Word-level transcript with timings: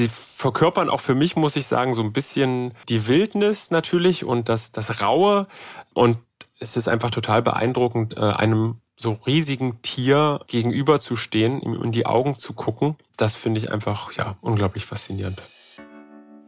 sie 0.00 0.08
verkörpern 0.08 0.88
auch 0.88 1.00
für 1.00 1.14
mich, 1.14 1.36
muss 1.36 1.56
ich 1.56 1.66
sagen, 1.66 1.94
so 1.94 2.02
ein 2.02 2.12
bisschen 2.12 2.72
die 2.88 3.06
Wildnis 3.06 3.70
natürlich 3.70 4.24
und 4.24 4.48
das, 4.48 4.72
das 4.72 5.02
Raue. 5.02 5.46
Und 5.94 6.18
es 6.58 6.76
ist 6.76 6.88
einfach 6.88 7.10
total 7.10 7.42
beeindruckend, 7.42 8.16
äh, 8.16 8.20
einem 8.20 8.80
so 8.96 9.18
riesigen 9.26 9.80
Tier 9.82 10.40
gegenüber 10.46 11.00
zu 11.00 11.16
stehen, 11.16 11.60
ihm 11.60 11.74
in 11.82 11.92
die 11.92 12.06
Augen 12.06 12.38
zu 12.38 12.52
gucken. 12.52 12.96
Das 13.16 13.34
finde 13.34 13.58
ich 13.58 13.72
einfach, 13.72 14.12
ja, 14.12 14.36
unglaublich 14.42 14.84
faszinierend. 14.84 15.40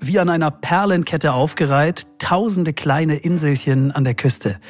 Wie 0.00 0.18
an 0.18 0.28
einer 0.28 0.50
Perlenkette 0.50 1.32
aufgereiht, 1.32 2.06
tausende 2.18 2.72
kleine 2.72 3.16
Inselchen 3.16 3.92
an 3.92 4.04
der 4.04 4.14
Küste. 4.14 4.60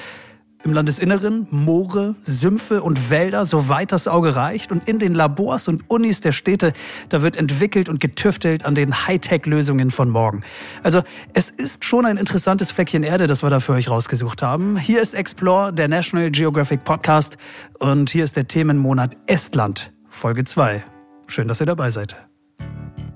Im 0.65 0.73
Landesinneren 0.73 1.49
Moore, 1.51 2.15
Sümpfe 2.23 2.83
und 2.83 3.11
Wälder, 3.11 3.47
soweit 3.47 3.91
das 3.91 4.07
Auge 4.07 4.37
reicht. 4.37 4.71
Und 4.71 4.89
in 4.89 5.01
den 5.01 5.13
Labors 5.13 5.67
und 5.67 5.91
Unis 5.91 6.21
der 6.21 6.31
Städte, 6.31 6.73
da 7.09 7.23
wird 7.23 7.37
entwickelt 7.37 7.89
und 7.89 7.99
getüftelt 7.99 8.65
an 8.65 8.77
den 8.77 8.95
Hightech-Lösungen 9.07 9.91
von 9.91 10.09
morgen. 10.09 10.45
Also 10.85 11.03
es 11.35 11.51
ist 11.51 11.85
schon 11.85 12.07
ein 12.07 12.17
interessantes 12.17 12.71
Fleckchen 12.71 13.03
Erde, 13.03 13.27
das 13.27 13.43
wir 13.43 13.51
da 13.51 13.59
für 13.59 13.73
euch 13.73 13.91
rausgesucht 13.91 14.41
haben. 14.41 14.77
Hier 14.77 15.03
ist 15.03 15.15
Explore, 15.15 15.73
der 15.73 15.89
National 15.89 16.31
Geographic 16.31 16.85
Podcast. 16.85 17.39
Und 17.81 18.11
hier 18.11 18.23
ist 18.23 18.37
der 18.37 18.47
Themenmonat 18.47 19.17
Estland, 19.27 19.93
Folge 20.11 20.45
2. 20.45 20.85
Schön, 21.27 21.49
dass 21.49 21.61
ihr 21.61 21.67
dabei 21.67 21.91
seid. 21.91 22.17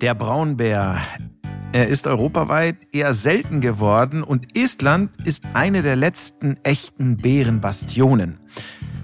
Der 0.01 0.15
Braunbär 0.15 0.99
er 1.73 1.89
ist 1.89 2.07
europaweit 2.07 2.77
eher 2.93 3.13
selten 3.13 3.61
geworden 3.61 4.23
und 4.23 4.57
Estland 4.57 5.11
ist 5.25 5.45
eine 5.53 5.83
der 5.83 5.97
letzten 5.97 6.57
echten 6.63 7.17
Bärenbastionen. 7.17 8.39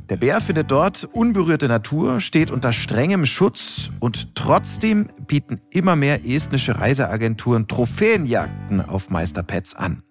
Der 0.09 0.17
Bär 0.17 0.41
findet 0.41 0.71
dort 0.71 1.09
unberührte 1.13 1.69
Natur, 1.69 2.21
steht 2.21 2.51
unter 2.51 2.73
strengem 2.73 3.25
Schutz 3.25 3.91
und 4.01 4.35
trotzdem 4.35 5.09
bieten 5.27 5.61
immer 5.71 5.97
mehr 5.97 6.27
estnische 6.27 6.79
Reiseagenturen 6.79 7.69
Trophäenjagden 7.69 8.81
auf 8.81 9.11
Meisterpets 9.11 9.75
an. 9.75 10.03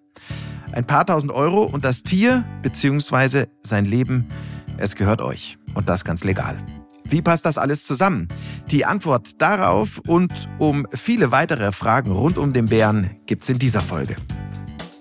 Ein 0.72 0.86
paar 0.86 1.06
tausend 1.06 1.32
Euro 1.32 1.62
und 1.64 1.84
das 1.84 2.02
Tier 2.02 2.44
bzw. 2.62 3.46
sein 3.62 3.84
Leben, 3.84 4.26
es 4.76 4.96
gehört 4.96 5.20
euch. 5.20 5.58
Und 5.74 5.88
das 5.88 6.04
ganz 6.04 6.24
legal. 6.24 6.58
Wie 7.12 7.20
passt 7.20 7.44
das 7.44 7.58
alles 7.58 7.84
zusammen? 7.84 8.28
Die 8.70 8.86
Antwort 8.86 9.42
darauf 9.42 10.00
und 10.08 10.48
um 10.58 10.86
viele 10.94 11.30
weitere 11.30 11.70
Fragen 11.70 12.10
rund 12.10 12.38
um 12.38 12.54
den 12.54 12.66
Bären 12.66 13.10
gibt's 13.26 13.50
in 13.50 13.58
dieser 13.58 13.82
Folge. 13.82 14.16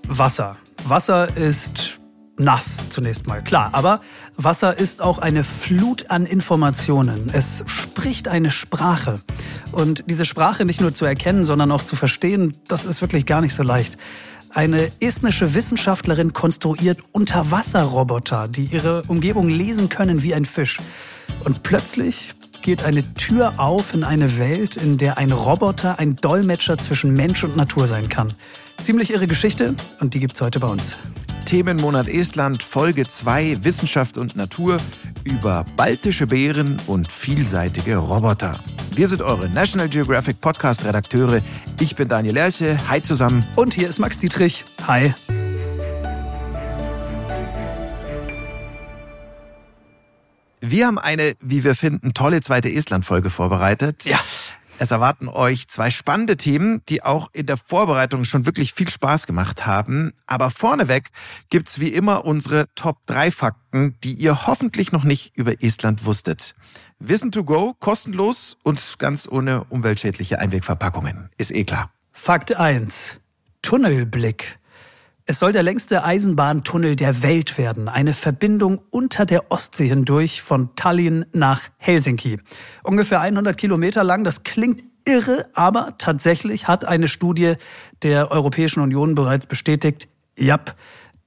Wasser. 0.09 0.57
Wasser 0.83 1.37
ist 1.37 2.01
nass 2.37 2.79
zunächst 2.89 3.27
mal, 3.27 3.41
klar. 3.41 3.69
Aber 3.71 4.01
Wasser 4.35 4.77
ist 4.77 5.01
auch 5.01 5.19
eine 5.19 5.45
Flut 5.45 6.11
an 6.11 6.25
Informationen. 6.25 7.29
Es 7.31 7.63
spricht 7.67 8.27
eine 8.27 8.51
Sprache. 8.51 9.21
Und 9.71 10.03
diese 10.07 10.25
Sprache 10.25 10.65
nicht 10.65 10.81
nur 10.81 10.93
zu 10.93 11.05
erkennen, 11.05 11.45
sondern 11.45 11.71
auch 11.71 11.85
zu 11.85 11.95
verstehen, 11.95 12.57
das 12.67 12.83
ist 12.83 13.01
wirklich 13.01 13.25
gar 13.25 13.39
nicht 13.39 13.55
so 13.55 13.63
leicht. 13.63 13.97
Eine 14.49 14.91
estnische 14.99 15.53
Wissenschaftlerin 15.53 16.33
konstruiert 16.33 16.99
Unterwasserroboter, 17.13 18.49
die 18.49 18.65
ihre 18.65 19.03
Umgebung 19.07 19.47
lesen 19.47 19.87
können 19.87 20.23
wie 20.23 20.35
ein 20.35 20.43
Fisch. 20.43 20.79
Und 21.43 21.63
plötzlich 21.63 22.33
geht 22.61 22.83
eine 22.83 23.01
Tür 23.13 23.53
auf 23.57 23.93
in 23.93 24.03
eine 24.03 24.37
Welt, 24.37 24.75
in 24.75 24.97
der 24.97 25.17
ein 25.17 25.31
Roboter 25.31 25.99
ein 25.99 26.15
Dolmetscher 26.15 26.77
zwischen 26.77 27.13
Mensch 27.13 27.43
und 27.43 27.55
Natur 27.55 27.87
sein 27.87 28.09
kann. 28.09 28.33
Ziemlich 28.83 29.11
irre 29.11 29.27
Geschichte 29.27 29.75
und 29.99 30.13
die 30.13 30.19
gibt's 30.19 30.41
heute 30.41 30.59
bei 30.59 30.67
uns. 30.67 30.97
Themenmonat 31.45 32.07
Estland, 32.07 32.63
Folge 32.63 33.07
2, 33.07 33.63
Wissenschaft 33.63 34.17
und 34.17 34.35
Natur 34.35 34.77
über 35.23 35.65
baltische 35.75 36.27
Bären 36.27 36.79
und 36.87 37.11
vielseitige 37.11 37.97
Roboter. 37.97 38.59
Wir 38.95 39.07
sind 39.07 39.21
eure 39.21 39.49
National 39.49 39.89
Geographic 39.89 40.41
Podcast 40.41 40.83
Redakteure. 40.83 41.41
Ich 41.79 41.95
bin 41.95 42.07
Daniel 42.07 42.35
Lerche. 42.35 42.77
Hi 42.89 43.01
zusammen. 43.01 43.45
Und 43.55 43.73
hier 43.73 43.87
ist 43.87 43.99
Max 43.99 44.19
Dietrich. 44.19 44.65
Hi. 44.87 45.13
Wir 50.61 50.85
haben 50.85 50.99
eine, 50.99 51.35
wie 51.41 51.63
wir 51.63 51.73
finden, 51.73 52.13
tolle 52.13 52.39
zweite 52.41 52.71
Estland-Folge 52.71 53.31
vorbereitet. 53.31 54.05
Ja. 54.05 54.19
Es 54.77 54.91
erwarten 54.91 55.27
euch 55.27 55.67
zwei 55.67 55.89
spannende 55.91 56.37
Themen, 56.37 56.81
die 56.87 57.03
auch 57.03 57.29
in 57.33 57.45
der 57.47 57.57
Vorbereitung 57.57 58.25
schon 58.25 58.45
wirklich 58.45 58.73
viel 58.73 58.89
Spaß 58.89 59.27
gemacht 59.27 59.65
haben. 59.65 60.11
Aber 60.27 60.49
vorneweg 60.49 61.09
gibt's 61.49 61.79
wie 61.79 61.89
immer 61.89 62.25
unsere 62.25 62.65
Top 62.75 62.97
3 63.07 63.31
Fakten, 63.31 63.95
die 64.03 64.13
ihr 64.13 64.47
hoffentlich 64.47 64.91
noch 64.91 65.03
nicht 65.03 65.35
über 65.35 65.63
Estland 65.63 66.05
wusstet. 66.05 66.55
Wissen 66.99 67.31
to 67.31 67.43
go, 67.43 67.75
kostenlos 67.79 68.57
und 68.63 68.99
ganz 68.99 69.27
ohne 69.27 69.63
umweltschädliche 69.65 70.39
Einwegverpackungen. 70.39 71.29
Ist 71.37 71.51
eh 71.51 71.63
klar. 71.63 71.91
Fakt 72.11 72.55
1. 72.55 73.17
Tunnelblick. 73.61 74.57
Es 75.31 75.39
soll 75.39 75.53
der 75.53 75.63
längste 75.63 76.03
Eisenbahntunnel 76.03 76.97
der 76.97 77.23
Welt 77.23 77.57
werden. 77.57 77.87
Eine 77.87 78.13
Verbindung 78.13 78.81
unter 78.89 79.25
der 79.25 79.49
Ostsee 79.49 79.87
hindurch 79.87 80.41
von 80.41 80.75
Tallinn 80.75 81.25
nach 81.31 81.69
Helsinki. 81.77 82.37
Ungefähr 82.83 83.21
100 83.21 83.55
Kilometer 83.55 84.03
lang. 84.03 84.25
Das 84.25 84.43
klingt 84.43 84.83
irre, 85.05 85.45
aber 85.53 85.95
tatsächlich 85.97 86.67
hat 86.67 86.83
eine 86.83 87.07
Studie 87.07 87.53
der 88.03 88.29
Europäischen 88.29 88.81
Union 88.81 89.15
bereits 89.15 89.45
bestätigt, 89.45 90.09
ja, 90.37 90.59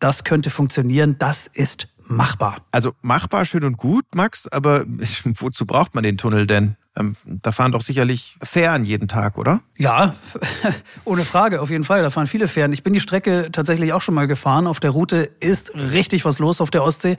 das 0.00 0.22
könnte 0.22 0.50
funktionieren. 0.50 1.16
Das 1.18 1.46
ist 1.46 1.88
machbar. 2.06 2.58
Also 2.72 2.92
machbar, 3.00 3.46
schön 3.46 3.64
und 3.64 3.78
gut, 3.78 4.04
Max, 4.14 4.46
aber 4.48 4.84
wozu 5.36 5.64
braucht 5.64 5.94
man 5.94 6.04
den 6.04 6.18
Tunnel 6.18 6.46
denn? 6.46 6.76
Ähm, 6.96 7.12
da 7.24 7.50
fahren 7.50 7.72
doch 7.72 7.80
sicherlich 7.80 8.36
Fähren 8.42 8.84
jeden 8.84 9.08
Tag, 9.08 9.36
oder? 9.36 9.60
Ja, 9.76 10.14
ohne 11.04 11.24
Frage, 11.24 11.60
auf 11.60 11.70
jeden 11.70 11.82
Fall. 11.82 12.02
Da 12.02 12.10
fahren 12.10 12.28
viele 12.28 12.46
Fähren. 12.46 12.72
Ich 12.72 12.84
bin 12.84 12.92
die 12.92 13.00
Strecke 13.00 13.48
tatsächlich 13.50 13.92
auch 13.92 14.02
schon 14.02 14.14
mal 14.14 14.28
gefahren. 14.28 14.68
Auf 14.68 14.78
der 14.78 14.90
Route 14.90 15.28
ist 15.40 15.74
richtig 15.74 16.24
was 16.24 16.38
los 16.38 16.60
auf 16.60 16.70
der 16.70 16.84
Ostsee. 16.84 17.16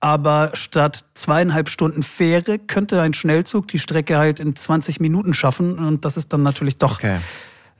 Aber 0.00 0.52
statt 0.54 1.04
zweieinhalb 1.12 1.68
Stunden 1.68 2.02
Fähre 2.02 2.58
könnte 2.58 3.02
ein 3.02 3.12
Schnellzug 3.12 3.68
die 3.68 3.78
Strecke 3.78 4.16
halt 4.16 4.40
in 4.40 4.56
20 4.56 5.00
Minuten 5.00 5.34
schaffen. 5.34 5.78
Und 5.78 6.06
das 6.06 6.16
ist 6.16 6.32
dann 6.32 6.42
natürlich 6.42 6.78
doch 6.78 6.94
okay. 6.94 7.18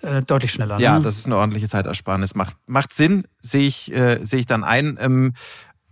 äh, 0.03 0.21
deutlich 0.21 0.53
schneller. 0.53 0.79
Ja, 0.79 0.99
ne? 0.99 1.05
das 1.05 1.17
ist 1.17 1.25
eine 1.25 1.39
ordentliche 1.39 1.69
Zeitersparnis. 1.69 2.35
Macht, 2.35 2.57
macht 2.67 2.93
Sinn, 2.93 3.25
sehe 3.41 3.67
ich, 3.67 3.91
äh, 3.95 4.23
sehe 4.23 4.41
ich 4.41 4.47
dann 4.47 4.63
ein. 4.63 4.99
Ähm, 5.01 5.33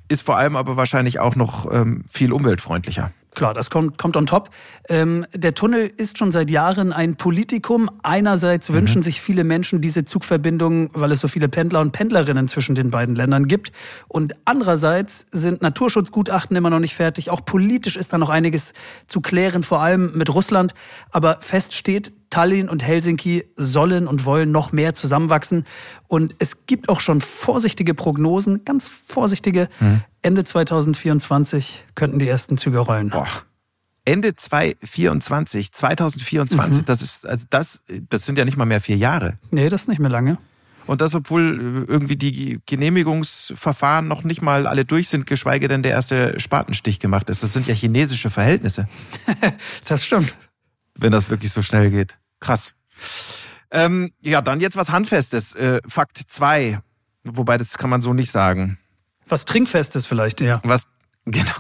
ist 0.09 0.23
vor 0.23 0.37
allem 0.37 0.57
aber 0.57 0.77
wahrscheinlich 0.77 1.21
auch 1.21 1.37
noch 1.37 1.71
ähm, 1.73 2.05
viel 2.11 2.33
umweltfreundlicher. 2.33 3.13
Klar, 3.35 3.55
das 3.55 3.71
kommt, 3.71 3.99
kommt 3.99 4.17
on 4.17 4.27
top. 4.27 4.51
Ähm, 4.89 5.27
der 5.33 5.55
Tunnel 5.55 5.93
ist 5.97 6.19
schon 6.19 6.33
seit 6.33 6.51
Jahren 6.51 6.93
ein 6.93 7.17
Politikum. 7.17 7.91
Einerseits 8.03 8.69
mhm. 8.69 8.75
wünschen 8.75 9.03
sich 9.03 9.21
viele 9.21 9.45
Menschen 9.45 9.81
diese 9.81 10.05
Zugverbindung, 10.05 10.91
weil 10.95 11.13
es 11.13 11.21
so 11.21 11.29
viele 11.29 11.49
Pendler 11.49 11.81
und 11.81 11.93
Pendlerinnen 11.93 12.49
zwischen 12.49 12.75
den 12.75 12.91
beiden 12.91 13.15
Ländern 13.15 13.47
gibt. 13.47 13.71
Und 14.09 14.35
andererseits 14.45 15.27
sind 15.31 15.63
Naturschutzgutachten 15.63 16.57
immer 16.57 16.71
noch 16.71 16.81
nicht 16.81 16.95
fertig. 16.95 17.31
Auch 17.31 17.45
politisch 17.45 17.97
ist 17.97 18.13
da 18.13 18.19
noch 18.19 18.31
einiges 18.31 18.73
zu 19.07 19.21
klären, 19.21 19.63
vor 19.63 19.81
allem 19.81 20.17
mit 20.17 20.35
Russland. 20.35 20.75
Aber 21.11 21.39
fest 21.41 21.75
steht, 21.75 22.13
Tallinn 22.31 22.69
und 22.69 22.83
Helsinki 22.83 23.45
sollen 23.57 24.07
und 24.07 24.25
wollen 24.25 24.51
noch 24.53 24.73
mehr 24.73 24.95
zusammenwachsen. 24.95 25.65
Und 26.07 26.35
es 26.39 26.67
gibt 26.67 26.89
auch 26.89 27.01
schon 27.01 27.21
vorsichtige 27.21 27.95
Prognosen, 27.95 28.65
ganz 28.65 28.89
vorsichtige. 28.89 29.69
Mhm. 29.81 30.03
Ende 30.23 30.45
2024 30.45 31.85
könnten 31.95 32.19
die 32.19 32.29
ersten 32.29 32.59
Züge 32.59 32.79
rollen. 32.79 33.11
Boah. 33.11 33.27
Ende 34.05 34.35
2024, 34.35 35.73
2024, 35.73 36.83
mhm. 36.83 36.87
das 36.87 37.03
ist, 37.03 37.27
also 37.27 37.47
das, 37.51 37.83
das 38.09 38.25
sind 38.25 38.39
ja 38.39 38.47
nicht 38.47 38.57
mal 38.57 38.65
mehr 38.65 38.81
vier 38.81 38.97
Jahre. 38.97 39.39
Nee, 39.51 39.69
das 39.69 39.83
ist 39.83 39.89
nicht 39.89 39.99
mehr 39.99 40.11
lange. 40.11 40.39
Und 40.87 41.03
das, 41.03 41.15
obwohl 41.15 41.85
irgendwie 41.87 42.17
die 42.17 42.61
Genehmigungsverfahren 42.65 44.09
noch 44.09 44.25
nicht 44.25 44.41
mal 44.41 44.67
alle 44.67 44.87
durch 44.87 45.11
sind, 45.11 45.27
geschweige 45.27 45.69
denn 45.69 45.83
der 45.83 45.93
erste 45.93 46.41
Spatenstich 46.41 46.99
gemacht 46.99 47.29
ist. 47.29 47.43
Das 47.43 47.53
sind 47.53 47.67
ja 47.67 47.75
chinesische 47.75 48.31
Verhältnisse. 48.31 48.89
das 49.85 50.07
stimmt 50.07 50.35
wenn 50.99 51.13
das 51.13 51.31
wirklich 51.31 51.53
so 51.53 51.63
schnell 51.63 51.91
geht. 51.91 52.19
Krass. 52.41 52.75
Ähm, 53.71 54.13
ja, 54.21 54.41
dann 54.41 54.61
jetzt 54.61 54.77
was 54.77 54.91
Handfestes. 54.91 55.55
Äh, 55.55 55.81
Fakt 55.89 56.19
2. 56.19 56.81
Wobei, 57.25 57.57
das 57.57 57.77
kann 57.79 57.91
man 57.91 58.03
so 58.03 58.15
nicht 58.15 58.31
sagen. 58.31 58.79
Was 59.27 59.45
Trinkfestes 59.45 60.07
vielleicht 60.07 60.41
eher. 60.41 60.61
Was, 60.65 60.87
genau. 61.25 61.53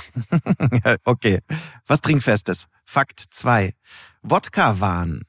okay. 1.05 1.41
Was 1.87 2.01
Trinkfestes. 2.01 2.69
Fakt 2.85 3.23
2. 3.31 3.73
Wodka-Wahn. 4.23 5.23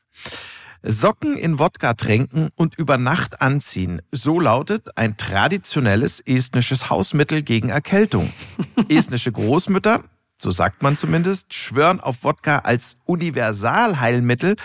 Socken 0.82 1.36
in 1.36 1.60
Wodka 1.60 1.94
tränken 1.94 2.50
und 2.56 2.76
über 2.76 2.98
Nacht 2.98 3.42
anziehen. 3.42 4.02
So 4.12 4.40
lautet 4.40 4.98
ein 4.98 5.18
traditionelles 5.18 6.22
estnisches 6.22 6.90
Hausmittel 6.90 7.44
gegen 7.44 7.68
Erkältung. 7.68 8.32
Estnische 8.88 9.34
Großmütter 9.34 10.06
so 10.42 10.52
sagt 10.52 10.82
man 10.82 10.96
zumindest, 10.96 11.54
schwören 11.54 12.00
auf 12.00 12.24
Wodka 12.24 12.60
als 12.60 12.98
Universalheilmittel 13.06 14.56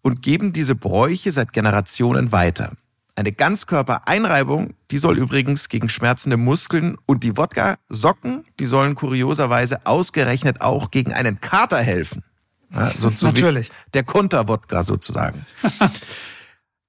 und 0.00 0.22
geben 0.22 0.52
diese 0.52 0.74
Bräuche 0.74 1.32
seit 1.32 1.52
Generationen 1.52 2.30
weiter. 2.30 2.72
Eine 3.16 3.32
Ganzkörpereinreibung, 3.32 4.74
die 4.90 4.98
soll 4.98 5.18
übrigens 5.18 5.68
gegen 5.68 5.88
schmerzende 5.88 6.36
Muskeln 6.36 6.96
und 7.06 7.22
die 7.22 7.36
Wodka-Socken, 7.36 8.44
die 8.58 8.66
sollen 8.66 8.94
kurioserweise 8.94 9.86
ausgerechnet 9.86 10.60
auch 10.60 10.90
gegen 10.90 11.12
einen 11.12 11.40
Kater 11.40 11.78
helfen. 11.78 12.24
Ja, 12.72 12.90
so, 12.90 13.10
Natürlich. 13.20 13.70
der 13.92 14.02
Konterwodka 14.02 14.82
sozusagen. 14.82 15.46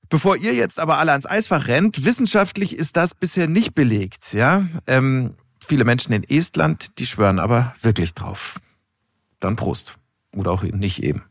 Bevor 0.09 0.35
ihr 0.35 0.53
jetzt 0.53 0.79
aber 0.79 0.97
alle 0.97 1.11
ans 1.11 1.25
Eisfach 1.25 1.67
rennt, 1.67 2.05
wissenschaftlich 2.05 2.75
ist 2.75 2.95
das 2.95 3.15
bisher 3.15 3.47
nicht 3.47 3.75
belegt. 3.75 4.33
Ja, 4.33 4.65
ähm, 4.87 5.35
viele 5.65 5.85
Menschen 5.85 6.13
in 6.13 6.23
Estland, 6.23 6.99
die 6.99 7.05
schwören 7.05 7.39
aber 7.39 7.75
wirklich 7.81 8.13
drauf. 8.13 8.59
Dann 9.39 9.55
Prost. 9.55 9.97
Oder 10.35 10.51
auch 10.51 10.63
nicht 10.63 11.03
eben. 11.03 11.23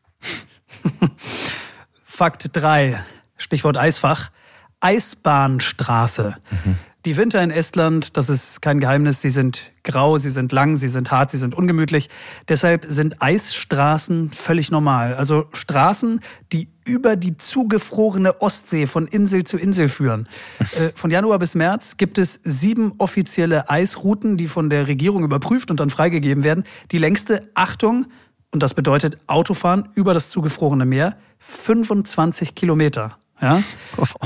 Fakt 2.05 2.51
3, 2.53 3.05
Stichwort 3.37 3.77
Eisfach. 3.77 4.31
Eisbahnstraße. 4.81 6.37
Mhm. 6.51 6.79
Die 7.05 7.19
Winter 7.19 7.43
in 7.43 7.51
Estland, 7.51 8.17
das 8.17 8.31
ist 8.31 8.63
kein 8.63 8.81
Geheimnis, 8.81 9.21
sie 9.21 9.29
sind 9.29 9.73
grau, 9.83 10.17
sie 10.17 10.31
sind 10.31 10.53
lang, 10.53 10.77
sie 10.77 10.89
sind 10.89 11.11
hart, 11.11 11.33
sie 11.33 11.37
sind 11.37 11.55
ungemütlich. 11.55 12.09
Deshalb 12.49 12.87
sind 12.89 13.21
Eisstraßen 13.21 14.31
völlig 14.33 14.71
normal. 14.71 15.15
Also 15.15 15.45
Straßen, 15.53 16.21
die 16.51 16.71
über 16.87 17.17
die 17.17 17.37
zugefrorene 17.37 18.41
Ostsee 18.41 18.87
von 18.87 19.07
Insel 19.07 19.45
zu 19.45 19.59
Insel 19.59 19.89
führen. 19.89 20.29
Äh, 20.75 20.91
von 20.95 21.11
Januar 21.11 21.39
bis 21.39 21.55
März 21.55 21.99
gibt 21.99 22.19
es 22.19 22.41
sieben 22.43 22.95
offizielle 22.99 23.69
Eisrouten, 23.71 24.37
die 24.37 24.49
von 24.49 24.71
der 24.71 24.89
Regierung 24.89 25.23
überprüft 25.23 25.71
und 25.71 25.79
dann 25.79 25.91
freigegeben 25.91 26.43
werden. 26.43 26.65
Die 26.91 26.99
längste, 26.99 27.49
Achtung, 27.55 28.07
und 28.51 28.63
das 28.63 28.75
bedeutet 28.75 29.19
Autofahren 29.29 29.91
über 29.95 30.15
das 30.15 30.31
zugefrorene 30.31 30.85
Meer, 30.85 31.17
25 31.39 32.55
Kilometer. 32.55 33.19
Ja? 33.41 33.63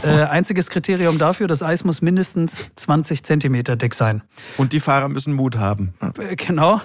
Äh, 0.02 0.24
einziges 0.24 0.70
Kriterium 0.70 1.18
dafür, 1.18 1.48
das 1.48 1.62
Eis 1.62 1.84
muss 1.84 2.00
mindestens 2.00 2.70
20 2.76 3.24
Zentimeter 3.24 3.76
dick 3.76 3.94
sein. 3.94 4.22
Und 4.56 4.72
die 4.72 4.80
Fahrer 4.80 5.08
müssen 5.08 5.34
Mut 5.34 5.58
haben. 5.58 5.92
Äh, 6.00 6.36
genau. 6.36 6.80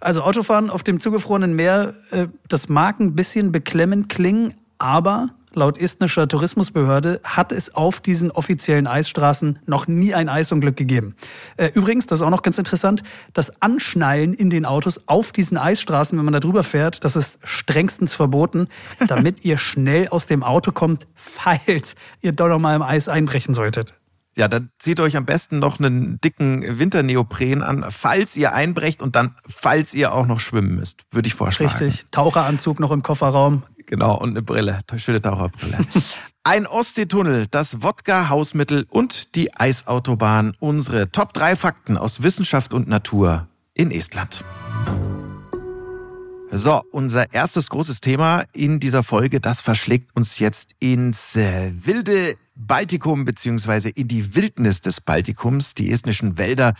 Also 0.00 0.22
Autofahren 0.22 0.70
auf 0.70 0.82
dem 0.82 0.98
zugefrorenen 0.98 1.54
Meer, 1.54 1.94
äh, 2.10 2.28
das 2.48 2.68
mag 2.68 3.00
ein 3.00 3.14
bisschen 3.14 3.52
beklemmend 3.52 4.08
klingen, 4.08 4.54
aber 4.78 5.28
Laut 5.56 5.78
estnischer 5.78 6.26
Tourismusbehörde 6.26 7.20
hat 7.22 7.52
es 7.52 7.74
auf 7.74 8.00
diesen 8.00 8.30
offiziellen 8.30 8.86
Eisstraßen 8.86 9.60
noch 9.66 9.86
nie 9.86 10.14
ein 10.14 10.28
Eisunglück 10.28 10.76
gegeben. 10.76 11.14
Äh, 11.56 11.70
übrigens, 11.74 12.06
das 12.06 12.20
ist 12.20 12.26
auch 12.26 12.30
noch 12.30 12.42
ganz 12.42 12.58
interessant, 12.58 13.02
das 13.32 13.62
Anschnallen 13.62 14.34
in 14.34 14.50
den 14.50 14.66
Autos 14.66 15.02
auf 15.06 15.32
diesen 15.32 15.56
Eisstraßen, 15.56 16.18
wenn 16.18 16.24
man 16.24 16.34
da 16.34 16.40
drüber 16.40 16.64
fährt, 16.64 17.04
das 17.04 17.14
ist 17.14 17.38
strengstens 17.44 18.14
verboten, 18.14 18.68
damit 19.06 19.44
ihr 19.44 19.56
schnell 19.56 20.08
aus 20.08 20.26
dem 20.26 20.42
Auto 20.42 20.72
kommt, 20.72 21.06
falls 21.14 21.94
ihr 22.20 22.32
doch 22.32 22.48
noch 22.48 22.58
mal 22.58 22.74
im 22.74 22.82
Eis 22.82 23.08
einbrechen 23.08 23.54
solltet. 23.54 23.94
Ja, 24.36 24.48
dann 24.48 24.70
zieht 24.78 24.98
euch 24.98 25.16
am 25.16 25.24
besten 25.24 25.60
noch 25.60 25.78
einen 25.78 26.20
dicken 26.20 26.80
Winterneopren 26.80 27.62
an, 27.62 27.86
falls 27.90 28.34
ihr 28.34 28.52
einbrecht 28.52 29.00
und 29.00 29.14
dann, 29.14 29.36
falls 29.46 29.94
ihr 29.94 30.12
auch 30.12 30.26
noch 30.26 30.40
schwimmen 30.40 30.74
müsst, 30.74 31.04
würde 31.10 31.28
ich 31.28 31.34
vorschlagen. 31.34 31.72
Richtig, 31.72 32.06
Taucheranzug 32.10 32.80
noch 32.80 32.90
im 32.90 33.04
Kofferraum. 33.04 33.62
Genau, 33.94 34.16
und 34.18 34.30
eine 34.30 34.42
Brille, 34.42 34.80
eine 34.88 34.98
schöne 34.98 35.22
Taucherbrille. 35.22 35.78
Ein 36.42 36.66
Ostseetunnel, 36.66 37.46
das 37.48 37.80
Wodka-Hausmittel 37.80 38.86
und 38.88 39.36
die 39.36 39.54
Eisautobahn. 39.54 40.56
Unsere 40.58 41.12
Top 41.12 41.32
3 41.32 41.54
Fakten 41.54 41.96
aus 41.96 42.24
Wissenschaft 42.24 42.74
und 42.74 42.88
Natur 42.88 43.46
in 43.72 43.92
Estland. 43.92 44.44
So, 46.50 46.82
unser 46.90 47.32
erstes 47.32 47.70
großes 47.70 48.00
Thema 48.00 48.46
in 48.52 48.80
dieser 48.80 49.04
Folge, 49.04 49.38
das 49.38 49.60
verschlägt 49.60 50.10
uns 50.16 50.40
jetzt 50.40 50.72
ins 50.80 51.36
äh, 51.36 51.70
wilde 51.76 52.34
Baltikum 52.56 53.24
beziehungsweise 53.24 53.90
in 53.90 54.08
die 54.08 54.34
Wildnis 54.34 54.80
des 54.80 55.00
Baltikums. 55.00 55.74
Die 55.74 55.92
estnischen 55.92 56.36
Wälder, 56.36 56.74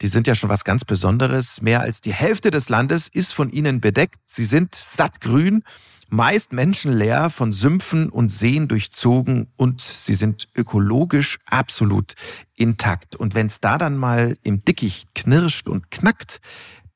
die 0.00 0.06
sind 0.06 0.28
ja 0.28 0.36
schon 0.36 0.48
was 0.48 0.62
ganz 0.62 0.84
Besonderes. 0.84 1.60
Mehr 1.60 1.80
als 1.80 2.02
die 2.02 2.14
Hälfte 2.14 2.52
des 2.52 2.68
Landes 2.68 3.08
ist 3.08 3.34
von 3.34 3.50
ihnen 3.50 3.80
bedeckt. 3.80 4.20
Sie 4.26 4.44
sind 4.44 4.76
sattgrün 4.76 5.64
meist 6.12 6.52
menschenleer, 6.52 7.30
von 7.30 7.52
Sümpfen 7.52 8.10
und 8.10 8.30
Seen 8.30 8.68
durchzogen 8.68 9.48
und 9.56 9.80
sie 9.80 10.12
sind 10.12 10.46
ökologisch 10.54 11.38
absolut 11.46 12.14
intakt. 12.54 13.16
Und 13.16 13.34
wenn 13.34 13.46
es 13.46 13.60
da 13.60 13.78
dann 13.78 13.96
mal 13.96 14.36
im 14.42 14.62
Dickicht 14.62 15.14
knirscht 15.14 15.70
und 15.70 15.90
knackt, 15.90 16.40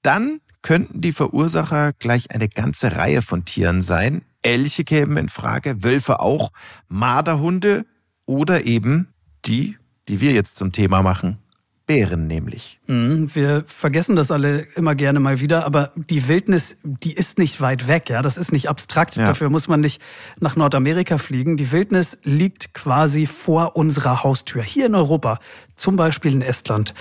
dann 0.03 0.41
könnten 0.61 1.01
die 1.01 1.13
Verursacher 1.13 1.95
gleich 1.95 2.31
eine 2.31 2.49
ganze 2.49 2.95
Reihe 2.97 3.23
von 3.23 3.47
Tieren 3.47 3.81
sein. 3.81 4.23
Elche 4.43 4.85
kämen 4.85 5.17
in 5.17 5.29
Frage, 5.31 5.83
Wölfe 5.83 6.21
auch, 6.21 6.53
Marderhunde 6.89 7.87
oder 8.27 8.65
eben 8.67 9.15
die, 9.47 9.79
die 10.09 10.21
wir 10.21 10.33
jetzt 10.33 10.57
zum 10.57 10.73
Thema 10.73 11.03
machen, 11.03 11.39
Bären 11.87 12.27
nämlich. 12.27 12.81
Mhm, 12.89 13.33
wir 13.35 13.63
vergessen 13.69 14.17
das 14.17 14.33
alle 14.33 14.67
immer 14.75 14.97
gerne 14.97 15.21
mal 15.21 15.41
wieder, 15.41 15.65
aber 15.65 15.93
die 15.95 16.27
Wildnis, 16.27 16.77
die 16.83 17.13
ist 17.13 17.39
nicht 17.39 17.61
weit 17.61 17.87
weg, 17.87 18.11
ja. 18.11 18.23
Das 18.23 18.37
ist 18.37 18.51
nicht 18.51 18.69
abstrakt. 18.69 19.15
Ja. 19.15 19.25
Dafür 19.25 19.51
muss 19.51 19.69
man 19.69 19.81
nicht 19.81 20.03
nach 20.41 20.57
Nordamerika 20.57 21.19
fliegen. 21.19 21.57
Die 21.57 21.71
Wildnis 21.71 22.19
liegt 22.25 22.75
quasi 22.75 23.27
vor 23.27 23.77
unserer 23.77 24.25
Haustür. 24.25 24.63
Hier 24.63 24.87
in 24.87 24.97
Europa, 24.97 25.39
zum 25.77 25.95
Beispiel 25.95 26.33
in 26.33 26.43
Estland. 26.43 26.93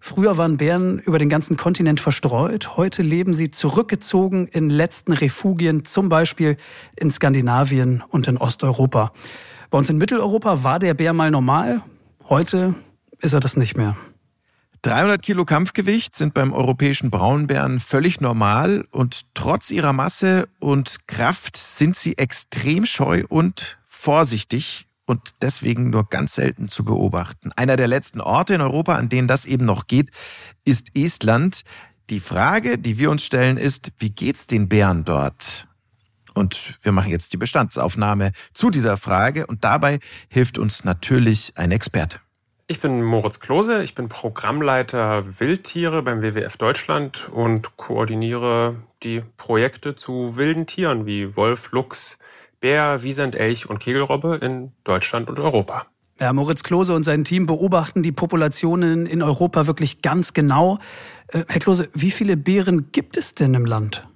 Früher 0.00 0.38
waren 0.38 0.56
Bären 0.56 0.98
über 0.98 1.18
den 1.18 1.28
ganzen 1.28 1.58
Kontinent 1.58 2.00
verstreut. 2.00 2.76
Heute 2.76 3.02
leben 3.02 3.34
sie 3.34 3.50
zurückgezogen 3.50 4.48
in 4.48 4.70
letzten 4.70 5.12
Refugien, 5.12 5.84
zum 5.84 6.08
Beispiel 6.08 6.56
in 6.96 7.10
Skandinavien 7.10 8.02
und 8.08 8.26
in 8.28 8.38
Osteuropa. 8.38 9.12
Bei 9.70 9.78
uns 9.78 9.90
in 9.90 9.98
Mitteleuropa 9.98 10.64
war 10.64 10.78
der 10.78 10.94
Bär 10.94 11.12
mal 11.12 11.30
normal. 11.30 11.82
Heute 12.28 12.74
ist 13.20 13.34
er 13.34 13.40
das 13.40 13.56
nicht 13.56 13.76
mehr. 13.76 13.94
300 14.82 15.22
Kilo 15.22 15.44
Kampfgewicht 15.44 16.16
sind 16.16 16.34
beim 16.34 16.52
europäischen 16.52 17.08
Braunbären 17.08 17.78
völlig 17.78 18.20
normal 18.20 18.84
und 18.90 19.26
trotz 19.32 19.70
ihrer 19.70 19.92
Masse 19.92 20.48
und 20.58 21.06
Kraft 21.06 21.56
sind 21.56 21.94
sie 21.94 22.18
extrem 22.18 22.84
scheu 22.84 23.22
und 23.28 23.78
vorsichtig 23.86 24.88
und 25.06 25.34
deswegen 25.40 25.90
nur 25.90 26.08
ganz 26.08 26.34
selten 26.34 26.68
zu 26.68 26.84
beobachten. 26.84 27.52
Einer 27.52 27.76
der 27.76 27.86
letzten 27.86 28.20
Orte 28.20 28.54
in 28.54 28.60
Europa, 28.60 28.96
an 28.96 29.08
denen 29.08 29.28
das 29.28 29.44
eben 29.44 29.66
noch 29.66 29.86
geht, 29.86 30.10
ist 30.64 30.88
Estland. 30.96 31.62
Die 32.10 32.18
Frage, 32.18 32.76
die 32.76 32.98
wir 32.98 33.12
uns 33.12 33.24
stellen, 33.24 33.58
ist, 33.58 33.92
wie 33.98 34.10
geht's 34.10 34.48
den 34.48 34.68
Bären 34.68 35.04
dort? 35.04 35.68
Und 36.34 36.74
wir 36.82 36.90
machen 36.90 37.12
jetzt 37.12 37.32
die 37.32 37.36
Bestandsaufnahme 37.36 38.32
zu 38.52 38.70
dieser 38.70 38.96
Frage 38.96 39.46
und 39.46 39.62
dabei 39.62 40.00
hilft 40.28 40.58
uns 40.58 40.82
natürlich 40.82 41.52
ein 41.56 41.70
Experte. 41.70 42.18
Ich 42.68 42.80
bin 42.80 43.02
Moritz 43.02 43.40
Klose, 43.40 43.82
ich 43.82 43.94
bin 43.94 44.08
Programmleiter 44.08 45.40
Wildtiere 45.40 46.02
beim 46.02 46.22
WWF 46.22 46.56
Deutschland 46.56 47.28
und 47.28 47.76
koordiniere 47.76 48.76
die 49.02 49.22
Projekte 49.36 49.94
zu 49.96 50.36
wilden 50.36 50.66
Tieren 50.66 51.04
wie 51.04 51.36
Wolf, 51.36 51.72
Luchs, 51.72 52.18
Bär, 52.60 53.02
Wiesent, 53.02 53.34
Elch 53.34 53.68
und 53.68 53.80
Kegelrobbe 53.80 54.36
in 54.36 54.72
Deutschland 54.84 55.28
und 55.28 55.40
Europa. 55.40 55.86
Ja, 56.20 56.32
Moritz 56.32 56.62
Klose 56.62 56.94
und 56.94 57.02
sein 57.02 57.24
Team 57.24 57.46
beobachten 57.46 58.04
die 58.04 58.12
Populationen 58.12 59.06
in 59.06 59.22
Europa 59.22 59.66
wirklich 59.66 60.00
ganz 60.00 60.32
genau. 60.32 60.78
Äh, 61.28 61.44
Herr 61.48 61.60
Klose, 61.60 61.88
wie 61.94 62.12
viele 62.12 62.36
Bären 62.36 62.92
gibt 62.92 63.16
es 63.16 63.34
denn 63.34 63.54
im 63.54 63.66
Land? 63.66 64.06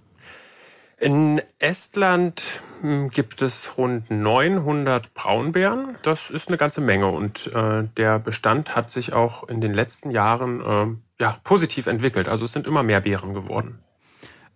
In 0.99 1.43
Estland 1.59 2.43
hm, 2.81 3.11
gibt 3.11 3.43
es 3.43 3.77
rund 3.77 4.11
900 4.11 5.13
Braunbären. 5.13 5.97
Das 6.03 6.31
ist 6.31 6.49
eine 6.49 6.57
ganze 6.57 6.81
Menge 6.81 7.09
und 7.09 7.53
äh, 7.55 7.85
der 7.97 8.19
Bestand 8.19 8.75
hat 8.75 8.91
sich 8.91 9.13
auch 9.13 9.47
in 9.49 9.61
den 9.61 9.75
letzten 9.75 10.11
Jahren 10.11 10.61
äh, 10.61 11.23
ja, 11.23 11.39
positiv 11.45 11.87
entwickelt. 11.87 12.29
Also 12.29 12.47
es 12.47 12.53
sind 12.53 12.67
immer 12.67 12.83
mehr 12.83 13.03
Bären 13.03 13.35
geworden. 13.35 13.81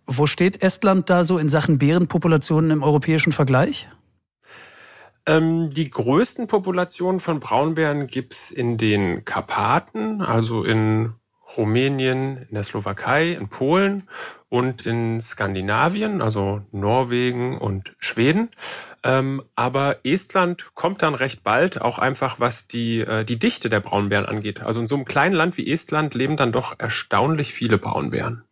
Wo 0.06 0.26
steht 0.26 0.62
Estland 0.62 1.10
da 1.10 1.24
so 1.24 1.36
in 1.36 1.50
Sachen 1.50 1.78
Bärenpopulationen 1.78 2.70
im 2.70 2.82
europäischen 2.82 3.32
Vergleich? 3.32 3.88
Ähm, 5.26 5.68
die 5.70 5.90
größten 5.90 6.46
Populationen 6.46 7.20
von 7.20 7.38
Braunbären 7.38 8.06
gibt's 8.06 8.50
in 8.50 8.78
den 8.78 9.26
Karpaten, 9.26 10.22
also 10.22 10.64
in 10.64 11.12
Rumänien, 11.56 12.46
in 12.48 12.54
der 12.54 12.64
Slowakei, 12.64 13.30
in 13.32 13.48
Polen 13.48 14.08
und 14.48 14.84
in 14.86 15.20
Skandinavien, 15.20 16.22
also 16.22 16.62
Norwegen 16.72 17.58
und 17.58 17.94
Schweden. 17.98 18.50
Ähm, 19.02 19.42
aber 19.56 19.98
Estland 20.04 20.74
kommt 20.74 21.02
dann 21.02 21.14
recht 21.14 21.42
bald, 21.42 21.80
auch 21.80 21.98
einfach 21.98 22.38
was 22.38 22.66
die, 22.66 23.00
äh, 23.00 23.24
die 23.24 23.38
Dichte 23.38 23.70
der 23.70 23.80
Braunbären 23.80 24.26
angeht. 24.26 24.60
Also 24.60 24.80
in 24.80 24.86
so 24.86 24.96
einem 24.96 25.06
kleinen 25.06 25.34
Land 25.34 25.56
wie 25.56 25.70
Estland 25.70 26.14
leben 26.14 26.36
dann 26.36 26.52
doch 26.52 26.78
erstaunlich 26.78 27.52
viele 27.52 27.78
Braunbären. 27.78 28.44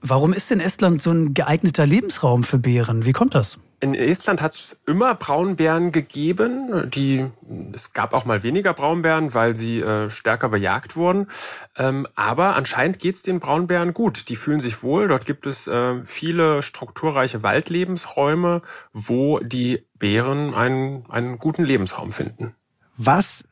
Warum 0.00 0.32
ist 0.32 0.50
denn 0.50 0.60
Estland 0.60 1.02
so 1.02 1.10
ein 1.10 1.34
geeigneter 1.34 1.86
Lebensraum 1.86 2.44
für 2.44 2.58
Bären? 2.58 3.04
Wie 3.04 3.12
kommt 3.12 3.34
das? 3.34 3.58
In 3.80 3.94
Estland 3.94 4.42
hat 4.42 4.54
es 4.54 4.76
immer 4.86 5.14
Braunbären 5.14 5.92
gegeben. 5.92 6.90
Die, 6.90 7.24
es 7.72 7.92
gab 7.92 8.12
auch 8.12 8.24
mal 8.24 8.42
weniger 8.42 8.74
Braunbären, 8.74 9.34
weil 9.34 9.54
sie 9.54 9.80
äh, 9.80 10.10
stärker 10.10 10.48
bejagt 10.48 10.96
wurden. 10.96 11.28
Ähm, 11.76 12.08
aber 12.16 12.56
anscheinend 12.56 12.98
geht 12.98 13.14
es 13.14 13.22
den 13.22 13.38
Braunbären 13.38 13.94
gut. 13.94 14.28
Die 14.30 14.36
fühlen 14.36 14.58
sich 14.58 14.82
wohl. 14.82 15.06
Dort 15.06 15.26
gibt 15.26 15.46
es 15.46 15.68
äh, 15.68 16.02
viele 16.02 16.62
strukturreiche 16.62 17.44
Waldlebensräume, 17.44 18.62
wo 18.92 19.38
die 19.38 19.86
Bären 19.94 20.54
einen, 20.54 21.04
einen 21.08 21.38
guten 21.38 21.62
Lebensraum 21.62 22.10
finden. 22.10 22.56
Was 22.96 23.44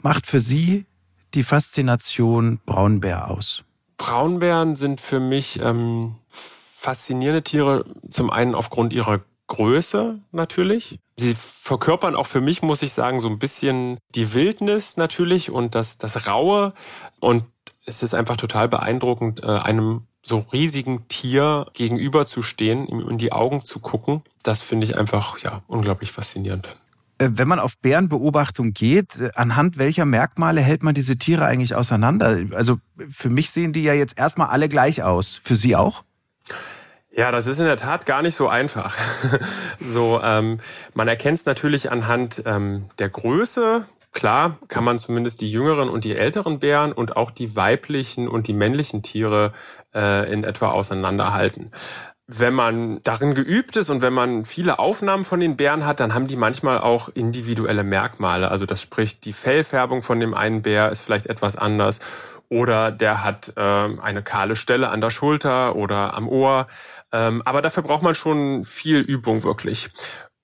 macht 0.00 0.28
für 0.28 0.38
Sie 0.38 0.86
die 1.34 1.42
Faszination 1.42 2.60
Braunbär 2.66 3.32
aus? 3.32 3.64
Braunbären 4.02 4.74
sind 4.74 5.00
für 5.00 5.20
mich 5.20 5.60
ähm, 5.60 6.16
faszinierende 6.28 7.44
Tiere, 7.44 7.84
zum 8.10 8.30
einen 8.30 8.56
aufgrund 8.56 8.92
ihrer 8.92 9.20
Größe 9.46 10.18
natürlich. 10.32 10.98
Sie 11.16 11.36
verkörpern 11.36 12.16
auch 12.16 12.26
für 12.26 12.40
mich, 12.40 12.62
muss 12.62 12.82
ich 12.82 12.94
sagen, 12.94 13.20
so 13.20 13.28
ein 13.28 13.38
bisschen 13.38 13.98
die 14.16 14.34
Wildnis 14.34 14.96
natürlich 14.96 15.52
und 15.52 15.76
das, 15.76 15.98
das 15.98 16.26
Raue. 16.26 16.74
Und 17.20 17.44
es 17.84 18.02
ist 18.02 18.12
einfach 18.12 18.36
total 18.36 18.68
beeindruckend, 18.68 19.44
äh, 19.44 19.46
einem 19.46 20.02
so 20.20 20.46
riesigen 20.52 21.06
Tier 21.06 21.66
gegenüberzustehen, 21.72 22.88
ihm 22.88 23.08
in 23.08 23.18
die 23.18 23.30
Augen 23.30 23.64
zu 23.64 23.78
gucken. 23.78 24.22
Das 24.42 24.62
finde 24.62 24.84
ich 24.84 24.98
einfach, 24.98 25.38
ja, 25.38 25.62
unglaublich 25.68 26.10
faszinierend. 26.10 26.68
Äh, 27.22 27.38
wenn 27.38 27.48
man 27.48 27.58
auf 27.58 27.78
Bärenbeobachtung 27.78 28.72
geht, 28.72 29.20
äh, 29.20 29.30
anhand 29.34 29.78
welcher 29.78 30.04
Merkmale 30.04 30.60
hält 30.60 30.82
man 30.82 30.94
diese 30.94 31.16
Tiere 31.16 31.44
eigentlich 31.44 31.74
auseinander? 31.74 32.38
Also 32.52 32.78
für 33.10 33.30
mich 33.30 33.50
sehen 33.50 33.72
die 33.72 33.82
ja 33.82 33.94
jetzt 33.94 34.18
erstmal 34.18 34.48
alle 34.48 34.68
gleich 34.68 35.02
aus. 35.02 35.40
Für 35.42 35.54
Sie 35.54 35.76
auch? 35.76 36.02
Ja, 37.14 37.30
das 37.30 37.46
ist 37.46 37.58
in 37.58 37.66
der 37.66 37.76
Tat 37.76 38.06
gar 38.06 38.22
nicht 38.22 38.34
so 38.34 38.48
einfach. 38.48 38.96
so, 39.80 40.20
ähm, 40.22 40.60
man 40.94 41.08
erkennt 41.08 41.38
es 41.38 41.46
natürlich 41.46 41.90
anhand 41.90 42.42
ähm, 42.46 42.86
der 42.98 43.10
Größe. 43.10 43.86
Klar 44.12 44.58
kann 44.68 44.84
man 44.84 44.98
zumindest 44.98 45.40
die 45.40 45.50
jüngeren 45.50 45.88
und 45.88 46.04
die 46.04 46.16
älteren 46.16 46.58
Bären 46.58 46.92
und 46.92 47.16
auch 47.16 47.30
die 47.30 47.54
weiblichen 47.56 48.28
und 48.28 48.46
die 48.46 48.52
männlichen 48.52 49.02
Tiere 49.02 49.52
äh, 49.94 50.30
in 50.30 50.44
etwa 50.44 50.70
auseinanderhalten 50.70 51.70
wenn 52.26 52.54
man 52.54 53.02
darin 53.02 53.34
geübt 53.34 53.76
ist 53.76 53.90
und 53.90 54.00
wenn 54.00 54.12
man 54.12 54.44
viele 54.44 54.78
Aufnahmen 54.78 55.24
von 55.24 55.40
den 55.40 55.56
Bären 55.56 55.84
hat, 55.84 56.00
dann 56.00 56.14
haben 56.14 56.28
die 56.28 56.36
manchmal 56.36 56.78
auch 56.78 57.08
individuelle 57.08 57.82
Merkmale. 57.82 58.50
Also 58.50 58.64
das 58.64 58.80
spricht, 58.80 59.24
die 59.24 59.32
Fellfärbung 59.32 60.02
von 60.02 60.20
dem 60.20 60.34
einen 60.34 60.62
Bär 60.62 60.90
ist 60.90 61.02
vielleicht 61.02 61.26
etwas 61.26 61.56
anders 61.56 62.00
oder 62.48 62.92
der 62.92 63.24
hat 63.24 63.54
ähm, 63.56 63.98
eine 64.00 64.22
kahle 64.22 64.56
Stelle 64.56 64.90
an 64.90 65.00
der 65.00 65.10
Schulter 65.10 65.74
oder 65.74 66.14
am 66.14 66.28
Ohr. 66.28 66.66
Ähm, 67.10 67.42
aber 67.44 67.62
dafür 67.62 67.82
braucht 67.82 68.02
man 68.02 68.14
schon 68.14 68.64
viel 68.64 69.00
Übung 69.00 69.42
wirklich. 69.42 69.88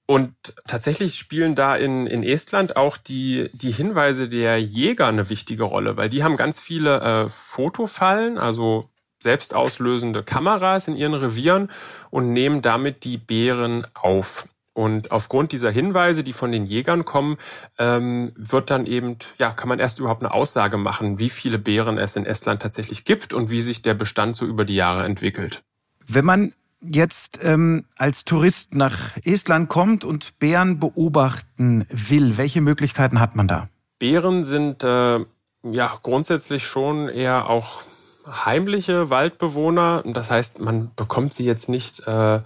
Und 0.06 0.32
tatsächlich 0.66 1.18
spielen 1.18 1.54
da 1.54 1.76
in, 1.76 2.06
in 2.06 2.22
Estland 2.22 2.76
auch 2.76 2.96
die, 2.96 3.50
die 3.52 3.70
Hinweise 3.70 4.26
der 4.26 4.58
Jäger 4.58 5.06
eine 5.06 5.28
wichtige 5.28 5.64
Rolle, 5.64 5.98
weil 5.98 6.08
die 6.08 6.24
haben 6.24 6.38
ganz 6.38 6.60
viele 6.60 7.00
äh, 7.00 7.28
Fotofallen, 7.28 8.38
also 8.38 8.88
selbstauslösende 9.20 10.22
Kameras 10.22 10.88
in 10.88 10.96
ihren 10.96 11.14
Revieren 11.14 11.70
und 12.10 12.32
nehmen 12.32 12.62
damit 12.62 13.04
die 13.04 13.18
Bären 13.18 13.86
auf. 13.94 14.46
Und 14.78 15.10
aufgrund 15.10 15.50
dieser 15.50 15.72
Hinweise, 15.72 16.22
die 16.22 16.32
von 16.32 16.52
den 16.52 16.64
Jägern 16.64 17.04
kommen, 17.04 17.36
ähm, 17.78 18.32
wird 18.36 18.70
dann 18.70 18.86
eben, 18.86 19.16
ja, 19.36 19.50
kann 19.50 19.68
man 19.68 19.80
erst 19.80 19.98
überhaupt 19.98 20.22
eine 20.22 20.32
Aussage 20.32 20.76
machen, 20.76 21.18
wie 21.18 21.30
viele 21.30 21.58
Bären 21.58 21.98
es 21.98 22.14
in 22.14 22.24
Estland 22.24 22.62
tatsächlich 22.62 23.04
gibt 23.04 23.34
und 23.34 23.50
wie 23.50 23.60
sich 23.60 23.82
der 23.82 23.94
Bestand 23.94 24.36
so 24.36 24.46
über 24.46 24.64
die 24.64 24.76
Jahre 24.76 25.04
entwickelt. 25.04 25.64
Wenn 26.06 26.24
man 26.24 26.52
jetzt 26.80 27.40
ähm, 27.42 27.86
als 27.96 28.24
Tourist 28.24 28.74
nach 28.74 29.16
Estland 29.24 29.68
kommt 29.68 30.04
und 30.04 30.38
Bären 30.38 30.78
beobachten 30.78 31.84
will, 31.90 32.36
welche 32.36 32.60
Möglichkeiten 32.60 33.18
hat 33.18 33.34
man 33.34 33.48
da? 33.48 33.68
Bären 33.98 34.44
sind 34.44 34.84
äh, 34.84 35.18
ja 35.64 35.98
grundsätzlich 36.04 36.64
schon 36.64 37.08
eher 37.08 37.50
auch 37.50 37.82
heimliche 38.30 39.10
Waldbewohner. 39.10 40.02
Das 40.06 40.30
heißt, 40.30 40.60
man 40.60 40.90
bekommt 40.94 41.34
sie 41.34 41.44
jetzt 41.44 41.68
nicht 41.68 42.06
äh, 42.06 42.36
äh, 42.36 42.40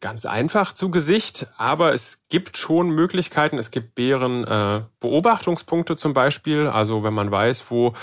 ganz 0.00 0.26
einfach 0.26 0.72
zu 0.74 0.90
Gesicht, 0.90 1.46
aber 1.56 1.92
es 1.92 2.22
gibt 2.28 2.56
schon 2.56 2.90
Möglichkeiten. 2.90 3.58
Es 3.58 3.70
gibt 3.70 3.94
Bären 3.94 4.44
äh, 4.44 4.82
Beobachtungspunkte 5.00 5.96
zum 5.96 6.14
Beispiel. 6.14 6.66
Also 6.66 7.02
wenn 7.02 7.14
man 7.14 7.30
weiß, 7.30 7.70
wo 7.70 7.94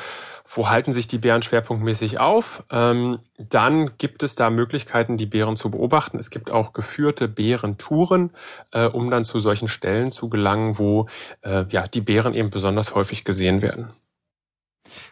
wo 0.51 0.69
halten 0.69 0.93
sich 0.93 1.07
die 1.07 1.19
Bären 1.19 1.43
schwerpunktmäßig 1.43 2.19
auf, 2.19 2.63
ähm, 2.71 3.19
dann 3.37 3.97
gibt 3.99 4.23
es 4.23 4.35
da 4.35 4.49
Möglichkeiten, 4.49 5.15
die 5.15 5.27
Bären 5.27 5.55
zu 5.55 5.69
beobachten. 5.69 6.17
Es 6.17 6.31
gibt 6.31 6.49
auch 6.49 6.73
geführte 6.73 7.27
Bärentouren, 7.27 8.31
äh, 8.71 8.85
um 8.85 9.11
dann 9.11 9.25
zu 9.25 9.39
solchen 9.39 9.67
Stellen 9.67 10.11
zu 10.11 10.27
gelangen, 10.27 10.79
wo 10.79 11.07
äh, 11.41 11.65
ja 11.69 11.87
die 11.87 12.01
Bären 12.01 12.33
eben 12.33 12.49
besonders 12.49 12.95
häufig 12.95 13.25
gesehen 13.25 13.61
werden. 13.61 13.91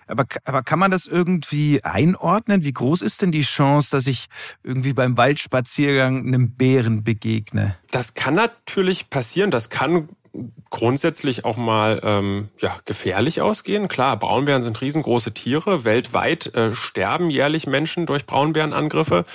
Aber, 0.07 0.25
aber 0.45 0.63
kann 0.63 0.79
man 0.79 0.91
das 0.91 1.05
irgendwie 1.05 1.83
einordnen? 1.83 2.63
Wie 2.63 2.73
groß 2.73 3.01
ist 3.01 3.21
denn 3.21 3.31
die 3.31 3.41
Chance, 3.41 3.91
dass 3.91 4.07
ich 4.07 4.27
irgendwie 4.63 4.93
beim 4.93 5.17
Waldspaziergang 5.17 6.25
einem 6.27 6.51
Bären 6.51 7.03
begegne? 7.03 7.75
Das 7.91 8.13
kann 8.13 8.35
natürlich 8.35 9.09
passieren. 9.09 9.51
Das 9.51 9.69
kann 9.69 10.09
grundsätzlich 10.69 11.45
auch 11.45 11.57
mal 11.57 12.01
ähm, 12.03 12.49
ja, 12.59 12.77
gefährlich 12.85 13.41
ausgehen. 13.41 13.87
Klar, 13.87 14.17
Braunbären 14.17 14.63
sind 14.63 14.81
riesengroße 14.81 15.33
Tiere. 15.33 15.85
Weltweit 15.85 16.53
äh, 16.55 16.75
sterben 16.75 17.29
jährlich 17.29 17.67
Menschen 17.67 18.05
durch 18.05 18.25
Braunbärenangriffe. 18.25 19.25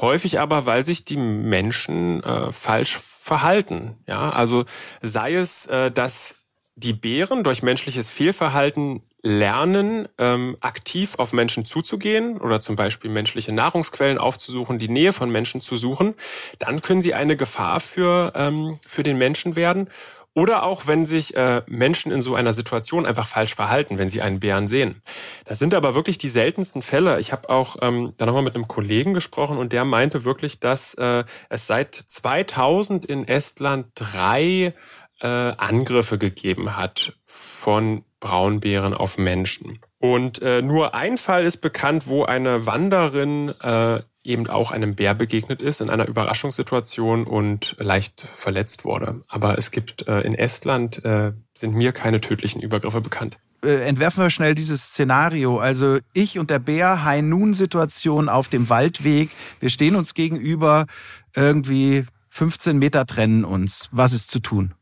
Häufig 0.00 0.40
aber, 0.40 0.66
weil 0.66 0.84
sich 0.84 1.04
die 1.04 1.16
Menschen 1.16 2.22
äh, 2.22 2.52
falsch 2.52 2.98
verhalten. 2.98 3.98
Ja, 4.06 4.30
also 4.30 4.64
sei 5.02 5.34
es, 5.34 5.66
äh, 5.66 5.90
dass 5.90 6.36
die 6.74 6.92
Bären 6.92 7.44
durch 7.44 7.62
menschliches 7.62 8.08
Fehlverhalten 8.08 9.02
lernen, 9.22 10.08
ähm, 10.18 10.56
aktiv 10.60 11.14
auf 11.18 11.32
Menschen 11.32 11.64
zuzugehen 11.64 12.38
oder 12.38 12.60
zum 12.60 12.76
Beispiel 12.76 13.10
menschliche 13.10 13.52
Nahrungsquellen 13.52 14.18
aufzusuchen, 14.18 14.78
die 14.78 14.88
Nähe 14.88 15.12
von 15.12 15.30
Menschen 15.30 15.60
zu 15.60 15.76
suchen, 15.76 16.14
dann 16.58 16.80
können 16.82 17.02
sie 17.02 17.14
eine 17.14 17.36
Gefahr 17.36 17.80
für, 17.80 18.32
ähm, 18.34 18.78
für 18.86 19.02
den 19.02 19.18
Menschen 19.18 19.56
werden. 19.56 19.88
Oder 20.32 20.62
auch, 20.62 20.86
wenn 20.86 21.06
sich 21.06 21.36
äh, 21.36 21.62
Menschen 21.66 22.12
in 22.12 22.22
so 22.22 22.36
einer 22.36 22.54
Situation 22.54 23.04
einfach 23.04 23.26
falsch 23.26 23.56
verhalten, 23.56 23.98
wenn 23.98 24.08
sie 24.08 24.22
einen 24.22 24.38
Bären 24.38 24.68
sehen. 24.68 25.02
Das 25.44 25.58
sind 25.58 25.74
aber 25.74 25.96
wirklich 25.96 26.18
die 26.18 26.28
seltensten 26.28 26.82
Fälle. 26.82 27.18
Ich 27.18 27.32
habe 27.32 27.50
auch 27.50 27.76
ähm, 27.82 28.14
da 28.16 28.26
nochmal 28.26 28.44
mit 28.44 28.54
einem 28.54 28.68
Kollegen 28.68 29.12
gesprochen 29.12 29.58
und 29.58 29.72
der 29.72 29.84
meinte 29.84 30.22
wirklich, 30.24 30.60
dass 30.60 30.94
äh, 30.94 31.24
es 31.48 31.66
seit 31.66 31.96
2000 31.96 33.06
in 33.06 33.26
Estland 33.26 33.86
drei 33.96 34.72
äh, 35.20 35.26
Angriffe 35.26 36.16
gegeben 36.16 36.76
hat 36.76 37.14
von 37.26 38.04
Braunbären 38.20 38.94
auf 38.94 39.18
Menschen. 39.18 39.78
Und 39.98 40.40
äh, 40.40 40.62
nur 40.62 40.94
ein 40.94 41.18
Fall 41.18 41.44
ist 41.44 41.58
bekannt, 41.58 42.06
wo 42.06 42.24
eine 42.24 42.66
Wanderin 42.66 43.54
äh, 43.60 44.00
eben 44.22 44.48
auch 44.48 44.70
einem 44.70 44.94
Bär 44.94 45.14
begegnet 45.14 45.62
ist 45.62 45.80
in 45.80 45.90
einer 45.90 46.06
Überraschungssituation 46.06 47.24
und 47.24 47.76
leicht 47.78 48.20
verletzt 48.20 48.84
wurde. 48.84 49.22
Aber 49.28 49.58
es 49.58 49.70
gibt 49.70 50.06
äh, 50.08 50.20
in 50.20 50.34
Estland 50.34 51.04
äh, 51.04 51.32
sind 51.54 51.74
mir 51.74 51.92
keine 51.92 52.20
tödlichen 52.20 52.60
Übergriffe 52.60 53.00
bekannt. 53.00 53.38
Äh, 53.62 53.86
entwerfen 53.86 54.22
wir 54.22 54.30
schnell 54.30 54.54
dieses 54.54 54.88
Szenario. 54.88 55.58
Also 55.58 55.98
ich 56.12 56.38
und 56.38 56.50
der 56.50 56.58
Bär, 56.58 57.04
High-Noon-Situation 57.04 58.28
auf 58.28 58.48
dem 58.48 58.68
Waldweg. 58.68 59.30
Wir 59.58 59.70
stehen 59.70 59.96
uns 59.96 60.14
gegenüber, 60.14 60.86
irgendwie 61.34 62.04
15 62.30 62.78
Meter 62.78 63.06
trennen 63.06 63.44
uns. 63.44 63.88
Was 63.90 64.12
ist 64.12 64.30
zu 64.30 64.40
tun? 64.40 64.74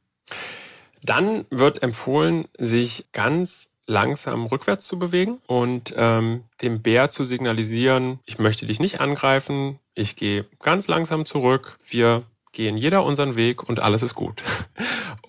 Dann 1.09 1.47
wird 1.49 1.83
empfohlen, 1.83 2.49
sich 2.59 3.07
ganz 3.13 3.71
langsam 3.87 4.45
rückwärts 4.45 4.85
zu 4.85 4.99
bewegen 4.99 5.39
und 5.47 5.95
ähm, 5.97 6.45
dem 6.61 6.83
Bär 6.83 7.09
zu 7.09 7.25
signalisieren, 7.25 8.21
ich 8.27 8.39
möchte 8.39 8.67
dich 8.67 8.79
nicht 8.79 9.01
angreifen, 9.01 9.79
ich 9.95 10.17
gehe 10.17 10.45
ganz 10.61 10.87
langsam 10.87 11.25
zurück, 11.25 11.79
wir 11.89 12.25
gehen 12.53 12.77
jeder 12.77 13.05
unseren 13.05 13.37
Weg 13.37 13.67
und 13.67 13.81
alles 13.81 14.03
ist 14.03 14.15
gut. 14.15 14.43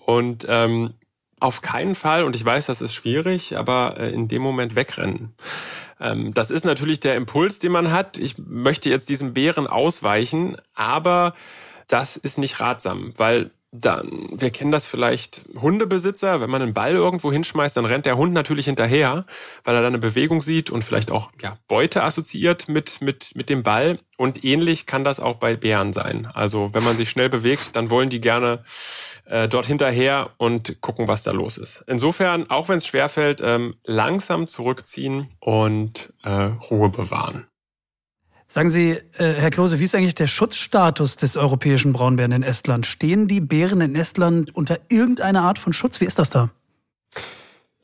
Und 0.06 0.44
ähm, 0.48 0.94
auf 1.38 1.62
keinen 1.62 1.94
Fall, 1.94 2.24
und 2.24 2.34
ich 2.34 2.44
weiß, 2.44 2.66
das 2.66 2.80
ist 2.80 2.92
schwierig, 2.92 3.56
aber 3.56 3.96
äh, 3.96 4.10
in 4.10 4.26
dem 4.26 4.42
Moment 4.42 4.74
wegrennen. 4.74 5.34
Ähm, 6.00 6.34
das 6.34 6.50
ist 6.50 6.64
natürlich 6.64 6.98
der 6.98 7.14
Impuls, 7.14 7.60
den 7.60 7.70
man 7.70 7.92
hat. 7.92 8.18
Ich 8.18 8.36
möchte 8.36 8.90
jetzt 8.90 9.08
diesem 9.08 9.34
Bären 9.34 9.68
ausweichen, 9.68 10.56
aber 10.74 11.32
das 11.86 12.16
ist 12.16 12.38
nicht 12.38 12.58
ratsam, 12.58 13.12
weil 13.16 13.52
dann, 13.72 14.28
wir 14.32 14.50
kennen 14.50 14.72
das 14.72 14.84
vielleicht 14.84 15.42
Hundebesitzer, 15.60 16.40
wenn 16.40 16.50
man 16.50 16.60
einen 16.60 16.74
Ball 16.74 16.92
irgendwo 16.92 17.30
hinschmeißt, 17.30 17.76
dann 17.76 17.84
rennt 17.84 18.04
der 18.04 18.16
Hund 18.16 18.32
natürlich 18.32 18.64
hinterher, 18.64 19.24
weil 19.62 19.76
er 19.76 19.82
da 19.82 19.86
eine 19.86 19.98
Bewegung 19.98 20.42
sieht 20.42 20.70
und 20.70 20.82
vielleicht 20.82 21.12
auch 21.12 21.30
ja, 21.40 21.56
Beute 21.68 22.02
assoziiert 22.02 22.68
mit, 22.68 23.00
mit, 23.00 23.36
mit 23.36 23.48
dem 23.48 23.62
Ball. 23.62 24.00
Und 24.16 24.44
ähnlich 24.44 24.86
kann 24.86 25.04
das 25.04 25.20
auch 25.20 25.36
bei 25.36 25.56
Bären 25.56 25.92
sein. 25.92 26.26
Also 26.34 26.70
wenn 26.72 26.82
man 26.82 26.96
sich 26.96 27.08
schnell 27.08 27.28
bewegt, 27.28 27.76
dann 27.76 27.90
wollen 27.90 28.10
die 28.10 28.20
gerne 28.20 28.64
äh, 29.24 29.48
dort 29.48 29.66
hinterher 29.66 30.30
und 30.36 30.80
gucken, 30.80 31.06
was 31.06 31.22
da 31.22 31.30
los 31.30 31.56
ist. 31.56 31.84
Insofern, 31.86 32.50
auch 32.50 32.68
wenn 32.68 32.78
es 32.78 32.86
schwerfällt, 32.86 33.40
ähm, 33.42 33.76
langsam 33.84 34.48
zurückziehen 34.48 35.28
und 35.38 36.12
äh, 36.24 36.50
Ruhe 36.70 36.90
bewahren. 36.90 37.46
Sagen 38.52 38.68
Sie, 38.68 38.98
äh, 39.16 39.34
Herr 39.34 39.50
Klose, 39.50 39.78
wie 39.78 39.84
ist 39.84 39.94
eigentlich 39.94 40.16
der 40.16 40.26
Schutzstatus 40.26 41.14
des 41.14 41.36
europäischen 41.36 41.92
Braunbären 41.92 42.32
in 42.32 42.42
Estland? 42.42 42.84
Stehen 42.84 43.28
die 43.28 43.40
Bären 43.40 43.80
in 43.80 43.94
Estland 43.94 44.56
unter 44.56 44.80
irgendeiner 44.88 45.42
Art 45.42 45.60
von 45.60 45.72
Schutz? 45.72 46.00
Wie 46.00 46.04
ist 46.04 46.18
das 46.18 46.30
da? 46.30 46.50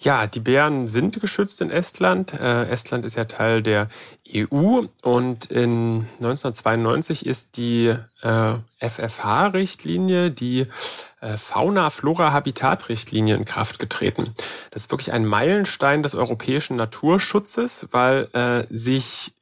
Ja, 0.01 0.27
die 0.27 0.41
Bären 0.41 0.89
sind 0.89 1.21
geschützt 1.21 1.61
in 1.61 1.71
Estland. 1.71 2.33
Äh, 2.33 2.65
Estland 2.65 3.05
ist 3.05 3.15
ja 3.15 3.27
Teil 3.27 3.63
der 3.63 3.87
EU 4.35 4.83
und 5.03 5.45
in 5.53 6.05
1992 6.19 7.27
ist 7.27 7.59
die 7.59 7.95
äh, 8.23 8.55
FFH-Richtlinie, 8.81 10.33
die 10.33 10.67
äh, 11.21 11.37
Fauna-Flora-Habitat-Richtlinie 11.37 13.37
in 13.37 13.45
Kraft 13.45 13.79
getreten. 13.79 14.35
Das 14.73 14.83
ist 14.83 14.91
wirklich 14.91 15.13
ein 15.13 15.27
Meilenstein 15.27 16.03
des 16.03 16.17
europäischen 16.17 16.77
Naturschutzes, 16.77 17.87
weil 17.93 18.29
äh, 18.33 18.65
sich 18.69 19.33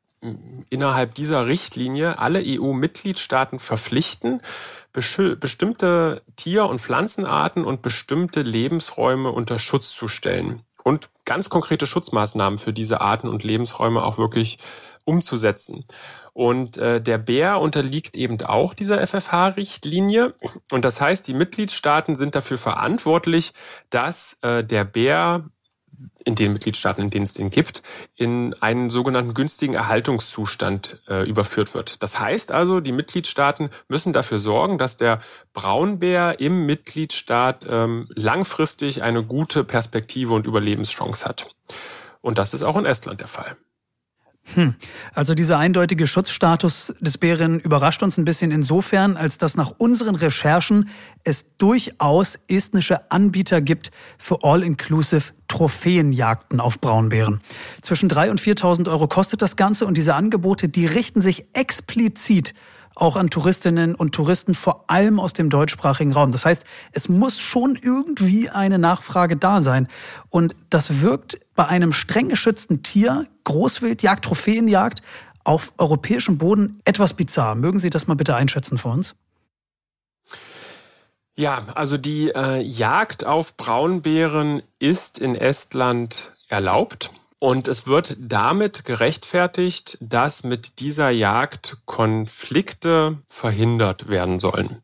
innerhalb 0.70 1.14
dieser 1.14 1.46
Richtlinie 1.46 2.18
alle 2.18 2.42
EU-Mitgliedstaaten 2.44 3.58
verpflichten, 3.58 4.40
bestimmte 4.92 6.22
Tier- 6.36 6.66
und 6.66 6.80
Pflanzenarten 6.80 7.64
und 7.64 7.82
bestimmte 7.82 8.42
Lebensräume 8.42 9.30
unter 9.30 9.58
Schutz 9.58 9.90
zu 9.90 10.08
stellen 10.08 10.62
und 10.84 11.08
ganz 11.24 11.48
konkrete 11.48 11.86
Schutzmaßnahmen 11.86 12.58
für 12.58 12.72
diese 12.72 13.00
Arten 13.00 13.28
und 13.28 13.42
Lebensräume 13.42 14.04
auch 14.04 14.18
wirklich 14.18 14.58
umzusetzen. 15.04 15.84
Und 16.32 16.78
äh, 16.78 17.00
der 17.00 17.18
Bär 17.18 17.60
unterliegt 17.60 18.16
eben 18.16 18.40
auch 18.42 18.74
dieser 18.74 19.04
FFH-Richtlinie. 19.06 20.34
Und 20.70 20.84
das 20.84 21.00
heißt, 21.00 21.26
die 21.28 21.34
Mitgliedstaaten 21.34 22.16
sind 22.16 22.34
dafür 22.34 22.58
verantwortlich, 22.58 23.52
dass 23.90 24.38
äh, 24.42 24.64
der 24.64 24.84
Bär 24.84 25.44
in 26.24 26.34
den 26.34 26.52
Mitgliedstaaten, 26.52 27.02
in 27.02 27.10
denen 27.10 27.24
es 27.24 27.34
den 27.34 27.50
gibt, 27.50 27.82
in 28.16 28.54
einen 28.60 28.90
sogenannten 28.90 29.34
günstigen 29.34 29.74
Erhaltungszustand 29.74 31.02
äh, 31.08 31.28
überführt 31.28 31.74
wird. 31.74 32.02
Das 32.02 32.18
heißt 32.18 32.50
also, 32.52 32.80
die 32.80 32.92
Mitgliedstaaten 32.92 33.70
müssen 33.88 34.12
dafür 34.12 34.38
sorgen, 34.38 34.78
dass 34.78 34.96
der 34.96 35.20
Braunbär 35.52 36.40
im 36.40 36.66
Mitgliedstaat 36.66 37.66
ähm, 37.68 38.08
langfristig 38.14 39.02
eine 39.02 39.22
gute 39.22 39.64
Perspektive 39.64 40.32
und 40.32 40.46
Überlebenschance 40.46 41.26
hat. 41.26 41.54
Und 42.20 42.38
das 42.38 42.54
ist 42.54 42.62
auch 42.62 42.76
in 42.76 42.86
Estland 42.86 43.20
der 43.20 43.28
Fall. 43.28 43.56
Hm. 44.52 44.74
Also 45.14 45.34
dieser 45.34 45.58
eindeutige 45.58 46.06
Schutzstatus 46.06 46.94
des 47.00 47.16
Bären 47.16 47.60
überrascht 47.60 48.02
uns 48.02 48.18
ein 48.18 48.26
bisschen 48.26 48.50
insofern, 48.50 49.16
als 49.16 49.38
dass 49.38 49.56
nach 49.56 49.72
unseren 49.78 50.14
Recherchen 50.16 50.90
es 51.24 51.56
durchaus 51.56 52.38
estnische 52.46 53.10
Anbieter 53.10 53.62
gibt 53.62 53.90
für 54.18 54.44
All-Inclusive 54.44 55.32
Trophäenjagden 55.48 56.60
auf 56.60 56.78
Braunbären. 56.78 57.40
Zwischen 57.80 58.10
3.000 58.10 58.30
und 58.30 58.40
4.000 58.40 58.90
Euro 58.90 59.08
kostet 59.08 59.40
das 59.40 59.56
Ganze 59.56 59.86
und 59.86 59.96
diese 59.96 60.14
Angebote, 60.14 60.68
die 60.68 60.86
richten 60.86 61.22
sich 61.22 61.46
explizit 61.54 62.54
auch 62.94 63.16
an 63.16 63.30
Touristinnen 63.30 63.94
und 63.94 64.14
Touristen, 64.14 64.54
vor 64.54 64.84
allem 64.88 65.18
aus 65.18 65.32
dem 65.32 65.50
deutschsprachigen 65.50 66.12
Raum. 66.12 66.32
Das 66.32 66.44
heißt, 66.44 66.64
es 66.92 67.08
muss 67.08 67.40
schon 67.40 67.76
irgendwie 67.76 68.50
eine 68.50 68.78
Nachfrage 68.78 69.36
da 69.36 69.60
sein. 69.60 69.88
Und 70.30 70.54
das 70.70 71.00
wirkt 71.00 71.38
bei 71.54 71.66
einem 71.66 71.92
streng 71.92 72.28
geschützten 72.28 72.82
Tier, 72.82 73.26
Großwildjagd, 73.44 74.24
Trophäenjagd, 74.24 75.02
auf 75.44 75.72
europäischem 75.78 76.38
Boden 76.38 76.80
etwas 76.84 77.14
bizarr. 77.14 77.54
Mögen 77.54 77.78
Sie 77.78 77.90
das 77.90 78.06
mal 78.06 78.14
bitte 78.14 78.34
einschätzen 78.34 78.78
für 78.78 78.88
uns? 78.88 79.14
Ja, 81.36 81.66
also 81.74 81.98
die 81.98 82.30
äh, 82.30 82.60
Jagd 82.60 83.24
auf 83.24 83.56
Braunbären 83.56 84.62
ist 84.78 85.18
in 85.18 85.34
Estland 85.34 86.32
erlaubt. 86.48 87.10
Und 87.38 87.68
es 87.68 87.86
wird 87.86 88.16
damit 88.18 88.84
gerechtfertigt, 88.84 89.98
dass 90.00 90.44
mit 90.44 90.80
dieser 90.80 91.10
Jagd 91.10 91.78
Konflikte 91.84 93.18
verhindert 93.26 94.08
werden 94.08 94.38
sollen. 94.38 94.82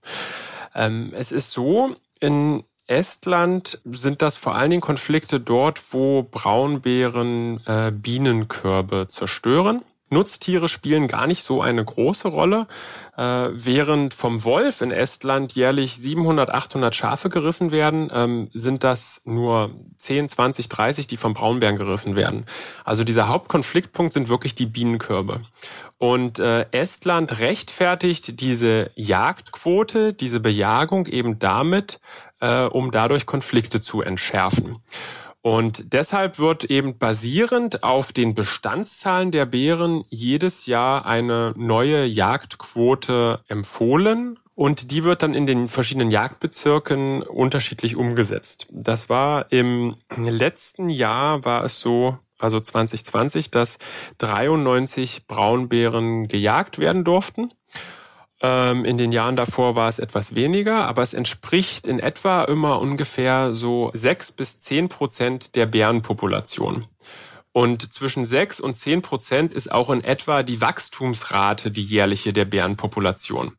Ähm, 0.75 1.13
es 1.15 1.33
ist 1.33 1.53
so, 1.53 1.97
in 2.21 2.65
Estland 2.87 3.81
sind 3.85 4.21
das 4.21 4.37
vor 4.37 4.57
allen 4.57 4.71
Dingen 4.71 4.83
Konflikte 4.83 5.41
dort, 5.41 5.81
wo 5.93 6.25
Braunbären 6.25 7.65
äh, 7.67 7.93
Bienenkörbe 7.93 9.07
zerstören. 9.09 9.83
Nutztiere 10.11 10.69
spielen 10.69 11.09
gar 11.09 11.27
nicht 11.27 11.43
so 11.43 11.63
eine 11.63 11.85
große 11.85 12.29
Rolle, 12.29 12.67
äh, 13.17 13.23
während 13.23 14.13
vom 14.13 14.45
Wolf 14.45 14.81
in 14.81 14.91
Estland 14.91 15.55
jährlich 15.55 15.97
700, 15.97 16.51
800 16.51 16.95
Schafe 16.95 17.29
gerissen 17.29 17.71
werden, 17.71 18.11
ähm, 18.13 18.51
sind 18.53 18.85
das 18.85 19.23
nur 19.25 19.71
10, 19.99 20.29
20, 20.29 20.69
30, 20.69 21.07
die 21.07 21.17
vom 21.17 21.35
Braunbären 21.35 21.77
gerissen 21.77 22.17
werden. 22.17 22.45
Also 22.85 23.05
dieser 23.05 23.29
Hauptkonfliktpunkt 23.29 24.13
sind 24.13 24.29
wirklich 24.29 24.55
die 24.55 24.67
Bienenkörbe. 24.67 25.41
Und 25.99 26.39
äh, 26.39 26.67
Estland 26.73 27.39
rechtfertigt 27.39 28.41
diese 28.41 28.91
Jagdquote, 28.95 30.13
diese 30.13 30.41
Bejagung 30.41 31.07
eben 31.07 31.39
damit, 31.39 32.01
äh, 32.41 32.65
um 32.65 32.91
dadurch 32.91 33.27
Konflikte 33.27 33.81
zu 33.81 34.01
entschärfen. 34.03 34.79
Und 35.43 35.95
deshalb 35.95 36.39
wird 36.39 36.65
eben 36.65 36.99
basierend 36.99 37.83
auf 37.83 38.13
den 38.13 38.35
Bestandszahlen 38.35 39.31
der 39.31 39.47
Bären 39.47 40.05
jedes 40.11 40.67
Jahr 40.67 41.07
eine 41.07 41.55
neue 41.57 42.05
Jagdquote 42.05 43.41
empfohlen. 43.49 44.39
Und 44.55 44.91
die 44.91 45.05
wird 45.05 45.23
dann 45.23 45.33
in 45.33 45.47
den 45.47 45.69
verschiedenen 45.69 46.11
Jagdbezirken 46.11 47.23
unterschiedlich 47.23 47.97
umgesetzt. 47.97 48.67
Das 48.71 49.09
war 49.09 49.51
im 49.51 49.97
letzten 50.15 50.91
Jahr 50.91 51.47
war 51.47 51.65
es 51.65 51.81
so, 51.81 52.19
also 52.39 52.61
2020, 52.61 53.51
dass 53.51 53.79
93 54.19 55.27
Braunbären 55.27 56.29
gejagt 56.29 56.79
werden 56.79 57.05
durften. 57.05 57.51
Ähm, 58.43 58.85
in 58.85 58.97
den 58.97 59.13
Jahren 59.13 59.37
davor 59.37 59.75
war 59.75 59.89
es 59.89 59.99
etwas 59.99 60.35
weniger, 60.35 60.87
aber 60.87 61.03
es 61.03 61.15
entspricht 61.15 61.87
in 61.87 61.99
etwa 61.99 62.45
immer 62.45 62.81
ungefähr 62.81 63.55
so 63.55 63.91
sechs 63.93 64.33
bis 64.33 64.59
zehn 64.59 64.89
Prozent 64.89 65.57
der 65.57 65.67
Bärenpopulation. 65.67 66.87
Und 67.53 67.93
zwischen 67.93 68.25
sechs 68.25 68.61
und 68.61 68.75
zehn 68.75 69.03
Prozent 69.03 69.53
ist 69.53 69.73
auch 69.73 69.91
in 69.91 70.05
etwa 70.05 70.43
die 70.43 70.61
Wachstumsrate, 70.61 71.71
die 71.71 71.83
jährliche 71.83 72.33
der 72.33 72.45
Bärenpopulation. 72.45 73.57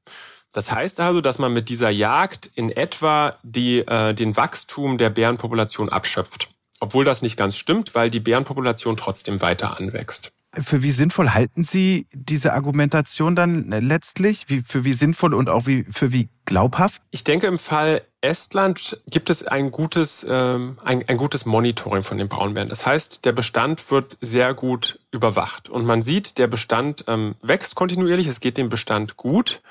Das 0.54 0.72
heißt 0.72 1.00
also, 1.00 1.22
dass 1.22 1.40
man 1.40 1.54
mit 1.54 1.70
dieser 1.70 1.90
Jagd 1.90 2.50
in 2.56 2.72
etwa 2.72 3.36
die, 3.44 3.80
äh, 3.80 4.14
den 4.14 4.36
Wachstum 4.36 4.98
der 4.98 5.10
Bärenpopulation 5.10 5.90
abschöpft. 5.90 6.50
Obwohl 6.80 7.06
das 7.06 7.22
nicht 7.22 7.38
ganz 7.38 7.56
stimmt, 7.58 7.94
weil 7.94 8.10
die 8.10 8.20
Bärenpopulation 8.20 8.98
trotzdem 8.98 9.42
weiter 9.42 9.78
anwächst. 9.78 10.32
Für 10.54 10.84
wie 10.84 10.92
sinnvoll 10.92 11.30
halten 11.30 11.64
Sie 11.64 12.08
diese 12.14 12.52
Argumentation 12.54 13.36
dann 13.38 13.70
letztlich? 13.70 14.50
Wie, 14.50 14.62
für 14.62 14.84
wie 14.84 14.92
sinnvoll 14.92 15.34
und 15.34 15.50
auch 15.50 15.66
wie, 15.66 15.86
für 15.90 16.12
wie 16.12 16.28
glaubhaft? 16.44 17.02
Ich 17.12 17.24
denke, 17.24 17.48
im 17.48 17.58
Fall 17.58 18.02
Estland 18.20 19.02
gibt 19.08 19.30
es 19.30 19.48
ein 19.48 19.72
gutes, 19.72 20.26
ähm, 20.30 20.78
ein, 20.84 21.08
ein 21.08 21.16
gutes 21.16 21.46
Monitoring 21.46 22.04
von 22.04 22.18
den 22.18 22.28
Braunbären. 22.28 22.68
Das 22.68 22.86
heißt, 22.86 23.24
der 23.24 23.32
Bestand 23.32 23.92
wird 23.92 24.18
sehr 24.20 24.54
gut 24.54 25.00
überwacht. 25.12 25.70
Und 25.70 25.86
man 25.86 26.02
sieht, 26.02 26.38
der 26.38 26.48
Bestand 26.48 27.06
ähm, 27.08 27.36
wächst 27.42 27.76
kontinuierlich, 27.76 28.28
es 28.28 28.42
geht 28.42 28.58
dem 28.58 28.68
Bestand 28.68 29.16
gut. 29.16 29.62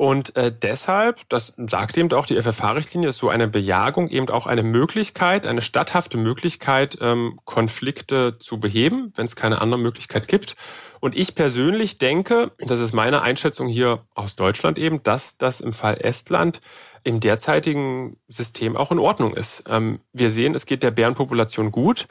Und 0.00 0.34
äh, 0.34 0.50
deshalb, 0.50 1.28
das 1.28 1.52
sagt 1.58 1.98
eben 1.98 2.10
auch 2.12 2.24
die 2.24 2.40
FFH-Richtlinie, 2.40 3.10
ist 3.10 3.18
so 3.18 3.28
eine 3.28 3.48
Bejagung 3.48 4.08
eben 4.08 4.30
auch 4.30 4.46
eine 4.46 4.62
Möglichkeit, 4.62 5.46
eine 5.46 5.60
statthafte 5.60 6.16
Möglichkeit, 6.16 6.96
ähm, 7.02 7.38
Konflikte 7.44 8.38
zu 8.38 8.58
beheben, 8.58 9.12
wenn 9.16 9.26
es 9.26 9.36
keine 9.36 9.60
andere 9.60 9.78
Möglichkeit 9.78 10.26
gibt. 10.26 10.56
Und 11.00 11.14
ich 11.14 11.34
persönlich 11.34 11.98
denke, 11.98 12.50
das 12.56 12.80
ist 12.80 12.94
meine 12.94 13.20
Einschätzung 13.20 13.68
hier 13.68 14.00
aus 14.14 14.36
Deutschland 14.36 14.78
eben, 14.78 15.02
dass 15.02 15.36
das 15.36 15.60
im 15.60 15.74
Fall 15.74 15.98
Estland 16.00 16.62
im 17.04 17.20
derzeitigen 17.20 18.16
System 18.26 18.78
auch 18.78 18.92
in 18.92 18.98
Ordnung 18.98 19.34
ist. 19.34 19.64
Ähm, 19.68 20.00
wir 20.14 20.30
sehen, 20.30 20.54
es 20.54 20.64
geht 20.64 20.82
der 20.82 20.92
Bärenpopulation 20.92 21.70
gut. 21.70 22.08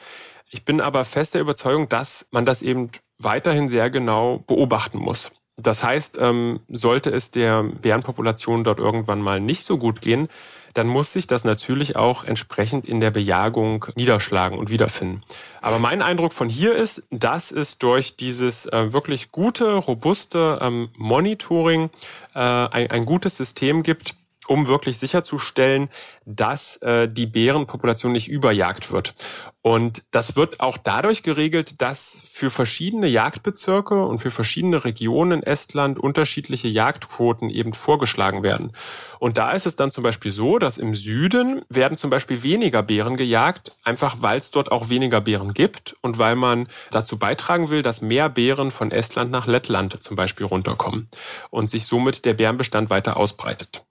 Ich 0.48 0.64
bin 0.64 0.80
aber 0.80 1.04
fest 1.04 1.34
der 1.34 1.40
Überzeugung, 1.40 1.88
dass 1.88 2.28
man 2.30 2.44
das 2.44 2.62
eben 2.62 2.92
weiterhin 3.18 3.68
sehr 3.68 3.90
genau 3.90 4.38
beobachten 4.46 4.98
muss. 4.98 5.32
Das 5.62 5.82
heißt, 5.82 6.18
ähm, 6.20 6.60
sollte 6.68 7.10
es 7.10 7.30
der 7.30 7.62
Bärenpopulation 7.62 8.64
dort 8.64 8.78
irgendwann 8.78 9.20
mal 9.20 9.40
nicht 9.40 9.64
so 9.64 9.78
gut 9.78 10.00
gehen, 10.00 10.28
dann 10.74 10.86
muss 10.86 11.12
sich 11.12 11.26
das 11.26 11.44
natürlich 11.44 11.96
auch 11.96 12.24
entsprechend 12.24 12.86
in 12.86 13.00
der 13.00 13.10
Bejagung 13.10 13.86
niederschlagen 13.96 14.58
und 14.58 14.70
wiederfinden. 14.70 15.22
Aber 15.60 15.78
mein 15.78 16.00
Eindruck 16.00 16.32
von 16.32 16.48
hier 16.48 16.74
ist, 16.74 17.02
dass 17.10 17.50
es 17.50 17.78
durch 17.78 18.16
dieses 18.16 18.66
äh, 18.66 18.92
wirklich 18.92 19.32
gute, 19.32 19.74
robuste 19.74 20.58
ähm, 20.62 20.90
Monitoring 20.96 21.90
äh, 22.34 22.38
ein, 22.38 22.90
ein 22.90 23.04
gutes 23.04 23.36
System 23.36 23.82
gibt, 23.82 24.14
um 24.50 24.66
wirklich 24.66 24.98
sicherzustellen, 24.98 25.88
dass 26.26 26.76
äh, 26.78 27.08
die 27.08 27.26
Bärenpopulation 27.26 28.10
nicht 28.10 28.26
überjagt 28.28 28.90
wird. 28.90 29.14
Und 29.62 30.02
das 30.10 30.34
wird 30.34 30.58
auch 30.58 30.76
dadurch 30.76 31.22
geregelt, 31.22 31.80
dass 31.80 32.28
für 32.32 32.50
verschiedene 32.50 33.06
Jagdbezirke 33.06 34.04
und 34.04 34.18
für 34.18 34.32
verschiedene 34.32 34.84
Regionen 34.84 35.38
in 35.38 35.42
Estland 35.44 36.00
unterschiedliche 36.00 36.66
Jagdquoten 36.66 37.48
eben 37.48 37.72
vorgeschlagen 37.74 38.42
werden. 38.42 38.72
Und 39.20 39.38
da 39.38 39.52
ist 39.52 39.66
es 39.66 39.76
dann 39.76 39.92
zum 39.92 40.02
Beispiel 40.02 40.32
so, 40.32 40.58
dass 40.58 40.78
im 40.78 40.94
Süden 40.94 41.62
werden 41.68 41.96
zum 41.96 42.10
Beispiel 42.10 42.42
weniger 42.42 42.82
Bären 42.82 43.16
gejagt, 43.16 43.76
einfach 43.84 44.16
weil 44.20 44.38
es 44.38 44.50
dort 44.50 44.72
auch 44.72 44.88
weniger 44.88 45.20
Bären 45.20 45.54
gibt 45.54 45.94
und 46.00 46.18
weil 46.18 46.34
man 46.34 46.66
dazu 46.90 47.20
beitragen 47.20 47.68
will, 47.68 47.82
dass 47.82 48.00
mehr 48.00 48.28
Bären 48.28 48.72
von 48.72 48.90
Estland 48.90 49.30
nach 49.30 49.46
Lettland 49.46 50.02
zum 50.02 50.16
Beispiel 50.16 50.46
runterkommen 50.46 51.08
und 51.50 51.70
sich 51.70 51.86
somit 51.86 52.24
der 52.24 52.34
Bärenbestand 52.34 52.90
weiter 52.90 53.16
ausbreitet. 53.16 53.84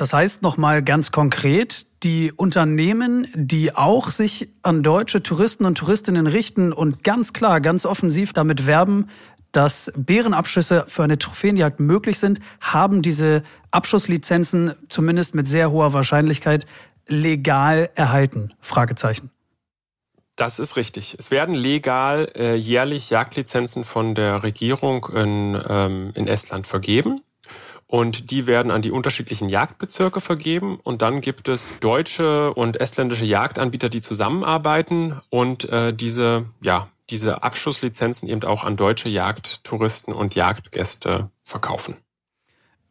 Das 0.00 0.14
heißt 0.14 0.40
nochmal 0.40 0.82
ganz 0.82 1.12
konkret, 1.12 1.84
die 2.04 2.32
Unternehmen, 2.32 3.26
die 3.34 3.76
auch 3.76 4.08
sich 4.08 4.48
an 4.62 4.82
deutsche 4.82 5.22
Touristen 5.22 5.66
und 5.66 5.76
Touristinnen 5.76 6.26
richten 6.26 6.72
und 6.72 7.04
ganz 7.04 7.34
klar, 7.34 7.60
ganz 7.60 7.84
offensiv 7.84 8.32
damit 8.32 8.66
werben, 8.66 9.10
dass 9.52 9.92
Bärenabschüsse 9.94 10.86
für 10.88 11.04
eine 11.04 11.18
Trophäenjagd 11.18 11.80
möglich 11.80 12.18
sind, 12.18 12.38
haben 12.62 13.02
diese 13.02 13.42
Abschusslizenzen 13.72 14.72
zumindest 14.88 15.34
mit 15.34 15.46
sehr 15.46 15.70
hoher 15.70 15.92
Wahrscheinlichkeit 15.92 16.64
legal 17.06 17.90
erhalten? 17.94 18.54
Fragezeichen. 18.58 19.30
Das 20.34 20.58
ist 20.58 20.76
richtig. 20.76 21.14
Es 21.18 21.30
werden 21.30 21.54
legal 21.54 22.32
äh, 22.36 22.54
jährlich 22.54 23.10
Jagdlizenzen 23.10 23.84
von 23.84 24.14
der 24.14 24.42
Regierung 24.42 25.04
in, 25.14 25.62
ähm, 25.68 26.12
in 26.14 26.26
Estland 26.26 26.66
vergeben. 26.66 27.20
Und 27.90 28.30
die 28.30 28.46
werden 28.46 28.70
an 28.70 28.82
die 28.82 28.92
unterschiedlichen 28.92 29.48
Jagdbezirke 29.48 30.20
vergeben. 30.20 30.78
Und 30.80 31.02
dann 31.02 31.20
gibt 31.20 31.48
es 31.48 31.74
deutsche 31.80 32.54
und 32.54 32.80
estländische 32.80 33.24
Jagdanbieter, 33.24 33.88
die 33.88 34.00
zusammenarbeiten 34.00 35.20
und 35.28 35.68
äh, 35.68 35.92
diese, 35.92 36.44
ja, 36.60 36.86
diese 37.10 37.42
Abschusslizenzen 37.42 38.28
eben 38.28 38.44
auch 38.44 38.62
an 38.62 38.76
deutsche 38.76 39.08
Jagdtouristen 39.08 40.14
und 40.14 40.36
Jagdgäste 40.36 41.30
verkaufen. 41.42 41.96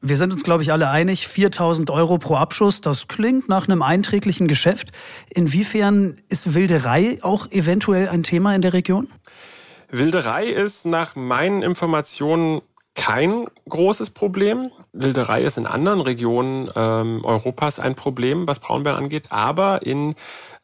Wir 0.02 0.18
sind 0.18 0.34
uns, 0.34 0.44
glaube 0.44 0.64
ich, 0.64 0.74
alle 0.74 0.90
einig, 0.90 1.30
4000 1.30 1.90
Euro 1.92 2.18
pro 2.18 2.36
Abschuss, 2.36 2.82
das 2.82 3.08
klingt 3.08 3.48
nach 3.48 3.70
einem 3.70 3.82
einträglichen 3.82 4.50
Geschäft. 4.50 4.92
Inwiefern 5.30 6.18
ist 6.28 6.56
Wilderei 6.56 7.20
auch 7.22 7.50
eventuell 7.52 8.10
ein 8.10 8.24
Thema 8.24 8.54
in 8.54 8.62
der 8.62 8.74
Region? 8.74 9.08
Wilderei 9.92 10.46
ist 10.46 10.86
nach 10.86 11.16
meinen 11.16 11.64
Informationen 11.64 12.62
kein 12.96 13.46
großes 13.68 14.12
Problem. 14.12 14.72
Wilderei 14.92 15.44
ist 15.44 15.58
in 15.58 15.66
anderen 15.66 16.02
Regionen 16.02 16.70
ähm, 16.76 17.24
Europas 17.24 17.80
ein 17.80 17.96
Problem, 17.96 18.48
was 18.48 18.60
Braunbären 18.60 18.98
angeht, 18.98 19.32
aber 19.32 19.86
in, 19.86 20.16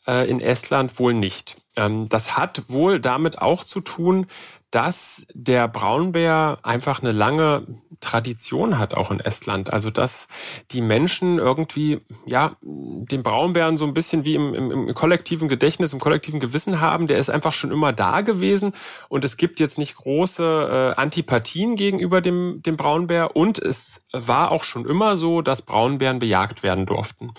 äh, 0.08 0.30
in 0.30 0.42
Estland 0.42 0.98
wohl 1.00 1.14
nicht. 1.14 1.58
Ähm, 1.76 2.10
das 2.10 2.38
hat 2.38 2.64
wohl 2.68 3.00
damit 3.00 3.40
auch 3.40 3.64
zu 3.64 3.82
tun, 3.82 4.28
dass 4.76 5.26
der 5.34 5.70
Braunbär 5.70 6.58
einfach 6.62 7.02
eine 7.02 7.14
lange 7.14 7.66
Tradition 8.02 8.78
hat, 8.78 8.94
auch 8.94 9.10
in 9.10 9.22
Estland. 9.22 9.72
Also 9.72 9.90
dass 9.90 10.28
die 10.72 10.82
Menschen 10.82 11.40
irgendwie, 11.40 12.02
ja, 12.26 12.58
den 12.62 13.24
Braunbären 13.24 13.78
so 13.78 13.86
ein 13.86 13.94
bisschen 13.94 14.26
wie 14.26 14.36
im, 14.36 14.54
im, 14.54 14.72
im 14.72 14.94
kollektiven 14.94 15.48
Gedächtnis, 15.48 15.94
im 15.94 16.02
kollektiven 16.02 16.42
Gewissen 16.42 16.82
haben. 16.82 17.08
Der 17.08 17.20
ist 17.20 17.30
einfach 17.30 17.54
schon 17.54 17.72
immer 17.72 17.94
da 17.94 18.20
gewesen 18.20 18.74
und 19.08 19.24
es 19.24 19.38
gibt 19.38 19.62
jetzt 19.62 19.78
nicht 19.78 19.96
große 19.96 20.94
äh, 20.98 21.00
Antipathien 21.00 21.78
gegenüber 21.78 22.20
dem, 22.20 22.62
dem 22.62 22.76
Braunbär 22.76 23.34
und 23.38 23.60
es 23.60 24.02
war 24.12 24.52
auch 24.52 24.66
schon 24.66 24.86
immer 24.86 25.16
so, 25.16 25.42
dass 25.42 25.62
Braunbären 25.62 26.20
bejagt 26.20 26.64
werden 26.64 26.86
durften. 26.86 27.32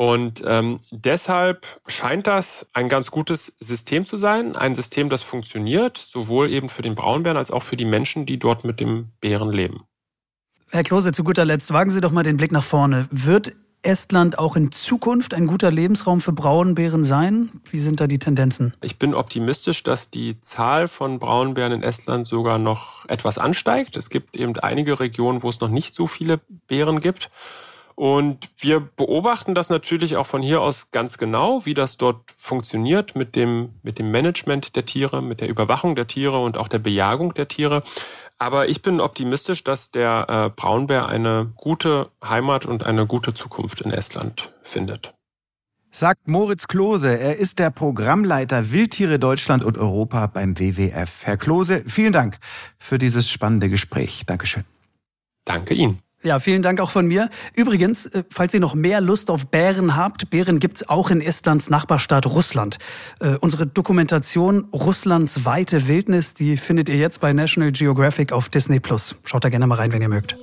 Und 0.00 0.44
ähm, 0.46 0.78
deshalb 0.92 1.66
scheint 1.88 2.28
das 2.28 2.68
ein 2.72 2.88
ganz 2.88 3.10
gutes 3.10 3.52
System 3.58 4.04
zu 4.04 4.16
sein, 4.16 4.54
ein 4.54 4.76
System, 4.76 5.08
das 5.08 5.24
funktioniert, 5.24 5.98
sowohl 5.98 6.50
eben 6.50 6.68
für 6.68 6.82
den 6.82 6.94
Braunbären 6.94 7.36
als 7.36 7.50
auch 7.50 7.64
für 7.64 7.76
die 7.76 7.84
Menschen, 7.84 8.24
die 8.24 8.38
dort 8.38 8.62
mit 8.62 8.78
dem 8.78 9.08
Bären 9.20 9.50
leben. 9.50 9.82
Herr 10.70 10.84
Klose, 10.84 11.10
zu 11.10 11.24
guter 11.24 11.44
Letzt, 11.44 11.72
wagen 11.72 11.90
Sie 11.90 12.00
doch 12.00 12.12
mal 12.12 12.22
den 12.22 12.36
Blick 12.36 12.52
nach 12.52 12.62
vorne. 12.62 13.08
Wird 13.10 13.56
Estland 13.82 14.38
auch 14.38 14.54
in 14.54 14.70
Zukunft 14.70 15.34
ein 15.34 15.48
guter 15.48 15.72
Lebensraum 15.72 16.20
für 16.20 16.32
Braunbären 16.32 17.02
sein? 17.02 17.50
Wie 17.68 17.80
sind 17.80 17.98
da 17.98 18.06
die 18.06 18.20
Tendenzen? 18.20 18.74
Ich 18.82 19.00
bin 19.00 19.14
optimistisch, 19.14 19.82
dass 19.82 20.10
die 20.10 20.40
Zahl 20.40 20.86
von 20.86 21.18
Braunbären 21.18 21.72
in 21.72 21.82
Estland 21.82 22.28
sogar 22.28 22.58
noch 22.58 23.04
etwas 23.08 23.36
ansteigt. 23.36 23.96
Es 23.96 24.10
gibt 24.10 24.36
eben 24.36 24.56
einige 24.60 25.00
Regionen, 25.00 25.42
wo 25.42 25.50
es 25.50 25.58
noch 25.58 25.70
nicht 25.70 25.96
so 25.96 26.06
viele 26.06 26.38
Bären 26.68 27.00
gibt. 27.00 27.30
Und 27.98 28.50
wir 28.58 28.78
beobachten 28.78 29.56
das 29.56 29.70
natürlich 29.70 30.14
auch 30.14 30.26
von 30.26 30.40
hier 30.40 30.60
aus 30.60 30.92
ganz 30.92 31.18
genau, 31.18 31.66
wie 31.66 31.74
das 31.74 31.96
dort 31.96 32.30
funktioniert 32.36 33.16
mit 33.16 33.34
dem, 33.34 33.70
mit 33.82 33.98
dem 33.98 34.12
Management 34.12 34.76
der 34.76 34.86
Tiere, 34.86 35.20
mit 35.20 35.40
der 35.40 35.48
Überwachung 35.48 35.96
der 35.96 36.06
Tiere 36.06 36.40
und 36.40 36.56
auch 36.56 36.68
der 36.68 36.78
Bejagung 36.78 37.34
der 37.34 37.48
Tiere. 37.48 37.82
Aber 38.38 38.68
ich 38.68 38.82
bin 38.82 39.00
optimistisch, 39.00 39.64
dass 39.64 39.90
der 39.90 40.26
äh, 40.28 40.50
Braunbär 40.54 41.08
eine 41.08 41.52
gute 41.56 42.12
Heimat 42.22 42.66
und 42.66 42.84
eine 42.84 43.04
gute 43.04 43.34
Zukunft 43.34 43.80
in 43.80 43.90
Estland 43.90 44.52
findet. 44.62 45.12
Sagt 45.90 46.28
Moritz 46.28 46.68
Klose. 46.68 47.18
Er 47.18 47.38
ist 47.38 47.58
der 47.58 47.70
Programmleiter 47.70 48.70
Wildtiere 48.70 49.18
Deutschland 49.18 49.64
und 49.64 49.76
Europa 49.76 50.28
beim 50.28 50.56
WWF. 50.56 51.24
Herr 51.24 51.36
Klose, 51.36 51.82
vielen 51.88 52.12
Dank 52.12 52.38
für 52.78 52.98
dieses 52.98 53.28
spannende 53.28 53.68
Gespräch. 53.68 54.22
Dankeschön. 54.24 54.64
Danke 55.44 55.74
Ihnen. 55.74 56.00
Ja, 56.24 56.40
vielen 56.40 56.62
Dank 56.62 56.80
auch 56.80 56.90
von 56.90 57.06
mir. 57.06 57.30
Übrigens, 57.54 58.06
äh, 58.06 58.24
falls 58.28 58.52
ihr 58.52 58.58
noch 58.58 58.74
mehr 58.74 59.00
Lust 59.00 59.30
auf 59.30 59.46
Bären 59.46 59.94
habt, 59.94 60.30
Bären 60.30 60.58
gibt's 60.58 60.88
auch 60.88 61.10
in 61.10 61.20
Estlands 61.20 61.70
Nachbarstaat 61.70 62.26
Russland. 62.26 62.78
Äh, 63.20 63.36
unsere 63.36 63.68
Dokumentation 63.68 64.64
Russlands 64.72 65.44
weite 65.44 65.86
Wildnis, 65.86 66.34
die 66.34 66.56
findet 66.56 66.88
ihr 66.88 66.96
jetzt 66.96 67.20
bei 67.20 67.32
National 67.32 67.70
Geographic 67.70 68.32
auf 68.32 68.48
Disney 68.48 68.80
Plus. 68.80 69.14
Schaut 69.22 69.44
da 69.44 69.48
gerne 69.48 69.68
mal 69.68 69.76
rein, 69.76 69.92
wenn 69.92 70.02
ihr 70.02 70.08
mögt. 70.08 70.36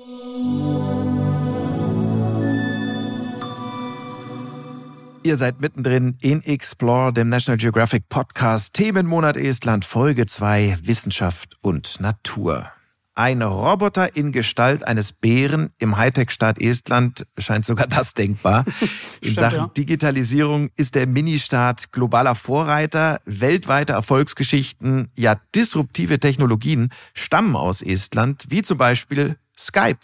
Ihr 5.24 5.38
seid 5.38 5.60
mittendrin 5.60 6.18
in 6.22 6.42
Explore, 6.44 7.12
dem 7.12 7.28
National 7.30 7.58
Geographic 7.58 8.08
Podcast 8.08 8.76
Themenmonat 8.76 9.36
Estland, 9.36 9.84
Folge 9.84 10.26
2 10.26 10.78
Wissenschaft 10.84 11.56
und 11.62 12.00
Natur. 12.00 12.75
Ein 13.18 13.42
Roboter 13.42 14.18
in 14.18 14.34
Gestalt 14.34 14.86
eines 14.86 15.14
Bären 15.14 15.70
im 15.80 15.96
Hightech-Staat 15.96 16.60
Estland 16.60 17.26
scheint 17.38 17.66
sogar 17.66 17.88
das 17.88 18.14
denkbar. 18.14 18.66
In 19.22 19.32
Stimmt, 19.32 19.38
Sachen 19.38 19.58
ja. 19.58 19.72
Digitalisierung 19.78 20.70
ist 20.76 20.96
der 20.96 21.08
Ministaat 21.08 21.94
globaler 21.94 22.36
Vorreiter. 22.36 23.22
Weltweite 23.24 23.94
Erfolgsgeschichten, 23.94 25.12
ja 25.16 25.40
disruptive 25.56 26.20
Technologien 26.20 26.90
stammen 27.14 27.56
aus 27.56 27.82
Estland, 27.82 28.48
wie 28.50 28.64
zum 28.64 28.78
Beispiel 28.78 29.38
Skype. 29.58 30.00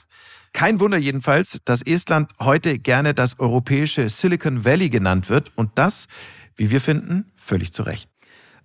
Kein 0.53 0.79
Wunder 0.79 0.97
jedenfalls, 0.97 1.59
dass 1.65 1.81
Estland 1.81 2.31
heute 2.39 2.79
gerne 2.79 3.13
das 3.13 3.39
europäische 3.39 4.07
Silicon 4.07 4.63
Valley 4.63 4.89
genannt 4.89 5.29
wird 5.29 5.51
und 5.55 5.71
das, 5.75 6.07
wie 6.55 6.71
wir 6.71 6.79
finden, 6.79 7.29
völlig 7.35 7.73
zu 7.73 7.83
Recht. 7.83 8.09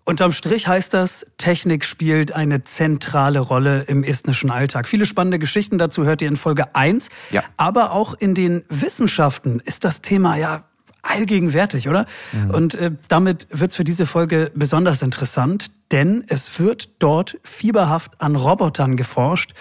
Unterm 0.08 0.30
Strich 0.30 0.68
heißt 0.68 0.94
das, 0.94 1.26
Technik 1.36 1.84
spielt 1.84 2.30
eine 2.30 2.62
zentrale 2.62 3.40
Rolle 3.40 3.82
im 3.88 4.04
estnischen 4.04 4.52
Alltag. 4.52 4.86
Viele 4.86 5.04
spannende 5.04 5.40
Geschichten 5.40 5.78
dazu 5.78 6.04
hört 6.04 6.22
ihr 6.22 6.28
in 6.28 6.36
Folge 6.36 6.76
1. 6.76 7.08
Ja. 7.32 7.42
Aber 7.56 7.90
auch 7.90 8.14
in 8.14 8.32
den 8.32 8.64
Wissenschaften 8.68 9.58
ist 9.58 9.82
das 9.82 10.02
Thema 10.02 10.36
ja 10.36 10.62
allgegenwärtig, 11.02 11.88
oder? 11.88 12.06
Mhm. 12.32 12.50
Und 12.50 12.74
äh, 12.76 12.92
damit 13.08 13.48
wird's 13.50 13.74
für 13.74 13.82
diese 13.82 14.06
Folge 14.06 14.52
besonders 14.54 15.02
interessant, 15.02 15.72
denn 15.90 16.22
es 16.28 16.60
wird 16.60 16.90
dort 17.00 17.38
fieberhaft 17.42 18.20
an 18.20 18.36
Robotern 18.36 18.96
geforscht, 18.96 19.54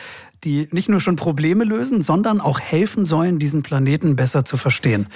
die 0.43 0.67
nicht 0.71 0.89
nur 0.89 0.99
schon 0.99 1.15
Probleme 1.15 1.63
lösen, 1.63 2.03
sondern 2.03 2.39
auch 2.39 2.59
helfen 2.59 3.05
sollen, 3.05 3.39
diesen 3.39 3.63
Planeten 3.63 4.15
besser 4.15 4.45
zu 4.45 4.57
verstehen. 4.57 5.07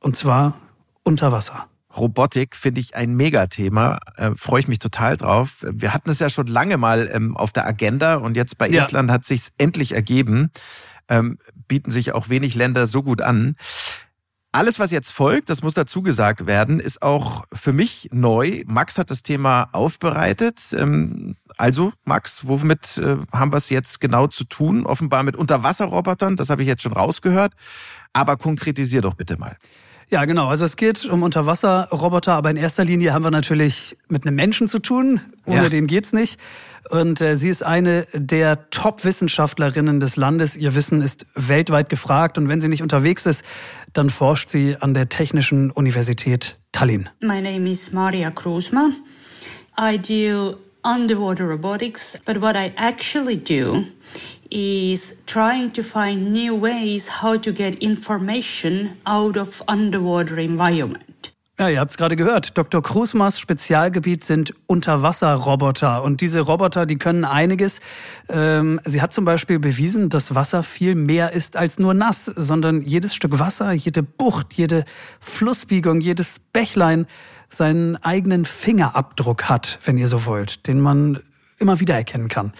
Und 0.00 0.16
zwar 0.16 0.54
unter 1.02 1.30
Wasser. 1.30 1.66
Robotik 1.96 2.56
finde 2.56 2.80
ich 2.80 2.94
ein 2.94 3.14
Megathema. 3.14 3.98
Äh, 4.16 4.32
Freue 4.36 4.60
ich 4.60 4.68
mich 4.68 4.78
total 4.78 5.16
drauf. 5.16 5.56
Wir 5.60 5.94
hatten 5.94 6.10
es 6.10 6.18
ja 6.18 6.30
schon 6.30 6.46
lange 6.46 6.76
mal 6.76 7.10
ähm, 7.12 7.36
auf 7.36 7.52
der 7.52 7.66
Agenda 7.66 8.16
und 8.16 8.36
jetzt 8.36 8.58
bei 8.58 8.68
ja. 8.68 8.82
Estland 8.82 9.10
hat 9.10 9.24
sich's 9.24 9.52
endlich 9.58 9.92
ergeben. 9.92 10.50
Ähm, 11.08 11.38
bieten 11.68 11.90
sich 11.90 12.12
auch 12.12 12.28
wenig 12.28 12.54
Länder 12.54 12.86
so 12.86 13.02
gut 13.02 13.20
an. 13.22 13.56
Alles, 14.54 14.78
was 14.78 14.90
jetzt 14.90 15.12
folgt, 15.12 15.48
das 15.48 15.62
muss 15.62 15.72
dazu 15.72 16.02
gesagt 16.02 16.46
werden, 16.46 16.78
ist 16.78 17.00
auch 17.00 17.46
für 17.54 17.72
mich 17.72 18.10
neu. 18.12 18.64
Max 18.66 18.98
hat 18.98 19.10
das 19.10 19.22
Thema 19.22 19.70
aufbereitet. 19.72 20.60
Ähm, 20.76 21.36
also, 21.56 21.94
Max, 22.04 22.46
womit 22.46 22.98
äh, 22.98 23.16
haben 23.32 23.50
wir 23.50 23.56
es 23.56 23.70
jetzt 23.70 23.98
genau 23.98 24.26
zu 24.26 24.44
tun? 24.44 24.84
Offenbar 24.84 25.22
mit 25.22 25.36
Unterwasserrobotern, 25.36 26.36
das 26.36 26.50
habe 26.50 26.60
ich 26.60 26.68
jetzt 26.68 26.82
schon 26.82 26.92
rausgehört. 26.92 27.54
Aber 28.12 28.36
konkretisier 28.36 29.00
doch 29.00 29.14
bitte 29.14 29.38
mal. 29.38 29.56
Ja, 30.12 30.26
genau. 30.26 30.48
Also 30.48 30.66
es 30.66 30.76
geht 30.76 31.06
um 31.06 31.22
Unterwasserroboter, 31.22 32.34
aber 32.34 32.50
in 32.50 32.58
erster 32.58 32.84
Linie 32.84 33.14
haben 33.14 33.24
wir 33.24 33.30
natürlich 33.30 33.96
mit 34.08 34.26
einem 34.26 34.36
Menschen 34.36 34.68
zu 34.68 34.78
tun. 34.78 35.22
Ohne 35.46 35.62
ja. 35.62 35.68
den 35.70 35.86
geht's 35.86 36.12
nicht. 36.12 36.38
Und 36.90 37.22
äh, 37.22 37.34
sie 37.34 37.48
ist 37.48 37.64
eine 37.64 38.06
der 38.12 38.68
Top-Wissenschaftlerinnen 38.68 40.00
des 40.00 40.16
Landes. 40.16 40.54
Ihr 40.54 40.74
Wissen 40.74 41.00
ist 41.00 41.24
weltweit 41.34 41.88
gefragt. 41.88 42.36
Und 42.36 42.50
wenn 42.50 42.60
sie 42.60 42.68
nicht 42.68 42.82
unterwegs 42.82 43.24
ist, 43.24 43.42
dann 43.94 44.10
forscht 44.10 44.50
sie 44.50 44.76
an 44.78 44.92
der 44.92 45.08
Technischen 45.08 45.70
Universität 45.70 46.58
Tallinn. 46.72 47.08
My 47.22 47.40
name 47.40 47.66
is 47.66 47.90
Maria 47.92 48.30
Krusma. 48.30 48.90
I 49.80 49.96
do 49.96 50.58
underwater 50.84 51.48
robotics, 51.48 52.20
but 52.26 52.42
what 52.42 52.54
I 52.54 52.70
actually 52.76 53.38
do 53.38 53.86
is 54.52 55.16
trying 55.26 55.72
to 55.72 55.82
find 55.82 56.32
new 56.32 56.54
ways 56.54 57.22
how 57.22 57.40
to 57.40 57.52
get 57.52 57.76
information 57.76 58.90
out 59.06 59.36
of 59.36 59.62
underwater 59.66 60.36
environment. 60.36 61.32
Ja, 61.58 61.68
ihr 61.68 61.80
habt 61.80 61.92
es 61.92 61.96
gerade 61.96 62.16
gehört. 62.16 62.58
Dr. 62.58 62.82
Krusmas 62.82 63.38
Spezialgebiet 63.38 64.24
sind 64.24 64.52
Unterwasserroboter. 64.66 66.02
Und 66.02 66.20
diese 66.20 66.40
Roboter, 66.40 66.86
die 66.86 66.96
können 66.96 67.24
einiges. 67.24 67.80
Ähm, 68.28 68.80
sie 68.84 69.00
hat 69.00 69.12
zum 69.12 69.24
Beispiel 69.24 69.58
bewiesen, 69.58 70.08
dass 70.08 70.34
Wasser 70.34 70.62
viel 70.62 70.94
mehr 70.94 71.32
ist 71.32 71.56
als 71.56 71.78
nur 71.78 71.94
nass, 71.94 72.24
sondern 72.24 72.82
jedes 72.82 73.14
Stück 73.14 73.38
Wasser, 73.38 73.72
jede 73.72 74.02
Bucht, 74.02 74.54
jede 74.54 74.84
Flussbiegung, 75.20 76.00
jedes 76.00 76.40
Bächlein 76.40 77.06
seinen 77.48 77.96
eigenen 77.96 78.44
Fingerabdruck 78.44 79.44
hat, 79.44 79.78
wenn 79.84 79.98
ihr 79.98 80.08
so 80.08 80.24
wollt, 80.26 80.66
den 80.66 80.80
man 80.80 81.20
immer 81.62 81.80
wieder 81.80 81.94
erkennen 81.94 82.28
kann. 82.28 82.52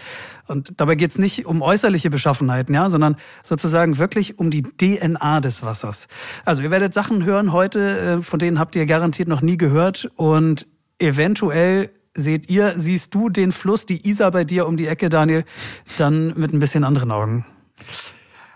Und 0.46 0.72
dabei 0.78 0.94
geht 0.94 1.10
es 1.10 1.18
nicht 1.18 1.46
um 1.46 1.62
äußerliche 1.62 2.10
Beschaffenheiten, 2.10 2.74
ja, 2.74 2.88
sondern 2.90 3.16
sozusagen 3.42 3.98
wirklich 3.98 4.38
um 4.38 4.50
die 4.50 4.62
DNA 4.62 5.40
des 5.40 5.62
Wassers. 5.62 6.08
Also 6.44 6.62
ihr 6.62 6.70
werdet 6.70 6.94
Sachen 6.94 7.24
hören 7.24 7.52
heute, 7.52 7.98
äh, 7.98 8.22
von 8.22 8.38
denen 8.38 8.58
habt 8.58 8.74
ihr 8.76 8.86
garantiert 8.86 9.28
noch 9.28 9.42
nie 9.42 9.56
gehört. 9.56 10.10
Und 10.16 10.66
eventuell 10.98 11.90
seht 12.14 12.48
ihr, 12.48 12.74
siehst 12.76 13.14
du 13.14 13.28
den 13.28 13.52
Fluss, 13.52 13.86
die 13.86 14.08
Isar 14.08 14.30
bei 14.30 14.44
dir 14.44 14.66
um 14.66 14.76
die 14.76 14.86
Ecke, 14.86 15.08
Daniel, 15.08 15.44
dann 15.98 16.34
mit 16.36 16.52
ein 16.52 16.58
bisschen 16.58 16.84
anderen 16.84 17.10
Augen. 17.10 17.44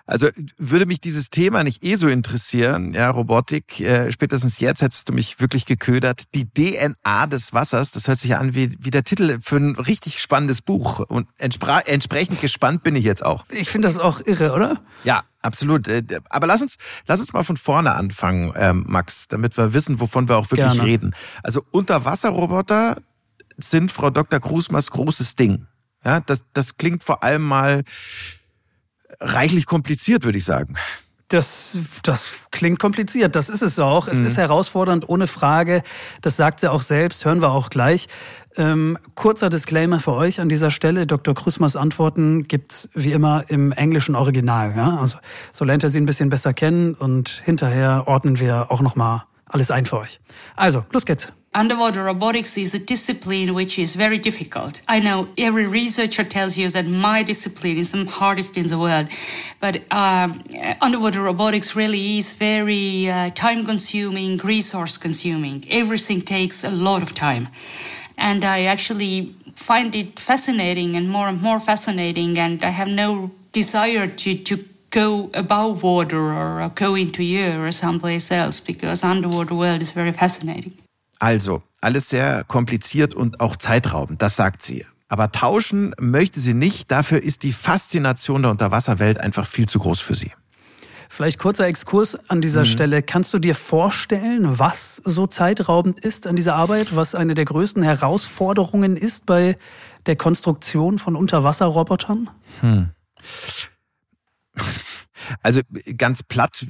Also 0.07 0.29
würde 0.57 0.87
mich 0.87 1.01
dieses 1.01 1.31
Thema 1.31 1.65
nicht 1.65 1.83
eh 1.83 1.97
so 1.97 2.07
interessieren, 2.07 2.95
ja, 2.95 3.11
Robotik, 3.11 3.81
äh, 3.81 4.13
spätestens 4.13 4.61
jetzt 4.61 4.81
hättest 4.81 5.09
du 5.09 5.13
mich 5.13 5.41
wirklich 5.41 5.67
geködert. 5.67 6.35
Die 6.35 6.49
DNA 6.49 7.27
des 7.27 7.53
Wassers, 7.53 7.91
das 7.91 8.07
hört 8.07 8.21
sich 8.21 8.31
ja 8.31 8.39
an 8.39 8.55
wie, 8.55 8.77
wie 8.79 8.93
der 8.93 9.03
Titel 9.03 9.41
für 9.43 9.57
ein 9.57 9.75
richtig 9.75 10.21
spannendes 10.21 10.63
Buch. 10.63 11.01
Und 11.01 11.29
entsprechend 11.39 12.41
gespannt 12.41 12.85
bin 12.85 12.95
ich 12.95 13.05
jetzt 13.05 13.25
auch. 13.25 13.47
Ich 13.51 13.69
finde 13.69 13.89
das 13.89 13.99
auch 13.99 14.21
irre, 14.21 14.53
oder? 14.53 14.81
Ja, 15.03 15.25
absolut. 15.43 15.89
Äh, 15.89 16.05
aber 16.31 16.47
lass 16.47 16.63
uns, 16.63 16.77
lass 17.09 17.19
uns 17.21 17.33
mal 17.33 17.43
von 17.43 17.57
vorne 17.57 17.97
anfangen, 17.97 18.53
ähm, 18.55 18.85
Max, 18.87 19.27
damit 19.27 19.57
wir 19.57 19.73
wissen, 19.73 19.99
wovon 19.99 20.29
wir 20.29 20.37
auch 20.37 20.53
wirklich 20.53 20.73
Gerne. 20.73 20.85
reden. 20.85 21.15
Also 21.43 21.65
Unterwasserroboter 21.73 22.99
sind 23.57 23.91
Frau 23.91 24.11
Dr. 24.11 24.39
Krusmers 24.39 24.93
großes 24.93 25.35
Ding. 25.35 25.67
Ja, 26.05 26.21
das, 26.21 26.45
das 26.53 26.77
klingt 26.77 27.03
vor 27.03 27.25
allem 27.25 27.43
mal 27.43 27.83
reichlich 29.21 29.67
kompliziert, 29.67 30.25
würde 30.25 30.39
ich 30.39 30.45
sagen. 30.45 30.75
Das, 31.29 31.77
das 32.05 32.37
klingt 32.53 32.79
kompliziert, 32.79 33.35
das 33.35 33.49
ist 33.49 33.63
es 33.63 33.81
auch. 33.81 34.07
Es 34.07 34.21
mhm. 34.21 34.27
ist 34.27 34.37
herausfordernd, 34.37 35.09
ohne 35.09 35.27
Frage. 35.27 35.83
Das 36.23 36.37
sagt 36.37 36.61
sie 36.61 36.71
auch 36.71 36.83
selbst, 36.83 37.25
hören 37.25 37.43
wir 37.43 37.51
auch 37.51 37.69
gleich. 37.69 38.07
Ähm, 38.57 38.97
kurzer 39.17 39.51
Disclaimer 39.51 39.99
für 39.99 40.13
euch 40.13 40.41
an 40.41 40.49
dieser 40.49 40.71
Stelle. 40.71 41.05
Dr. 41.05 41.35
Krusmers 41.35 41.75
Antworten 41.75 42.45
gibt's 42.45 42.89
wie 42.95 43.11
immer 43.11 43.45
im 43.49 43.73
englischen 43.73 44.15
Original. 44.15 44.75
Ja? 44.77 44.99
Also, 44.99 45.19
so 45.53 45.65
lernt 45.65 45.83
ihr 45.83 45.91
sie 45.91 46.01
ein 46.01 46.07
bisschen 46.07 46.31
besser 46.31 46.55
kennen 46.55 46.95
und 46.95 47.43
hinterher 47.45 48.05
ordnen 48.07 48.39
wir 48.39 48.71
auch 48.71 48.81
nochmal 48.81 49.25
alles 49.47 49.73
ein 49.73 49.85
für 49.85 49.99
euch. 49.99 50.21
Also, 50.55 50.85
los 50.93 51.05
geht's. 51.07 51.33
Underwater 51.57 52.05
robotics 52.05 52.59
is 52.59 52.75
a 52.75 52.79
discipline 52.79 53.55
which 53.55 53.79
is 53.79 53.95
very 53.95 54.19
difficult. 54.19 54.83
I 54.87 55.01
know 55.01 55.29
every 55.39 55.67
researcher 55.67 56.23
tells 56.23 56.59
you 56.59 56.69
that 56.71 56.87
my 56.87 57.23
discipline 57.23 57.79
is 57.79 57.93
the 57.93 58.05
hardest 58.05 58.59
in 58.59 58.67
the 58.67 58.79
world, 58.79 59.09
but 59.59 59.81
um, 59.91 60.45
underwater 60.83 61.23
robotics 61.23 61.75
really 61.75 62.19
is 62.19 62.35
very 62.35 63.09
uh, 63.09 63.31
time 63.31 63.65
consuming, 63.65 64.37
resource 64.37 64.99
consuming. 64.99 65.65
Everything 65.71 66.21
takes 66.21 66.63
a 66.63 66.71
lot 66.71 67.03
of 67.03 67.15
time. 67.15 67.49
And 68.19 68.45
I 68.45 68.65
actually 68.65 69.35
find 69.55 69.95
it 69.95 70.21
fascinating 70.21 70.95
and 70.95 71.09
more 71.09 71.29
and 71.29 71.41
more 71.41 71.59
fascinating, 71.59 72.39
and 72.39 72.63
I 72.63 72.71
have 72.71 72.89
no 72.89 73.31
desire 73.53 74.07
to, 74.07 74.37
to 74.37 74.65
go 74.91 75.31
above 75.33 75.83
water 75.83 76.35
or 76.35 76.71
go 76.75 76.95
into 76.95 77.23
air 77.23 77.67
or 77.67 77.73
someplace 77.73 78.31
else 78.31 78.61
because 78.61 79.03
underwater 79.03 79.55
world 79.55 79.81
is 79.81 79.91
very 79.91 80.13
fascinating. 80.13 80.75
Also, 81.19 81.63
alles 81.81 82.09
sehr 82.09 82.45
kompliziert 82.45 83.15
und 83.15 83.41
auch 83.41 83.57
zeitraubend, 83.57 84.23
das 84.23 84.37
sagt 84.37 84.63
sie. 84.63 84.85
Aber 85.09 85.31
tauschen 85.31 85.95
möchte 85.99 86.41
sie 86.41 86.55
nicht, 86.55 86.91
dafür 86.91 87.23
ist 87.23 87.43
die 87.45 87.53
Faszination 87.53 88.43
der 88.43 88.51
Unterwasserwelt 88.51 89.19
einfach 89.19 89.47
viel 89.47 89.69
zu 89.69 89.79
groß 89.79 90.01
für 90.01 90.15
sie. 90.15 90.33
Vielleicht 91.09 91.39
kurzer 91.39 91.67
Exkurs 91.67 92.19
an 92.29 92.41
dieser 92.41 92.63
mhm. 92.63 92.67
Stelle. 92.67 93.03
Kannst 93.03 93.33
du 93.33 93.39
dir 93.39 93.55
vorstellen, 93.55 94.59
was 94.59 95.01
so 95.05 95.27
zeitraubend 95.27 96.01
ist 96.01 96.27
an 96.27 96.35
dieser 96.35 96.57
Arbeit, 96.57 96.97
was 96.97 97.15
eine 97.15 97.35
der 97.35 97.45
größten 97.45 97.83
Herausforderungen 97.83 98.97
ist 98.97 99.25
bei 99.25 99.57
der 100.07 100.17
Konstruktion 100.17 100.99
von 100.99 101.15
Unterwasserrobotern? 101.15 102.29
Hm. 102.61 102.91
Also 105.43 105.61
ganz 105.97 106.23
platt, 106.23 106.67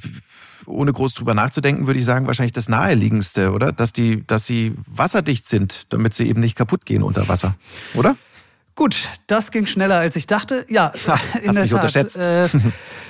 ohne 0.67 0.93
groß 0.93 1.13
drüber 1.13 1.33
nachzudenken, 1.33 1.87
würde 1.87 1.99
ich 1.99 2.05
sagen, 2.05 2.27
wahrscheinlich 2.27 2.51
das 2.51 2.69
naheliegendste, 2.69 3.51
oder? 3.51 3.71
Dass 3.71 3.93
die, 3.93 4.25
dass 4.27 4.45
sie 4.45 4.73
wasserdicht 4.85 5.47
sind, 5.47 5.85
damit 5.89 6.13
sie 6.13 6.27
eben 6.27 6.39
nicht 6.39 6.55
kaputt 6.55 6.85
gehen 6.85 7.03
unter 7.03 7.27
Wasser, 7.27 7.55
oder? 7.95 8.15
Gut, 8.75 9.09
das 9.25 9.51
ging 9.51 9.65
schneller 9.65 9.97
als 9.97 10.15
ich 10.15 10.27
dachte. 10.27 10.65
Ja, 10.69 10.91
ha, 11.07 11.19
in 11.41 11.53
der 11.53 11.63
mich 11.63 11.71
Tat. 11.71 11.79
Unterschätzt. 11.79 12.17
Äh, 12.17 12.47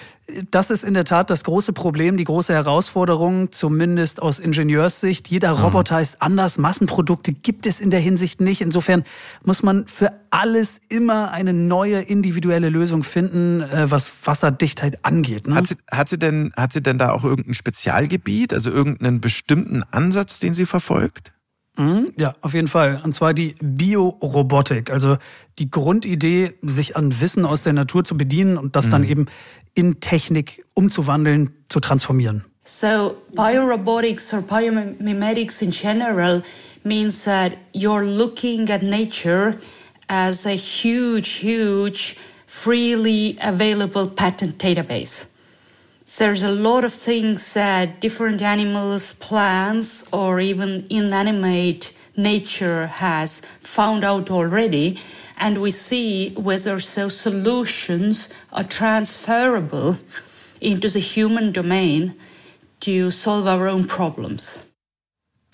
Das 0.51 0.71
ist 0.71 0.83
in 0.83 0.93
der 0.93 1.05
Tat 1.05 1.29
das 1.29 1.45
große 1.45 1.71
Problem, 1.71 2.17
die 2.17 2.25
große 2.25 2.53
Herausforderung, 2.53 3.53
zumindest 3.53 4.21
aus 4.21 4.39
Ingenieurssicht. 4.39 5.29
Jeder 5.29 5.55
mhm. 5.55 5.63
Roboter 5.63 6.01
ist 6.01 6.21
anders. 6.21 6.57
Massenprodukte 6.57 7.31
gibt 7.31 7.65
es 7.65 7.79
in 7.79 7.91
der 7.91 8.01
Hinsicht 8.01 8.41
nicht. 8.41 8.59
Insofern 8.59 9.05
muss 9.45 9.63
man 9.63 9.87
für 9.87 10.11
alles 10.29 10.81
immer 10.89 11.31
eine 11.31 11.53
neue 11.53 12.01
individuelle 12.01 12.69
Lösung 12.69 13.03
finden, 13.03 13.61
äh, 13.61 13.89
was 13.89 14.11
Wasserdichtheit 14.25 15.05
angeht. 15.05 15.47
Ne? 15.47 15.55
Hat, 15.55 15.67
sie, 15.67 15.75
hat, 15.89 16.09
sie 16.09 16.19
denn, 16.19 16.51
hat 16.57 16.73
sie 16.73 16.81
denn 16.81 16.99
da 16.99 17.11
auch 17.11 17.23
irgendein 17.23 17.53
Spezialgebiet, 17.53 18.53
also 18.53 18.69
irgendeinen 18.69 19.21
bestimmten 19.21 19.83
Ansatz, 19.91 20.39
den 20.39 20.53
sie 20.53 20.65
verfolgt? 20.65 21.31
Mhm, 21.77 22.11
ja, 22.17 22.33
auf 22.41 22.53
jeden 22.53 22.67
Fall. 22.67 23.01
Und 23.03 23.15
zwar 23.15 23.33
die 23.33 23.55
Biorobotik, 23.61 24.89
also 24.89 25.17
die 25.59 25.69
Grundidee, 25.69 26.55
sich 26.63 26.95
an 26.95 27.21
Wissen 27.21 27.45
aus 27.45 27.61
der 27.61 27.73
Natur 27.73 28.03
zu 28.03 28.17
bedienen 28.17 28.57
und 28.57 28.75
das 28.75 28.87
mhm. 28.87 28.91
dann 28.91 29.03
eben 29.03 29.25
in 29.75 29.99
Technik 29.99 30.65
umzuwandeln, 30.73 31.51
zu 31.69 31.79
transformieren. 31.79 32.43
So 32.63 33.15
biorobotics 33.33 34.33
or 34.33 34.41
biomimetics 34.41 35.61
in 35.61 35.71
general 35.71 36.41
means 36.83 37.23
that 37.23 37.53
you're 37.73 38.03
looking 38.03 38.69
at 38.69 38.81
nature 38.81 39.55
as 40.07 40.45
a 40.45 40.55
huge, 40.55 41.39
huge, 41.41 42.17
freely 42.45 43.37
available 43.41 44.09
patent 44.09 44.57
database. 44.61 45.27
There's 46.15 46.43
a 46.43 46.51
lot 46.51 46.85
of 46.85 46.93
things 46.93 47.53
that 47.53 47.99
different 47.99 48.41
animals, 48.41 49.13
plants, 49.13 50.05
or 50.13 50.39
even 50.39 50.87
inanimate 50.89 51.93
nature 52.15 52.87
has 52.87 53.41
found 53.59 54.03
out 54.03 54.31
already. 54.31 54.97
And 55.37 55.59
we 55.59 55.71
see 55.71 56.33
whether 56.35 56.79
those 56.79 57.19
solutions 57.19 58.29
are 58.51 58.63
transferable 58.63 59.97
into 60.61 60.89
the 60.89 60.99
human 60.99 61.51
domain 61.51 62.15
to 62.79 63.11
solve 63.11 63.45
our 63.47 63.67
own 63.67 63.85
problems. 63.85 64.63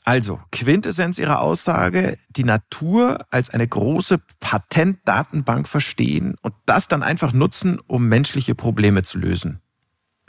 Also, 0.05 0.41
Quintessenz 0.51 1.17
Ihrer 1.17 1.41
Aussage, 1.41 2.17
die 2.29 2.43
Natur 2.43 3.25
als 3.29 3.49
eine 3.49 3.67
große 3.67 4.19
Patentdatenbank 4.41 5.67
verstehen 5.67 6.35
und 6.41 6.53
das 6.65 6.89
dann 6.89 7.03
einfach 7.03 7.31
nutzen, 7.31 7.79
um 7.87 8.09
menschliche 8.09 8.53
Probleme 8.53 9.03
zu 9.03 9.17
lösen. 9.17 9.62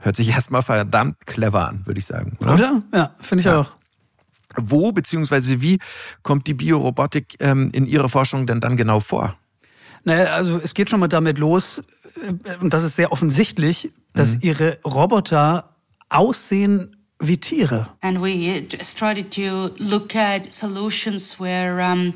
Hört 0.05 0.17
sich 0.17 0.29
erstmal 0.29 0.63
verdammt 0.63 1.27
clever 1.27 1.67
an, 1.67 1.87
würde 1.87 1.99
ich 1.99 2.05
sagen. 2.05 2.37
Oder? 2.43 2.53
oder? 2.53 2.83
Ja, 2.93 3.15
finde 3.21 3.41
ich 3.41 3.47
ja. 3.47 3.61
auch. 3.61 3.71
Wo 4.55 4.93
beziehungsweise 4.93 5.63
wie 5.63 5.79
kommt 6.23 6.47
die 6.47 6.53
Biorobotik 6.53 7.37
ähm, 7.41 7.71
in 7.73 7.87
Ihrer 7.87 8.11
Forschung 8.11 8.47
denn 8.47 8.61
dann 8.61 8.77
genau 8.77 9.01
vor? 9.01 9.35
Naja, 10.05 10.35
also 10.35 10.61
es 10.63 10.75
geht 10.75 10.91
schon 10.91 11.01
mal 11.01 11.09
damit 11.09 11.39
los, 11.39 11.83
äh, 12.23 12.57
und 12.61 12.75
das 12.75 12.85
ist 12.85 12.97
sehr 12.97 13.13
offensichtlich, 13.13 13.93
dass 14.13 14.35
mhm. 14.35 14.41
Ihre 14.43 14.79
Roboter 14.85 15.71
aussehen 16.11 16.95
wie 17.19 17.39
Tiere. 17.39 17.89
And 18.03 18.21
we 18.21 18.63
started 18.83 19.31
to 19.31 19.71
look 19.79 20.15
at 20.15 20.53
solutions 20.53 21.41
where 21.41 21.81
um, 21.81 22.13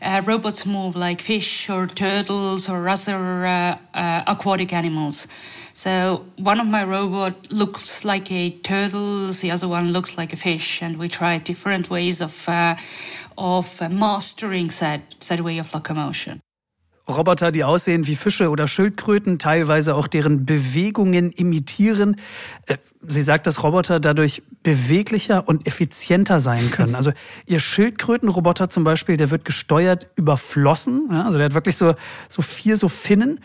uh, 0.00 0.22
robots 0.26 0.64
move 0.64 0.98
like 0.98 1.20
fish 1.20 1.68
or 1.68 1.86
turtles 1.86 2.66
or 2.70 2.88
other 2.88 3.44
uh, 3.44 3.76
uh, 3.94 4.22
aquatic 4.26 4.72
animals. 4.72 5.28
So 5.76 6.24
one 6.38 6.58
of 6.58 6.68
my 6.68 6.84
robot 6.84 7.52
looks 7.52 8.02
like 8.02 8.32
a 8.32 8.48
turtle, 8.62 9.30
the 9.30 9.50
other 9.50 9.68
one 9.68 9.92
looks 9.92 10.16
like 10.16 10.32
a 10.32 10.36
fish, 10.36 10.80
and 10.80 10.96
we 10.96 11.06
tried 11.10 11.44
different 11.44 11.90
ways 11.90 12.22
of 12.22 12.48
uh, 12.48 12.76
of 13.36 13.82
mastering 13.90 14.68
that 14.80 15.02
that 15.28 15.42
way 15.42 15.58
of 15.58 15.74
locomotion. 15.74 16.40
Roboter, 17.08 17.52
die 17.52 17.62
aussehen 17.62 18.06
wie 18.06 18.16
Fische 18.16 18.50
oder 18.50 18.66
Schildkröten, 18.66 19.38
teilweise 19.38 19.94
auch 19.94 20.08
deren 20.08 20.44
Bewegungen 20.44 21.30
imitieren. 21.30 22.16
Äh, 22.66 22.78
sie 23.06 23.22
sagt, 23.22 23.46
dass 23.46 23.62
Roboter 23.62 24.00
dadurch 24.00 24.42
beweglicher 24.64 25.46
und 25.46 25.66
effizienter 25.68 26.40
sein 26.40 26.72
können. 26.72 26.96
Also 26.96 27.12
ihr 27.46 27.60
Schildkrötenroboter 27.60 28.68
zum 28.70 28.82
Beispiel, 28.82 29.16
der 29.16 29.30
wird 29.30 29.44
gesteuert 29.44 30.08
über 30.16 30.36
Flossen. 30.36 31.12
also 31.12 31.38
der 31.38 31.44
hat 31.44 31.54
wirklich 31.54 31.76
so, 31.76 31.94
so 32.28 32.42
vier 32.42 32.76
so 32.76 32.88
Finnen 32.88 33.38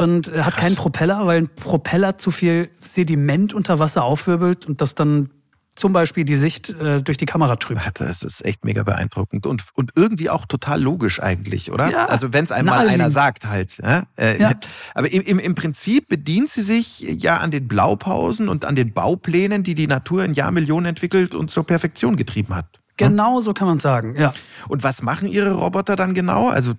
und 0.00 0.28
hat 0.28 0.54
Krass. 0.54 0.64
keinen 0.64 0.76
Propeller, 0.76 1.26
weil 1.26 1.42
ein 1.42 1.48
Propeller 1.48 2.16
zu 2.16 2.30
viel 2.30 2.70
Sediment 2.80 3.52
unter 3.52 3.78
Wasser 3.78 4.02
aufwirbelt 4.04 4.64
und 4.64 4.80
das 4.80 4.94
dann 4.94 5.30
zum 5.76 5.92
Beispiel 5.92 6.24
die 6.24 6.36
Sicht 6.36 6.70
äh, 6.70 7.00
durch 7.00 7.16
die 7.16 7.26
Kamera 7.26 7.56
trübt. 7.56 7.80
Das 7.94 8.22
ist 8.22 8.44
echt 8.44 8.64
mega 8.64 8.82
beeindruckend 8.82 9.46
und, 9.46 9.64
und 9.74 9.92
irgendwie 9.94 10.28
auch 10.28 10.46
total 10.46 10.80
logisch 10.80 11.22
eigentlich, 11.22 11.70
oder? 11.70 11.90
Ja, 11.90 12.06
also 12.06 12.32
wenn 12.32 12.44
es 12.44 12.52
einmal 12.52 12.88
einer 12.88 13.10
sagt 13.10 13.46
halt. 13.46 13.78
Ja? 13.82 14.04
Äh, 14.16 14.40
ja. 14.40 14.52
Aber 14.94 15.10
im, 15.12 15.38
im, 15.38 15.54
Prinzip 15.54 16.08
bedient 16.08 16.50
sie 16.50 16.62
sich 16.62 17.00
ja 17.00 17.38
an 17.38 17.50
den 17.50 17.68
Blaupausen 17.68 18.48
und 18.48 18.64
an 18.64 18.76
den 18.76 18.92
Bauplänen, 18.92 19.62
die 19.62 19.74
die 19.74 19.86
Natur 19.86 20.24
in 20.24 20.34
Jahrmillionen 20.34 20.86
entwickelt 20.86 21.34
und 21.34 21.50
zur 21.50 21.66
Perfektion 21.66 22.16
getrieben 22.16 22.54
hat. 22.54 22.79
Genau 23.08 23.40
so 23.40 23.54
kann 23.54 23.66
man 23.66 23.80
sagen, 23.80 24.14
ja. 24.18 24.32
Und 24.68 24.82
was 24.82 25.02
machen 25.02 25.28
Ihre 25.28 25.52
Roboter 25.52 25.96
dann 25.96 26.14
genau? 26.14 26.48
Also 26.48 26.74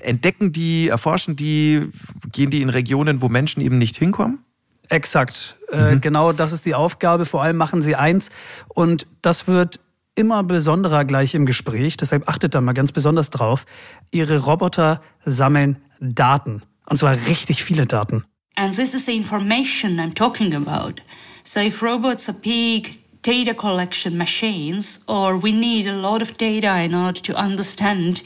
entdecken 0.00 0.52
die, 0.52 0.88
erforschen 0.88 1.36
die, 1.36 1.88
gehen 2.30 2.50
die 2.50 2.62
in 2.62 2.68
Regionen, 2.68 3.22
wo 3.22 3.28
Menschen 3.28 3.62
eben 3.62 3.78
nicht 3.78 3.96
hinkommen? 3.96 4.40
Exakt. 4.88 5.56
Äh, 5.70 5.76
mhm. 5.76 5.96
Äh, 5.96 6.00
genau 6.00 6.32
das 6.32 6.52
ist 6.52 6.66
die 6.66 6.74
Aufgabe. 6.74 7.24
Vor 7.24 7.42
allem 7.42 7.56
machen 7.56 7.82
sie 7.82 7.96
eins 7.96 8.30
und 8.68 9.06
das 9.22 9.46
wird 9.46 9.80
immer 10.14 10.42
besonderer 10.42 11.04
gleich 11.04 11.34
im 11.34 11.46
Gespräch, 11.46 11.96
deshalb 11.96 12.28
achtet 12.28 12.54
da 12.54 12.60
mal 12.60 12.72
ganz 12.72 12.92
besonders 12.92 13.30
drauf. 13.30 13.64
Ihre 14.10 14.38
Roboter 14.38 15.00
sammeln 15.24 15.78
Daten. 16.00 16.62
Und 16.86 16.98
zwar 16.98 17.16
richtig 17.28 17.64
viele 17.64 17.86
Daten. 17.86 18.24
And 18.56 18.74
this 18.76 18.92
is 18.92 19.06
the 19.06 19.16
information 19.16 19.98
I'm 19.98 20.14
talking 20.14 20.54
about. 20.54 21.00
So 21.44 21.60
if 21.60 21.82
robots 21.82 22.28
are 22.28 22.36
big 22.38 23.01
data 23.22 23.54
collection 23.54 24.18
machines, 24.18 24.98
or 25.06 25.36
we 25.36 25.52
need 25.52 25.86
a 25.86 25.92
lot 25.92 26.22
of 26.22 26.36
data 26.36 26.80
in 26.82 26.94
order 26.94 27.20
to 27.20 27.34
understand 27.34 28.22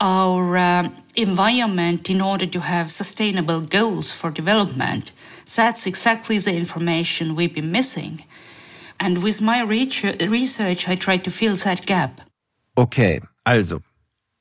our 0.00 0.56
uh, 0.56 0.88
environment 1.14 2.10
in 2.10 2.20
order 2.20 2.46
to 2.46 2.60
have 2.60 2.92
sustainable 2.92 3.60
goals 3.60 4.12
for 4.12 4.30
development. 4.30 5.12
That's 5.56 5.86
exactly 5.86 6.38
the 6.38 6.54
information 6.54 7.34
we've 7.34 7.54
been 7.54 7.72
missing. 7.72 8.24
And 9.00 9.22
with 9.22 9.40
my 9.40 9.62
research, 9.62 10.88
I 10.88 10.94
try 10.94 11.16
to 11.18 11.30
fill 11.30 11.56
that 11.56 11.86
gap. 11.86 12.20
Okay, 12.76 13.20
also 13.46 13.82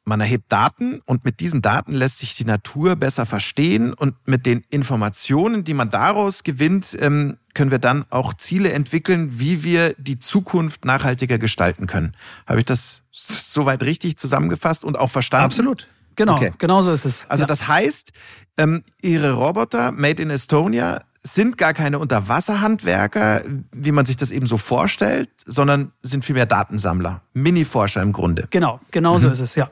man 0.06 0.20
erhebt 0.20 0.52
Daten 0.52 1.02
und 1.06 1.24
mit 1.24 1.40
diesen 1.40 1.62
Daten 1.62 1.94
lässt 1.94 2.20
sich 2.20 2.36
die 2.36 2.46
Natur 2.46 2.96
besser 2.96 3.26
verstehen 3.26 3.94
und 3.94 4.16
mit 4.28 4.46
den 4.46 4.64
Informationen, 4.70 5.64
die 5.64 5.74
man 5.74 5.90
daraus 5.90 6.44
gewinnt, 6.44 6.98
ähm, 7.00 7.38
können 7.54 7.72
wir 7.72 7.80
dann 7.80 8.06
auch 8.10 8.34
Ziele 8.34 8.74
entwickeln, 8.74 9.40
wie 9.40 9.64
wir 9.64 9.94
die 9.98 10.20
Zukunft 10.20 10.86
nachhaltiger 10.86 11.38
gestalten 11.38 11.88
können. 11.88 12.14
Habe 12.48 12.60
ich 12.60 12.66
das 12.66 13.02
soweit 13.12 13.84
richtig 13.84 14.18
zusammengefasst 14.18 14.84
und 14.84 14.98
auch 14.98 15.10
verstanden? 15.10 15.46
Absolut. 15.46 15.88
Genau, 16.16 16.36
okay. 16.36 16.52
genau 16.58 16.82
so 16.82 16.92
ist 16.92 17.06
es. 17.06 17.26
Also 17.30 17.44
ja. 17.44 17.48
das 17.48 17.68
heißt, 17.68 18.12
ähm, 18.58 18.84
Ihre 19.02 19.34
Roboter, 19.34 19.92
Made 19.92 20.22
in 20.22 20.30
Estonia, 20.30 21.02
sind 21.26 21.58
gar 21.58 21.74
keine 21.74 22.00
Unterwasserhandwerker, 22.00 23.44
wie 23.72 23.92
man 23.92 24.06
sich 24.06 24.18
das 24.18 24.30
eben 24.30 24.46
so 24.46 24.58
vorstellt, 24.58 25.30
sondern 25.46 25.92
sind 26.02 26.26
vielmehr 26.26 26.46
Datensammler, 26.46 27.22
Mini-Forscher 27.34 28.02
im 28.02 28.12
Grunde. 28.12 28.48
Genau, 28.50 28.82
genau 28.92 29.16
mhm. 29.16 29.20
so 29.20 29.30
ist 29.30 29.40
es, 29.40 29.56
ja. 29.56 29.72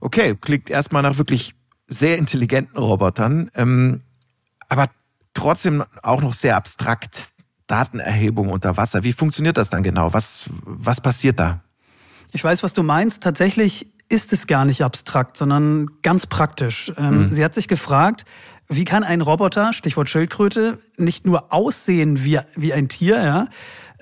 Okay, 0.00 0.36
klingt 0.40 0.68
erstmal 0.68 1.02
nach 1.02 1.16
wirklich 1.16 1.54
sehr 1.88 2.18
intelligenten 2.18 2.76
Robotern, 2.78 3.50
ähm, 3.54 4.02
aber 4.68 4.88
trotzdem 5.32 5.84
auch 6.02 6.20
noch 6.20 6.34
sehr 6.34 6.56
abstrakt. 6.56 7.28
Datenerhebung 7.66 8.48
unter 8.48 8.78
Wasser. 8.78 9.04
Wie 9.04 9.12
funktioniert 9.12 9.58
das 9.58 9.68
dann 9.68 9.82
genau? 9.82 10.14
Was, 10.14 10.48
was 10.64 11.02
passiert 11.02 11.38
da? 11.38 11.60
Ich 12.32 12.42
weiß, 12.42 12.62
was 12.62 12.72
du 12.72 12.82
meinst. 12.82 13.22
Tatsächlich 13.22 13.92
ist 14.08 14.32
es 14.32 14.46
gar 14.46 14.64
nicht 14.64 14.82
abstrakt, 14.82 15.36
sondern 15.36 15.90
ganz 16.02 16.26
praktisch. 16.26 16.92
Ähm, 16.96 17.26
mhm. 17.26 17.32
Sie 17.32 17.44
hat 17.44 17.54
sich 17.54 17.68
gefragt, 17.68 18.24
wie 18.68 18.84
kann 18.84 19.04
ein 19.04 19.20
Roboter, 19.20 19.72
Stichwort 19.72 20.08
Schildkröte, 20.08 20.78
nicht 20.96 21.26
nur 21.26 21.52
aussehen 21.52 22.24
wie, 22.24 22.40
wie 22.54 22.72
ein 22.72 22.88
Tier, 22.88 23.22
ja, 23.22 23.48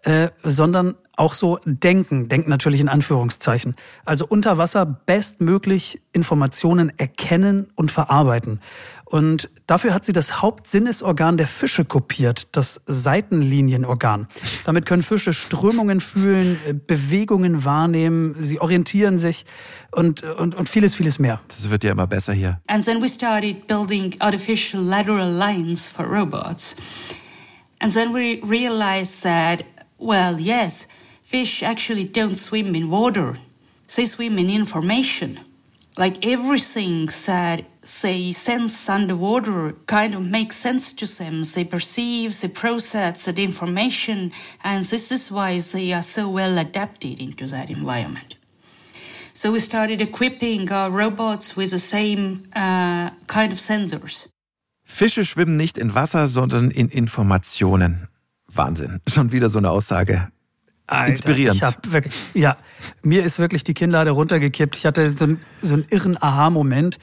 äh, 0.02 0.30
sondern 0.42 0.96
auch 1.16 1.34
so 1.34 1.58
denken, 1.64 2.28
denken 2.28 2.50
natürlich 2.50 2.80
in 2.80 2.88
Anführungszeichen. 2.88 3.74
Also 4.04 4.26
unter 4.26 4.58
Wasser 4.58 4.84
bestmöglich 4.84 6.02
Informationen 6.12 6.92
erkennen 6.98 7.68
und 7.74 7.90
verarbeiten. 7.90 8.60
Und 9.08 9.48
dafür 9.68 9.94
hat 9.94 10.04
sie 10.04 10.12
das 10.12 10.42
Hauptsinnesorgan 10.42 11.36
der 11.36 11.46
Fische 11.46 11.84
kopiert, 11.84 12.48
das 12.56 12.80
Seitenlinienorgan. 12.86 14.26
Damit 14.64 14.84
können 14.84 15.04
Fische 15.04 15.32
Strömungen 15.32 16.00
fühlen, 16.00 16.58
äh, 16.66 16.74
Bewegungen 16.74 17.64
wahrnehmen, 17.64 18.34
sie 18.40 18.60
orientieren 18.60 19.20
sich 19.20 19.46
und, 19.92 20.24
und, 20.24 20.56
und 20.56 20.68
vieles, 20.68 20.96
vieles 20.96 21.20
mehr. 21.20 21.40
Das 21.46 21.70
wird 21.70 21.84
ja 21.84 21.92
immer 21.92 22.08
besser 22.08 22.32
hier. 22.32 22.60
And 22.66 22.84
then 22.84 23.00
we 23.00 23.08
started 23.08 23.68
building 23.68 24.16
artificial 24.18 24.82
lateral 24.82 25.30
lines 25.30 25.88
for 25.88 26.04
robots. 26.04 26.74
And 27.78 27.94
then 27.94 28.12
we 28.12 28.42
realized 28.42 29.22
that, 29.22 29.64
well, 29.98 30.36
yes, 30.40 30.88
fish 31.22 31.62
actually 31.62 32.10
don't 32.10 32.36
swim 32.36 32.74
in 32.74 32.90
water. 32.90 33.34
They 33.94 34.06
swim 34.06 34.36
in 34.36 34.50
information. 34.50 35.38
Like 35.98 36.26
everything 36.26 37.06
that 37.26 37.64
they 38.02 38.32
sense 38.32 38.86
underwater 38.88 39.72
kind 39.86 40.14
of 40.14 40.20
makes 40.20 40.56
sense 40.56 40.92
to 40.94 41.06
them. 41.06 41.42
They 41.42 41.64
perceive, 41.64 42.38
they 42.38 42.48
process 42.48 43.24
that 43.24 43.38
information, 43.38 44.32
and 44.62 44.84
this 44.84 45.10
is 45.10 45.30
why 45.30 45.58
they 45.58 45.94
are 45.94 46.02
so 46.02 46.28
well 46.28 46.58
adapted 46.58 47.18
into 47.18 47.46
that 47.46 47.70
environment. 47.70 48.36
So 49.32 49.52
we 49.52 49.60
started 49.60 50.00
equipping 50.00 50.70
our 50.70 50.90
robots 50.90 51.56
with 51.56 51.70
the 51.70 51.78
same 51.78 52.48
uh, 52.54 53.10
kind 53.26 53.52
of 53.52 53.58
sensors. 53.58 54.28
Fische 54.84 55.24
schwimmen 55.24 55.56
nicht 55.56 55.78
in 55.78 55.94
Wasser, 55.94 56.28
sondern 56.28 56.70
in 56.70 56.88
Informationen. 56.88 58.08
Wahnsinn. 58.48 59.00
Schon 59.08 59.32
wieder 59.32 59.48
so 59.48 59.58
eine 59.58 59.70
Aussage. 59.70 60.30
Alter, 60.86 61.10
Inspirierend. 61.10 61.56
Ich 61.56 61.62
hab 61.62 61.92
wirklich, 61.92 62.14
ja, 62.34 62.56
mir 63.02 63.24
ist 63.24 63.38
wirklich 63.38 63.64
die 63.64 63.74
Kinnlade 63.74 64.10
runtergekippt. 64.10 64.76
Ich 64.76 64.86
hatte 64.86 65.10
so, 65.10 65.24
einen, 65.24 65.40
so 65.60 65.74
einen 65.74 65.86
irren 65.90 66.16
Aha-Moment. 66.20 66.98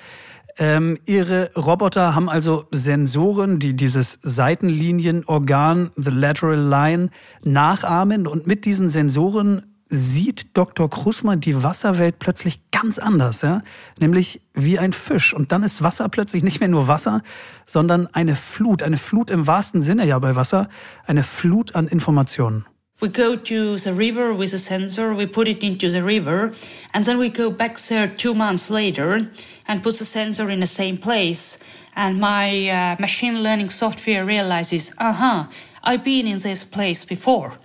Ähm, 0.57 0.99
ihre 1.05 1.51
Roboter 1.55 2.15
haben 2.15 2.29
also 2.29 2.67
Sensoren, 2.71 3.59
die 3.59 3.75
dieses 3.75 4.19
Seitenlinienorgan, 4.21 5.91
the 5.95 6.11
lateral 6.11 6.59
line, 6.59 7.09
nachahmen. 7.43 8.27
Und 8.27 8.45
mit 8.47 8.65
diesen 8.65 8.89
Sensoren 8.89 9.63
sieht 9.89 10.55
Dr. 10.57 10.89
Krusmer 10.89 11.37
die 11.37 11.61
Wasserwelt 11.61 12.19
plötzlich 12.19 12.71
ganz 12.71 12.99
anders, 12.99 13.41
ja? 13.41 13.61
nämlich 13.99 14.41
wie 14.53 14.79
ein 14.79 14.93
Fisch. 14.93 15.33
Und 15.33 15.51
dann 15.51 15.63
ist 15.63 15.83
Wasser 15.83 16.07
plötzlich 16.09 16.43
nicht 16.43 16.59
mehr 16.59 16.69
nur 16.69 16.87
Wasser, 16.87 17.21
sondern 17.65 18.07
eine 18.07 18.35
Flut, 18.35 18.81
eine 18.81 18.97
Flut 18.97 19.29
im 19.29 19.45
wahrsten 19.45 19.81
Sinne 19.81 20.05
ja 20.05 20.17
bei 20.19 20.35
Wasser, 20.35 20.69
eine 21.05 21.23
Flut 21.23 21.75
an 21.75 21.87
Informationen. 21.87 22.65
We 23.03 23.09
go 23.09 23.35
to 23.35 23.77
the 23.77 23.93
river 23.93 24.33
with 24.33 24.53
a 24.53 24.57
sensor, 24.57 25.13
we 25.13 25.25
put 25.25 25.49
it 25.49 25.61
into 25.61 25.89
the 25.89 26.01
river, 26.01 26.53
and 26.93 27.03
then 27.03 27.17
we 27.17 27.27
go 27.27 27.51
back 27.51 27.77
there 27.77 28.07
two 28.07 28.33
months 28.33 28.69
later 28.69 29.27
and 29.67 29.83
put 29.83 29.97
the 29.97 30.05
sensor 30.05 30.49
in 30.49 30.61
the 30.61 30.67
same 30.67 30.95
place. 30.95 31.57
And 31.97 32.21
my 32.21 32.69
uh, 32.69 32.95
machine 33.01 33.43
learning 33.43 33.71
software 33.71 34.23
realizes, 34.23 34.93
uh 34.99 35.11
huh, 35.11 35.47
I've 35.83 36.05
been 36.05 36.27
in 36.27 36.39
this 36.39 36.63
place 36.63 37.03
before. 37.03 37.57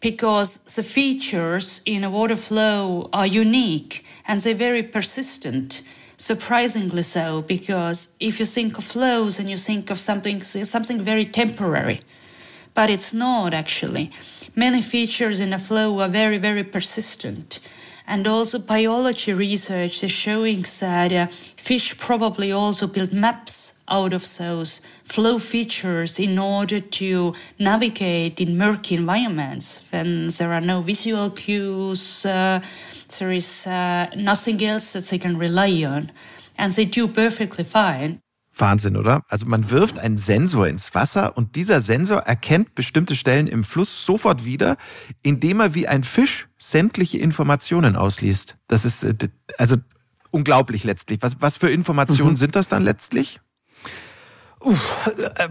Because 0.00 0.56
the 0.76 0.82
features 0.82 1.82
in 1.84 2.02
a 2.02 2.08
water 2.08 2.36
flow 2.36 3.10
are 3.12 3.26
unique 3.26 4.02
and 4.26 4.40
they're 4.40 4.54
very 4.54 4.82
persistent. 4.82 5.82
Surprisingly 6.16 7.02
so, 7.02 7.42
because 7.42 8.08
if 8.18 8.40
you 8.40 8.46
think 8.46 8.78
of 8.78 8.84
flows 8.84 9.38
and 9.38 9.50
you 9.50 9.58
think 9.58 9.90
of 9.90 9.98
something, 9.98 10.42
something 10.42 11.02
very 11.02 11.26
temporary, 11.26 12.00
but 12.72 12.88
it's 12.88 13.12
not 13.12 13.52
actually. 13.52 14.10
Many 14.58 14.82
features 14.82 15.38
in 15.38 15.52
a 15.52 15.58
flow 15.58 16.00
are 16.00 16.08
very, 16.08 16.36
very 16.36 16.64
persistent. 16.64 17.60
And 18.08 18.26
also 18.26 18.58
biology 18.58 19.32
research 19.32 20.02
is 20.02 20.10
showing 20.10 20.64
that 20.80 21.12
uh, 21.12 21.26
fish 21.56 21.96
probably 21.96 22.50
also 22.50 22.88
build 22.88 23.12
maps 23.12 23.72
out 23.86 24.12
of 24.12 24.24
those 24.36 24.80
flow 25.04 25.38
features 25.38 26.18
in 26.18 26.40
order 26.40 26.80
to 26.80 27.34
navigate 27.60 28.40
in 28.40 28.58
murky 28.58 28.96
environments 28.96 29.80
when 29.90 30.26
there 30.26 30.52
are 30.52 30.60
no 30.60 30.80
visual 30.80 31.30
cues, 31.30 32.26
uh, 32.26 32.60
there 33.16 33.30
is 33.30 33.64
uh, 33.64 34.10
nothing 34.16 34.60
else 34.64 34.92
that 34.92 35.06
they 35.06 35.18
can 35.18 35.38
rely 35.38 35.84
on. 35.84 36.10
And 36.58 36.72
they 36.72 36.84
do 36.84 37.06
perfectly 37.06 37.62
fine. 37.62 38.22
Wahnsinn, 38.60 38.96
oder? 38.96 39.22
Also 39.28 39.46
man 39.46 39.70
wirft 39.70 39.98
einen 39.98 40.18
Sensor 40.18 40.66
ins 40.66 40.94
Wasser 40.94 41.36
und 41.36 41.56
dieser 41.56 41.80
Sensor 41.80 42.20
erkennt 42.20 42.74
bestimmte 42.74 43.16
Stellen 43.16 43.46
im 43.46 43.64
Fluss 43.64 44.04
sofort 44.04 44.44
wieder, 44.44 44.76
indem 45.22 45.60
er 45.60 45.74
wie 45.74 45.88
ein 45.88 46.04
Fisch 46.04 46.48
sämtliche 46.58 47.18
Informationen 47.18 47.96
ausliest. 47.96 48.56
Das 48.66 48.84
ist 48.84 49.04
äh, 49.04 49.14
also 49.58 49.76
unglaublich 50.30 50.84
letztlich. 50.84 51.20
Was, 51.22 51.40
was 51.40 51.56
für 51.56 51.70
Informationen 51.70 52.32
mhm. 52.32 52.36
sind 52.36 52.56
das 52.56 52.68
dann 52.68 52.82
letztlich? 52.82 53.40
Uff, 54.60 55.08
äh, 55.36 55.48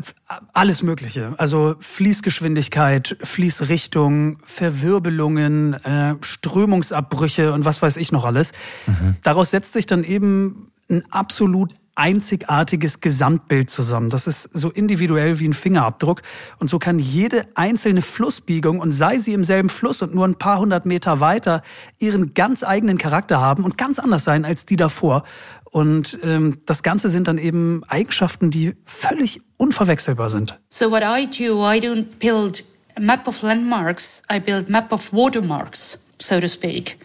alles 0.53 0.83
Mögliche. 0.83 1.33
Also 1.37 1.75
Fließgeschwindigkeit, 1.79 3.17
Fließrichtung, 3.23 4.39
Verwirbelungen, 4.43 5.73
äh, 5.85 6.15
Strömungsabbrüche 6.21 7.53
und 7.53 7.63
was 7.63 7.81
weiß 7.81 7.95
ich 7.97 8.11
noch 8.11 8.25
alles. 8.25 8.51
Mhm. 8.85 9.15
Daraus 9.23 9.51
setzt 9.51 9.73
sich 9.73 9.85
dann 9.85 10.03
eben 10.03 10.71
ein 10.89 11.03
absolut 11.11 11.73
einzigartiges 11.97 13.01
Gesamtbild 13.01 13.69
zusammen. 13.69 14.09
Das 14.09 14.27
ist 14.27 14.49
so 14.53 14.69
individuell 14.69 15.39
wie 15.39 15.47
ein 15.47 15.53
Fingerabdruck. 15.53 16.21
Und 16.59 16.69
so 16.69 16.79
kann 16.79 16.99
jede 16.99 17.47
einzelne 17.55 18.01
Flussbiegung, 18.01 18.79
und 18.79 18.91
sei 18.91 19.19
sie 19.19 19.33
im 19.33 19.43
selben 19.43 19.69
Fluss 19.69 20.01
und 20.01 20.13
nur 20.13 20.25
ein 20.25 20.35
paar 20.35 20.59
hundert 20.59 20.85
Meter 20.85 21.19
weiter, 21.19 21.63
ihren 21.99 22.33
ganz 22.33 22.63
eigenen 22.63 22.97
Charakter 22.97 23.41
haben 23.41 23.63
und 23.63 23.77
ganz 23.77 23.99
anders 23.99 24.23
sein 24.23 24.45
als 24.45 24.65
die 24.65 24.75
davor. 24.75 25.23
Und 25.65 26.19
ähm, 26.23 26.59
das 26.65 26.83
Ganze 26.83 27.09
sind 27.09 27.27
dann 27.27 27.37
eben 27.37 27.83
Eigenschaften, 27.87 28.51
die 28.51 28.75
völlig 28.85 29.41
unverwechselbar 29.57 30.29
sind. 30.29 30.57
So 30.69 30.91
what 30.91 31.01
I 31.03 31.25
do, 31.25 31.63
I 31.63 31.79
don't 31.79 32.17
build 32.19 32.63
a 32.95 33.01
map 33.01 33.27
of 33.27 33.41
landmarks, 33.41 34.21
I 34.31 34.39
build 34.39 34.69
map 34.69 34.91
of 34.91 35.11
watermarks, 35.11 35.99
so 36.19 36.39
to 36.39 36.47
speak. 36.47 36.97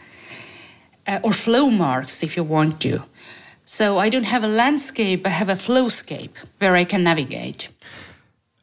Uh, 1.08 1.18
or 1.22 1.32
flow 1.32 1.68
marks, 1.68 2.22
if 2.22 2.36
you 2.36 2.48
want 2.48 2.80
to. 2.80 3.00
So 3.64 4.02
I 4.02 4.10
don't 4.10 4.30
have 4.30 4.44
a 4.44 4.48
landscape, 4.48 5.26
I 5.26 5.30
have 5.30 5.50
a 5.50 5.56
flowscape 5.56 6.30
where 6.58 6.78
I 6.78 6.84
can 6.84 7.02
navigate. 7.02 7.70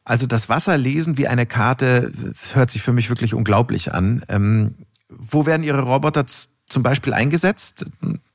Also 0.04 0.26
das 0.26 0.48
Wasser 0.48 0.76
lesen 0.76 1.16
wie 1.18 1.28
eine 1.28 1.46
Karte 1.46 2.12
hört 2.52 2.70
sich 2.70 2.82
für 2.82 2.92
mich 2.92 3.10
wirklich 3.10 3.34
unglaublich 3.34 3.94
an. 3.94 4.24
Ähm, 4.28 4.74
wo 5.08 5.46
werden 5.46 5.62
Ihre 5.62 5.82
Roboter 5.82 6.26
zum 6.26 6.82
Beispiel 6.82 7.12
eingesetzt? 7.12 7.86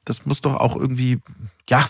Das 0.05 0.25
muss 0.25 0.41
doch 0.41 0.55
auch 0.55 0.75
irgendwie, 0.75 1.19
ja, 1.67 1.87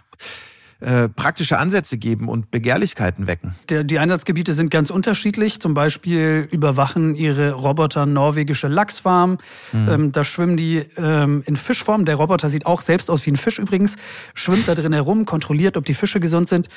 äh, 0.81 1.07
praktische 1.07 1.57
Ansätze 1.57 1.97
geben 1.97 2.27
und 2.27 2.51
Begehrlichkeiten 2.51 3.27
wecken. 3.27 3.55
Der, 3.69 3.85
die 3.85 3.97
Einsatzgebiete 3.97 4.53
sind 4.53 4.69
ganz 4.71 4.89
unterschiedlich. 4.89 5.61
Zum 5.61 5.73
Beispiel 5.73 6.47
überwachen 6.51 7.15
ihre 7.15 7.53
Roboter 7.53 8.05
norwegische 8.05 8.67
Lachsfarm. 8.67 9.37
Mhm. 9.71 9.89
Ähm, 9.89 10.11
da 10.11 10.23
schwimmen 10.25 10.57
die 10.57 10.85
ähm, 10.97 11.43
in 11.45 11.55
Fischform. 11.55 12.03
Der 12.03 12.15
Roboter 12.15 12.49
sieht 12.49 12.65
auch 12.65 12.81
selbst 12.81 13.09
aus 13.09 13.25
wie 13.25 13.31
ein 13.31 13.37
Fisch 13.37 13.57
übrigens. 13.57 13.95
Schwimmt 14.33 14.67
da 14.67 14.75
drin 14.75 14.91
herum, 14.91 15.25
kontrolliert, 15.25 15.77
ob 15.77 15.85
die 15.85 15.93
Fische 15.93 16.19
gesund 16.19 16.49
sind. 16.49 16.67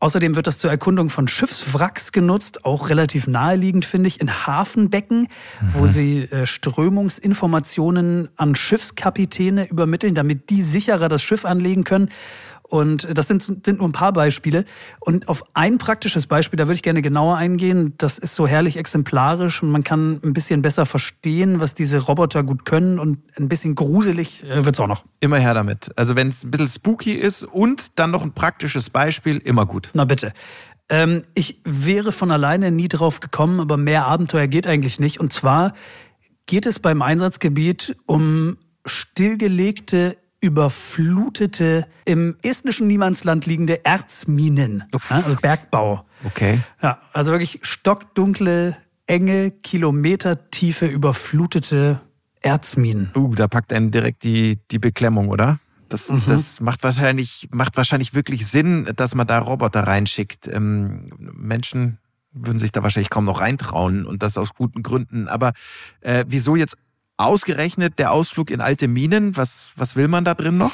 Außerdem 0.00 0.34
wird 0.34 0.48
das 0.48 0.58
zur 0.58 0.70
Erkundung 0.70 1.10
von 1.10 1.28
Schiffswracks 1.28 2.10
genutzt, 2.10 2.64
auch 2.64 2.88
relativ 2.88 3.28
naheliegend, 3.28 3.84
finde 3.84 4.08
ich, 4.08 4.20
in 4.20 4.46
Hafenbecken, 4.46 5.28
mhm. 5.60 5.68
wo 5.74 5.86
sie 5.86 6.22
äh, 6.22 6.44
Strömungsinformationen 6.46 8.28
an 8.36 8.56
Schiffskapitäne 8.56 9.68
übermitteln, 9.68 10.16
damit 10.16 10.50
die 10.50 10.62
sicherer 10.62 11.08
das 11.08 11.22
Schiff 11.22 11.44
anlegen 11.44 11.84
können. 11.84 12.08
Und 12.72 13.06
das 13.12 13.26
sind, 13.26 13.42
sind 13.42 13.80
nur 13.80 13.86
ein 13.86 13.92
paar 13.92 14.14
Beispiele. 14.14 14.64
Und 14.98 15.28
auf 15.28 15.44
ein 15.52 15.76
praktisches 15.76 16.26
Beispiel, 16.26 16.56
da 16.56 16.64
würde 16.64 16.76
ich 16.76 16.82
gerne 16.82 17.02
genauer 17.02 17.36
eingehen. 17.36 17.92
Das 17.98 18.16
ist 18.16 18.34
so 18.34 18.46
herrlich 18.46 18.78
exemplarisch 18.78 19.62
und 19.62 19.70
man 19.70 19.84
kann 19.84 20.18
ein 20.24 20.32
bisschen 20.32 20.62
besser 20.62 20.86
verstehen, 20.86 21.60
was 21.60 21.74
diese 21.74 21.98
Roboter 21.98 22.42
gut 22.42 22.64
können. 22.64 22.98
Und 22.98 23.18
ein 23.36 23.50
bisschen 23.50 23.74
gruselig 23.74 24.44
äh, 24.44 24.64
wird 24.64 24.76
es 24.76 24.80
auch 24.80 24.86
noch. 24.86 25.04
Immer 25.20 25.36
her 25.36 25.52
damit. 25.52 25.90
Also 25.96 26.16
wenn 26.16 26.28
es 26.28 26.44
ein 26.44 26.50
bisschen 26.50 26.68
spooky 26.68 27.12
ist 27.12 27.44
und 27.44 27.98
dann 27.98 28.10
noch 28.10 28.22
ein 28.22 28.32
praktisches 28.32 28.88
Beispiel, 28.88 29.36
immer 29.36 29.66
gut. 29.66 29.90
Na 29.92 30.06
bitte. 30.06 30.32
Ähm, 30.88 31.24
ich 31.34 31.60
wäre 31.64 32.10
von 32.10 32.30
alleine 32.30 32.70
nie 32.70 32.88
drauf 32.88 33.20
gekommen, 33.20 33.60
aber 33.60 33.76
mehr 33.76 34.06
Abenteuer 34.06 34.46
geht 34.46 34.66
eigentlich 34.66 34.98
nicht. 34.98 35.20
Und 35.20 35.30
zwar 35.30 35.74
geht 36.46 36.64
es 36.64 36.78
beim 36.78 37.02
Einsatzgebiet 37.02 37.96
um 38.06 38.56
stillgelegte 38.86 40.16
überflutete, 40.42 41.86
im 42.04 42.36
estnischen 42.42 42.88
Niemandsland 42.88 43.46
liegende 43.46 43.84
Erzminen, 43.84 44.84
ja, 44.92 44.98
also 45.08 45.36
Bergbau. 45.40 46.04
Okay. 46.24 46.60
Ja, 46.82 46.98
also 47.12 47.32
wirklich 47.32 47.60
stockdunkle, 47.62 48.76
enge, 49.06 49.52
kilometertiefe, 49.52 50.86
überflutete 50.86 52.00
Erzminen. 52.40 53.10
Uh, 53.16 53.34
da 53.34 53.46
packt 53.46 53.72
einen 53.72 53.90
direkt 53.92 54.24
die, 54.24 54.58
die 54.70 54.80
Beklemmung, 54.80 55.28
oder? 55.28 55.60
Das, 55.88 56.10
mhm. 56.10 56.22
das 56.26 56.60
macht 56.60 56.82
wahrscheinlich, 56.82 57.48
macht 57.52 57.76
wahrscheinlich 57.76 58.12
wirklich 58.12 58.46
Sinn, 58.46 58.90
dass 58.96 59.14
man 59.14 59.26
da 59.26 59.38
Roboter 59.38 59.80
reinschickt. 59.80 60.48
Ähm, 60.48 61.12
Menschen 61.18 61.98
würden 62.32 62.58
sich 62.58 62.72
da 62.72 62.82
wahrscheinlich 62.82 63.10
kaum 63.10 63.26
noch 63.26 63.40
reintrauen 63.40 64.06
und 64.06 64.22
das 64.22 64.38
aus 64.38 64.54
guten 64.54 64.82
Gründen. 64.82 65.28
Aber 65.28 65.52
äh, 66.00 66.24
wieso 66.26 66.56
jetzt 66.56 66.76
Ausgerechnet 67.24 67.98
der 67.98 68.12
Ausflug 68.12 68.50
in 68.50 68.60
alte 68.60 68.88
Minen, 68.88 69.36
was, 69.36 69.66
was 69.76 69.96
will 69.96 70.08
man 70.08 70.24
da 70.24 70.34
drin 70.34 70.58
noch? 70.58 70.72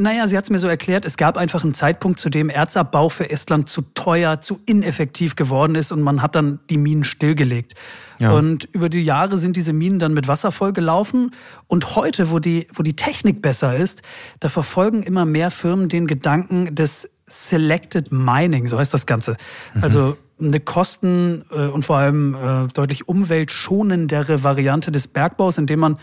Naja, 0.00 0.28
sie 0.28 0.36
hat 0.36 0.44
es 0.44 0.50
mir 0.50 0.60
so 0.60 0.68
erklärt, 0.68 1.04
es 1.04 1.16
gab 1.16 1.36
einfach 1.36 1.64
einen 1.64 1.74
Zeitpunkt, 1.74 2.20
zu 2.20 2.30
dem 2.30 2.50
Erzabbau 2.50 3.08
für 3.08 3.30
Estland 3.30 3.68
zu 3.68 3.82
teuer, 3.94 4.40
zu 4.40 4.60
ineffektiv 4.64 5.34
geworden 5.34 5.74
ist 5.74 5.90
und 5.90 6.02
man 6.02 6.22
hat 6.22 6.36
dann 6.36 6.60
die 6.70 6.78
Minen 6.78 7.02
stillgelegt. 7.02 7.74
Ja. 8.20 8.30
Und 8.30 8.64
über 8.66 8.90
die 8.90 9.02
Jahre 9.02 9.38
sind 9.38 9.56
diese 9.56 9.72
Minen 9.72 9.98
dann 9.98 10.14
mit 10.14 10.28
Wasser 10.28 10.52
vollgelaufen. 10.52 11.32
Und 11.66 11.96
heute, 11.96 12.30
wo 12.30 12.38
die, 12.38 12.68
wo 12.72 12.84
die 12.84 12.94
Technik 12.94 13.42
besser 13.42 13.76
ist, 13.76 14.02
da 14.38 14.48
verfolgen 14.48 15.02
immer 15.02 15.24
mehr 15.24 15.50
Firmen 15.50 15.88
den 15.88 16.06
Gedanken 16.06 16.76
des 16.76 17.10
Selected 17.26 18.12
Mining, 18.12 18.68
so 18.68 18.78
heißt 18.78 18.94
das 18.94 19.04
Ganze. 19.04 19.36
Mhm. 19.74 19.82
Also 19.82 20.16
eine 20.40 20.60
kosten- 20.60 21.44
äh, 21.50 21.66
und 21.66 21.84
vor 21.84 21.96
allem 21.96 22.34
äh, 22.34 22.68
deutlich 22.72 23.08
umweltschonendere 23.08 24.42
Variante 24.42 24.92
des 24.92 25.08
Bergbaus, 25.08 25.58
indem 25.58 25.80
man, 25.80 25.98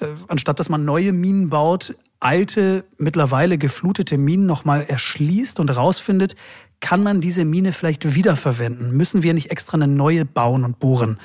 äh, 0.00 0.06
anstatt 0.28 0.60
dass 0.60 0.68
man 0.68 0.84
neue 0.84 1.12
Minen 1.12 1.48
baut, 1.48 1.94
alte, 2.20 2.84
mittlerweile 2.98 3.56
geflutete 3.56 4.18
Minen 4.18 4.46
nochmal 4.46 4.82
erschließt 4.82 5.58
und 5.60 5.70
rausfindet, 5.70 6.36
kann 6.80 7.02
man 7.02 7.20
diese 7.20 7.44
Mine 7.44 7.72
vielleicht 7.72 8.14
wiederverwenden? 8.14 8.96
Müssen 8.96 9.22
wir 9.22 9.34
nicht 9.34 9.50
extra 9.50 9.74
eine 9.74 9.86
neue 9.88 10.24
bauen 10.24 10.64
und 10.64 10.78
bohren? 10.78 11.18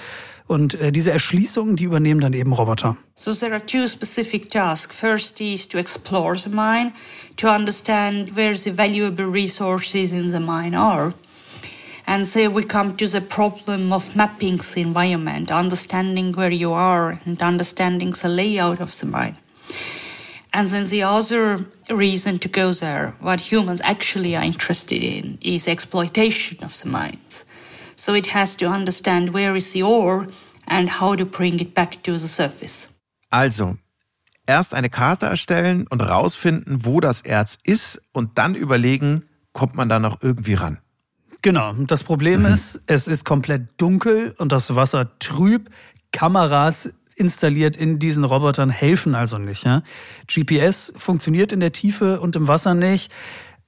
Und 0.48 0.78
diese 0.92 1.12
Erschließungen, 1.12 1.76
die 1.76 1.86
übernehmen 1.86 2.20
dann 2.22 2.34
eben 2.34 2.54
Roboter. 2.54 2.98
So 3.16 3.34
there 3.34 3.54
are 3.54 3.66
two 3.66 3.88
specific 3.88 4.50
tasks. 4.50 4.96
First 4.96 5.42
is 5.42 5.68
to 5.70 5.78
explore 5.78 6.38
the 6.38 6.50
mine, 6.50 6.92
to 7.38 7.50
understand 7.50 8.36
where 8.36 8.56
the 8.56 8.78
valuable 8.78 9.26
resources 9.26 10.12
in 10.12 10.32
the 10.32 10.40
mine 10.40 10.78
are. 10.78 11.14
And 12.08 12.28
so 12.28 12.50
we 12.50 12.64
come 12.64 12.96
to 12.98 13.08
the 13.08 13.22
problem 13.22 13.92
of 13.92 14.16
mapping 14.16 14.58
the 14.58 14.82
environment, 14.82 15.52
understanding 15.52 16.34
where 16.34 16.52
you 16.52 16.72
are 16.72 17.20
and 17.26 17.42
understanding 17.42 18.12
the 18.12 18.30
layout 18.30 18.80
of 18.80 18.98
the 19.00 19.08
mine. 19.08 19.36
And 20.54 20.70
then 20.70 20.86
the 20.86 21.04
other 21.04 21.66
reason 21.90 22.40
to 22.40 22.48
go 22.48 22.72
there, 22.72 23.14
what 23.20 23.52
humans 23.52 23.82
actually 23.84 24.36
are 24.38 24.44
interested 24.46 25.04
in, 25.04 25.38
is 25.42 25.68
exploitation 25.68 26.64
of 26.64 26.80
the 26.80 26.88
mines. 26.88 27.44
So 27.98 28.14
it 28.14 28.28
has 28.28 28.56
to 28.58 28.68
understand 28.68 29.34
where 29.34 29.56
is 29.56 29.74
the 29.74 29.84
ore 29.84 30.28
and 30.68 30.90
how 30.90 31.16
to 31.16 31.26
bring 31.26 31.60
it 31.60 31.74
back 31.74 32.02
to 32.04 32.18
the 32.18 32.28
surface. 32.28 32.88
Also, 33.32 33.78
erst 34.48 34.74
eine 34.74 34.90
Karte 34.90 35.26
erstellen 35.26 35.88
und 35.90 36.02
rausfinden, 36.02 36.86
wo 36.86 37.02
das 37.02 37.22
Erz 37.22 37.58
ist 37.64 38.02
und 38.14 38.38
dann 38.38 38.56
überlegen, 38.56 39.26
kommt 39.52 39.76
man 39.76 39.90
da 39.90 40.00
noch 40.00 40.22
irgendwie 40.22 40.54
ran. 40.54 40.78
Genau. 41.46 41.74
Das 41.74 42.04
Problem 42.04 42.40
mhm. 42.40 42.48
ist, 42.48 42.82
es 42.88 43.08
ist 43.08 43.24
komplett 43.24 43.68
dunkel 43.78 44.34
und 44.40 44.52
das 44.52 44.76
Wasser 44.76 45.12
trüb. 45.20 45.70
Kameras 46.12 46.90
installiert 47.16 47.78
in 47.78 48.00
diesen 48.00 48.24
Robotern 48.24 48.72
helfen 48.72 49.14
also 49.14 49.38
nicht. 49.38 49.64
Ja? 49.64 49.84
GPS 50.26 50.92
funktioniert 50.98 51.52
in 51.52 51.60
der 51.60 51.72
Tiefe 51.72 52.20
und 52.20 52.36
im 52.36 52.48
Wasser 52.48 52.74
nicht. 52.74 53.12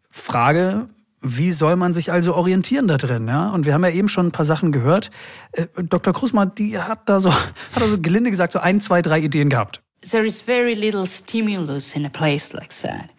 Frage, 0.10 0.90
wie 1.22 1.52
soll 1.52 1.76
man 1.76 1.94
sich 1.94 2.12
also 2.12 2.34
orientieren 2.34 2.88
da 2.88 2.98
drin? 2.98 3.28
Ja? 3.28 3.52
Und 3.52 3.68
wir 3.68 3.76
haben 3.76 3.84
ja 3.84 3.92
eben 3.92 4.10
schon 4.10 4.30
ein 4.30 4.32
paar 4.32 4.46
Sachen 4.46 4.72
gehört. 4.72 5.12
Äh, 5.52 5.68
Dr. 5.76 6.14
Krusmann, 6.14 6.56
die 6.56 6.80
hat 6.80 7.08
da 7.08 7.20
so, 7.20 7.32
hat 7.32 7.44
da 7.76 7.88
so 7.88 8.02
gelinde 8.02 8.32
gesagt, 8.32 8.54
so 8.54 8.60
ein, 8.60 8.82
zwei, 8.82 9.04
drei 9.04 9.20
Ideen 9.20 9.50
gehabt. 9.52 9.84
There 10.02 10.26
is 10.26 10.42
very 10.42 10.74
little 10.74 11.06
stimulus 11.06 11.96
in 11.96 12.08
a 12.08 12.10
place 12.10 12.54
like 12.54 12.72
that. 12.82 13.10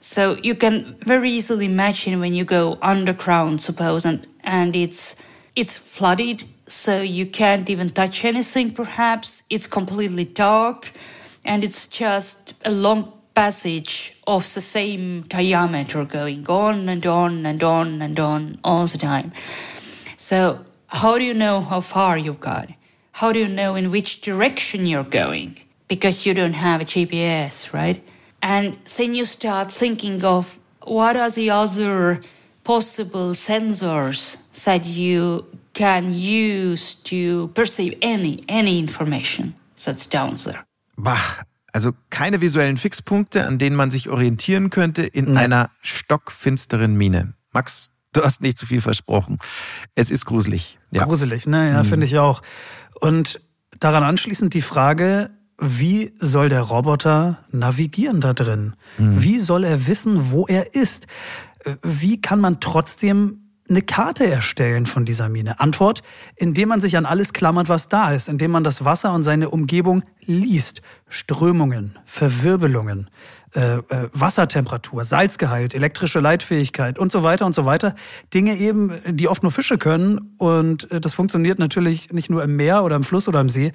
So 0.00 0.38
you 0.42 0.54
can 0.54 0.96
very 1.04 1.30
easily 1.30 1.66
imagine 1.66 2.20
when 2.20 2.32
you 2.32 2.44
go 2.44 2.78
underground, 2.80 3.60
suppose, 3.60 4.06
and, 4.06 4.26
and 4.42 4.74
it's, 4.74 5.14
it's 5.54 5.76
flooded, 5.76 6.44
so 6.66 7.02
you 7.02 7.26
can't 7.26 7.68
even 7.68 7.90
touch 7.90 8.24
anything, 8.24 8.70
perhaps. 8.70 9.42
It's 9.50 9.66
completely 9.66 10.24
dark, 10.24 10.90
and 11.44 11.62
it's 11.62 11.86
just 11.86 12.54
a 12.64 12.70
long 12.70 13.12
passage 13.34 14.16
of 14.26 14.42
the 14.54 14.60
same 14.62 15.22
diameter 15.22 16.04
going 16.06 16.46
on 16.48 16.88
and 16.88 17.06
on 17.06 17.44
and 17.44 17.62
on 17.62 18.00
and 18.00 18.18
on 18.18 18.58
all 18.64 18.86
the 18.86 18.98
time. 18.98 19.32
So 20.16 20.64
how 20.86 21.18
do 21.18 21.24
you 21.24 21.34
know 21.34 21.60
how 21.60 21.80
far 21.80 22.16
you've 22.16 22.40
got? 22.40 22.68
How 23.12 23.32
do 23.32 23.38
you 23.38 23.48
know 23.48 23.74
in 23.74 23.90
which 23.90 24.22
direction 24.22 24.86
you're 24.86 25.04
going? 25.04 25.60
Because 25.88 26.24
you 26.24 26.32
don't 26.32 26.54
have 26.54 26.80
a 26.80 26.84
GPS, 26.84 27.72
right? 27.74 28.02
And 28.40 28.76
then 28.96 29.14
you 29.14 29.24
start 29.24 29.70
thinking 29.70 30.22
of 30.24 30.56
what 30.84 31.16
are 31.16 31.30
the 31.30 31.50
other 31.50 32.20
possible 32.64 33.34
sensors 33.34 34.36
that 34.64 34.86
you 34.86 35.44
can 35.74 36.12
use 36.12 36.94
to 37.04 37.48
perceive 37.54 37.96
any, 38.02 38.42
any 38.48 38.78
information 38.78 39.54
that's 39.84 40.08
down 40.08 40.36
there. 40.36 40.64
Bah, 40.96 41.44
also 41.72 41.92
keine 42.10 42.40
visuellen 42.40 42.76
Fixpunkte, 42.76 43.46
an 43.46 43.58
denen 43.58 43.76
man 43.76 43.90
sich 43.90 44.08
orientieren 44.08 44.70
könnte 44.70 45.02
in 45.02 45.32
nee. 45.32 45.38
einer 45.38 45.70
stockfinsteren 45.82 46.96
Mine. 46.96 47.34
Max, 47.52 47.90
du 48.12 48.22
hast 48.22 48.40
nicht 48.40 48.58
zu 48.58 48.66
viel 48.66 48.80
versprochen. 48.80 49.36
Es 49.94 50.10
ist 50.10 50.24
gruselig. 50.24 50.78
Ja. 50.90 51.04
Gruselig, 51.04 51.46
ne? 51.46 51.70
Ja, 51.70 51.82
mhm. 51.82 51.86
finde 51.86 52.06
ich 52.06 52.18
auch. 52.18 52.42
Und 53.00 53.40
daran 53.78 54.02
anschließend 54.02 54.54
die 54.54 54.62
Frage, 54.62 55.30
wie 55.60 56.12
soll 56.18 56.48
der 56.48 56.62
Roboter 56.62 57.38
navigieren 57.50 58.20
da 58.20 58.32
drin? 58.32 58.74
Mhm. 58.98 59.22
Wie 59.22 59.38
soll 59.38 59.64
er 59.64 59.86
wissen, 59.86 60.30
wo 60.30 60.46
er 60.46 60.74
ist? 60.74 61.06
Wie 61.82 62.20
kann 62.20 62.40
man 62.40 62.60
trotzdem 62.60 63.38
eine 63.68 63.82
Karte 63.82 64.26
erstellen 64.26 64.86
von 64.86 65.04
dieser 65.04 65.28
Mine? 65.28 65.60
Antwort, 65.60 66.02
indem 66.36 66.70
man 66.70 66.80
sich 66.80 66.96
an 66.96 67.06
alles 67.06 67.32
klammert, 67.32 67.68
was 67.68 67.88
da 67.88 68.12
ist, 68.12 68.28
indem 68.28 68.50
man 68.50 68.64
das 68.64 68.84
Wasser 68.84 69.12
und 69.12 69.22
seine 69.22 69.50
Umgebung 69.50 70.02
liest. 70.24 70.80
Strömungen, 71.08 71.98
Verwirbelungen, 72.06 73.10
äh, 73.52 73.78
äh, 73.78 74.08
Wassertemperatur, 74.12 75.04
Salzgehalt, 75.04 75.74
elektrische 75.74 76.20
Leitfähigkeit 76.20 77.00
und 77.00 77.10
so 77.10 77.24
weiter 77.24 77.46
und 77.46 77.54
so 77.54 77.64
weiter. 77.64 77.96
Dinge 78.32 78.56
eben, 78.56 78.92
die 79.08 79.26
oft 79.26 79.42
nur 79.42 79.50
Fische 79.50 79.76
können. 79.76 80.36
Und 80.38 80.90
äh, 80.92 81.00
das 81.00 81.14
funktioniert 81.14 81.58
natürlich 81.58 82.12
nicht 82.12 82.30
nur 82.30 82.44
im 82.44 82.54
Meer 82.54 82.84
oder 82.84 82.94
im 82.94 83.02
Fluss 83.02 83.26
oder 83.26 83.40
im 83.40 83.48
See, 83.48 83.72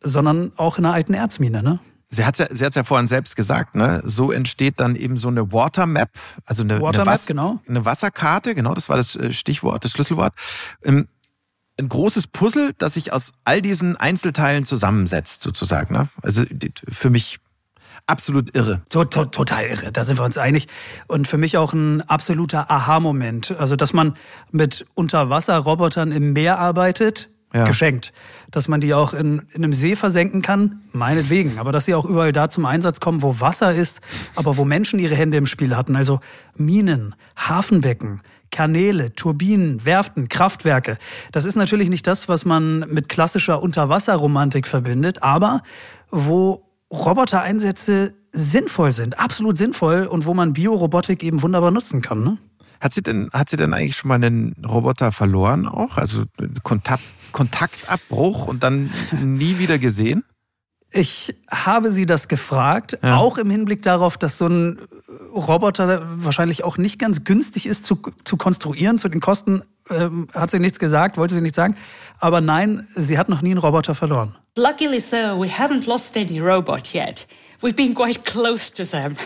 sondern 0.00 0.52
auch 0.56 0.78
in 0.78 0.84
einer 0.84 0.94
alten 0.94 1.14
Erzmine, 1.14 1.62
ne? 1.62 1.80
Sie 2.10 2.24
hat 2.24 2.38
ja, 2.38 2.46
sie 2.50 2.64
hat's 2.64 2.74
ja 2.74 2.84
vorhin 2.84 3.06
selbst 3.06 3.36
gesagt, 3.36 3.74
ne? 3.74 4.02
So 4.04 4.32
entsteht 4.32 4.80
dann 4.80 4.96
eben 4.96 5.18
so 5.18 5.28
eine 5.28 5.52
Water 5.52 5.86
Map, 5.86 6.10
also 6.46 6.62
eine, 6.62 6.80
Water 6.80 7.02
eine, 7.02 7.10
Map, 7.10 7.20
genau. 7.26 7.60
eine 7.68 7.84
Wasserkarte, 7.84 8.54
genau, 8.54 8.72
das 8.72 8.88
war 8.88 8.96
das 8.96 9.14
äh, 9.14 9.32
Stichwort, 9.32 9.84
das 9.84 9.92
Schlüsselwort. 9.92 10.32
Ähm, 10.82 11.08
ein 11.78 11.88
großes 11.88 12.26
Puzzle, 12.26 12.72
das 12.78 12.94
sich 12.94 13.12
aus 13.12 13.32
all 13.44 13.62
diesen 13.62 13.96
Einzelteilen 13.96 14.64
zusammensetzt, 14.64 15.42
sozusagen. 15.42 15.94
Ne? 15.94 16.08
Also 16.22 16.44
für 16.90 17.10
mich 17.10 17.38
absolut 18.06 18.54
irre. 18.54 18.82
To 18.88 19.04
to 19.04 19.26
total 19.26 19.64
irre, 19.64 19.92
da 19.92 20.02
sind 20.04 20.18
wir 20.18 20.24
uns 20.24 20.38
einig. 20.38 20.66
Und 21.06 21.28
für 21.28 21.38
mich 21.38 21.56
auch 21.56 21.72
ein 21.72 22.00
absoluter 22.02 22.70
Aha-Moment. 22.70 23.54
Also, 23.58 23.76
dass 23.76 23.92
man 23.92 24.16
mit 24.50 24.86
Unterwasserrobotern 24.94 26.10
im 26.10 26.32
Meer 26.32 26.58
arbeitet, 26.58 27.28
ja. 27.54 27.64
geschenkt. 27.64 28.12
Dass 28.50 28.68
man 28.68 28.80
die 28.80 28.94
auch 28.94 29.12
in, 29.12 29.42
in 29.52 29.62
einem 29.62 29.72
See 29.72 29.94
versenken 29.94 30.40
kann, 30.40 30.82
meinetwegen. 30.92 31.58
Aber 31.58 31.72
dass 31.72 31.84
sie 31.84 31.94
auch 31.94 32.04
überall 32.04 32.32
da 32.32 32.48
zum 32.48 32.64
Einsatz 32.64 33.00
kommen, 33.00 33.22
wo 33.22 33.40
Wasser 33.40 33.74
ist, 33.74 34.00
aber 34.36 34.56
wo 34.56 34.64
Menschen 34.64 34.98
ihre 34.98 35.14
Hände 35.14 35.36
im 35.36 35.46
Spiel 35.46 35.76
hatten. 35.76 35.96
Also 35.96 36.20
Minen, 36.56 37.14
Hafenbecken, 37.36 38.22
Kanäle, 38.50 39.14
Turbinen, 39.14 39.84
Werften, 39.84 40.28
Kraftwerke. 40.28 40.98
Das 41.32 41.44
ist 41.44 41.56
natürlich 41.56 41.90
nicht 41.90 42.06
das, 42.06 42.28
was 42.28 42.44
man 42.44 42.80
mit 42.90 43.08
klassischer 43.08 43.62
Unterwasserromantik 43.62 44.66
verbindet, 44.66 45.22
aber 45.22 45.62
wo 46.10 46.64
Robotereinsätze 46.90 48.14
sinnvoll 48.32 48.92
sind, 48.92 49.18
absolut 49.18 49.58
sinnvoll 49.58 50.06
und 50.06 50.26
wo 50.26 50.34
man 50.34 50.52
Biorobotik 50.52 51.22
eben 51.22 51.42
wunderbar 51.42 51.70
nutzen 51.70 52.02
kann. 52.02 52.22
Ne? 52.22 52.38
Hat 52.80 52.94
sie 52.94 53.02
denn, 53.02 53.28
hat 53.32 53.50
sie 53.50 53.56
denn 53.56 53.74
eigentlich 53.74 53.96
schon 53.96 54.08
mal 54.08 54.14
einen 54.14 54.54
Roboter 54.66 55.12
verloren 55.12 55.66
auch? 55.66 55.96
Also 55.96 56.24
Kontakt, 56.62 57.02
Kontaktabbruch 57.32 58.46
und 58.46 58.62
dann 58.62 58.90
nie 59.22 59.58
wieder 59.58 59.78
gesehen? 59.78 60.24
Ich 60.90 61.34
habe 61.50 61.92
sie 61.92 62.06
das 62.06 62.28
gefragt, 62.28 62.98
ja. 63.02 63.16
auch 63.16 63.36
im 63.36 63.50
Hinblick 63.50 63.82
darauf, 63.82 64.16
dass 64.16 64.38
so 64.38 64.46
ein 64.46 64.78
Roboter 65.34 66.06
wahrscheinlich 66.24 66.64
auch 66.64 66.78
nicht 66.78 66.98
ganz 66.98 67.24
günstig 67.24 67.66
ist 67.66 67.84
zu, 67.84 67.98
zu 68.24 68.38
konstruieren. 68.38 68.98
Zu 68.98 69.10
den 69.10 69.20
Kosten 69.20 69.62
ähm, 69.90 70.28
hat 70.34 70.50
sie 70.50 70.58
nichts 70.58 70.78
gesagt, 70.78 71.18
wollte 71.18 71.34
sie 71.34 71.42
nicht 71.42 71.54
sagen. 71.54 71.76
Aber 72.20 72.40
nein, 72.40 72.88
sie 72.96 73.18
hat 73.18 73.28
noch 73.28 73.42
nie 73.42 73.50
einen 73.50 73.58
Roboter 73.58 73.94
verloren. 73.94 74.34
Luckily 74.56 74.98
so, 74.98 75.16
we 75.38 75.48
haven't 75.48 75.86
lost 75.86 76.16
any 76.16 76.40
robot 76.40 76.94
yet. 76.94 77.26
We've 77.60 77.74
been 77.74 77.96
quite 77.96 78.24
close 78.24 78.70
to 78.70 78.84
them. 78.84 79.16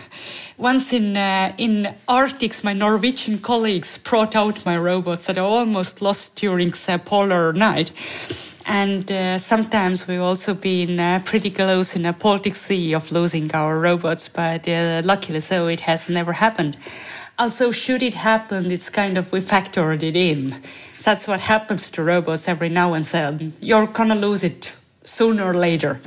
Once 0.57 0.91
in 0.91 1.15
uh, 1.15 1.53
in 1.59 1.93
Arctics, 2.07 2.63
my 2.63 2.73
Norwegian 2.73 3.37
colleagues 3.37 3.99
brought 3.99 4.35
out 4.35 4.65
my 4.65 4.75
robots 4.75 5.27
that 5.27 5.37
I 5.37 5.41
almost 5.41 6.01
lost 6.01 6.35
during 6.35 6.69
the 6.69 6.99
polar 7.05 7.53
night. 7.53 7.91
And 8.65 9.11
uh, 9.11 9.37
sometimes 9.37 10.07
we've 10.07 10.19
also 10.19 10.55
been 10.55 10.99
uh, 10.99 11.19
pretty 11.23 11.51
close 11.51 11.95
in 11.95 12.07
a 12.07 12.13
Baltic 12.13 12.55
Sea 12.55 12.95
of 12.95 13.11
losing 13.11 13.53
our 13.53 13.79
robots, 13.79 14.29
but 14.29 14.67
uh, 14.67 15.03
luckily 15.05 15.39
so 15.39 15.67
it 15.67 15.81
has 15.81 16.09
never 16.09 16.33
happened. 16.33 16.75
Also, 17.37 17.71
should 17.71 18.01
it 18.01 18.15
happen, 18.15 18.71
it's 18.71 18.89
kind 18.89 19.15
of 19.15 19.31
we 19.31 19.41
factored 19.41 20.01
it 20.01 20.15
in. 20.15 20.55
That's 21.03 21.27
what 21.27 21.39
happens 21.39 21.91
to 21.91 22.03
robots 22.03 22.47
every 22.47 22.69
now 22.69 22.95
and 22.95 23.05
then. 23.05 23.53
You're 23.61 23.85
gonna 23.85 24.15
lose 24.15 24.43
it 24.43 24.73
sooner 25.03 25.43
or 25.43 25.53
later. 25.53 25.99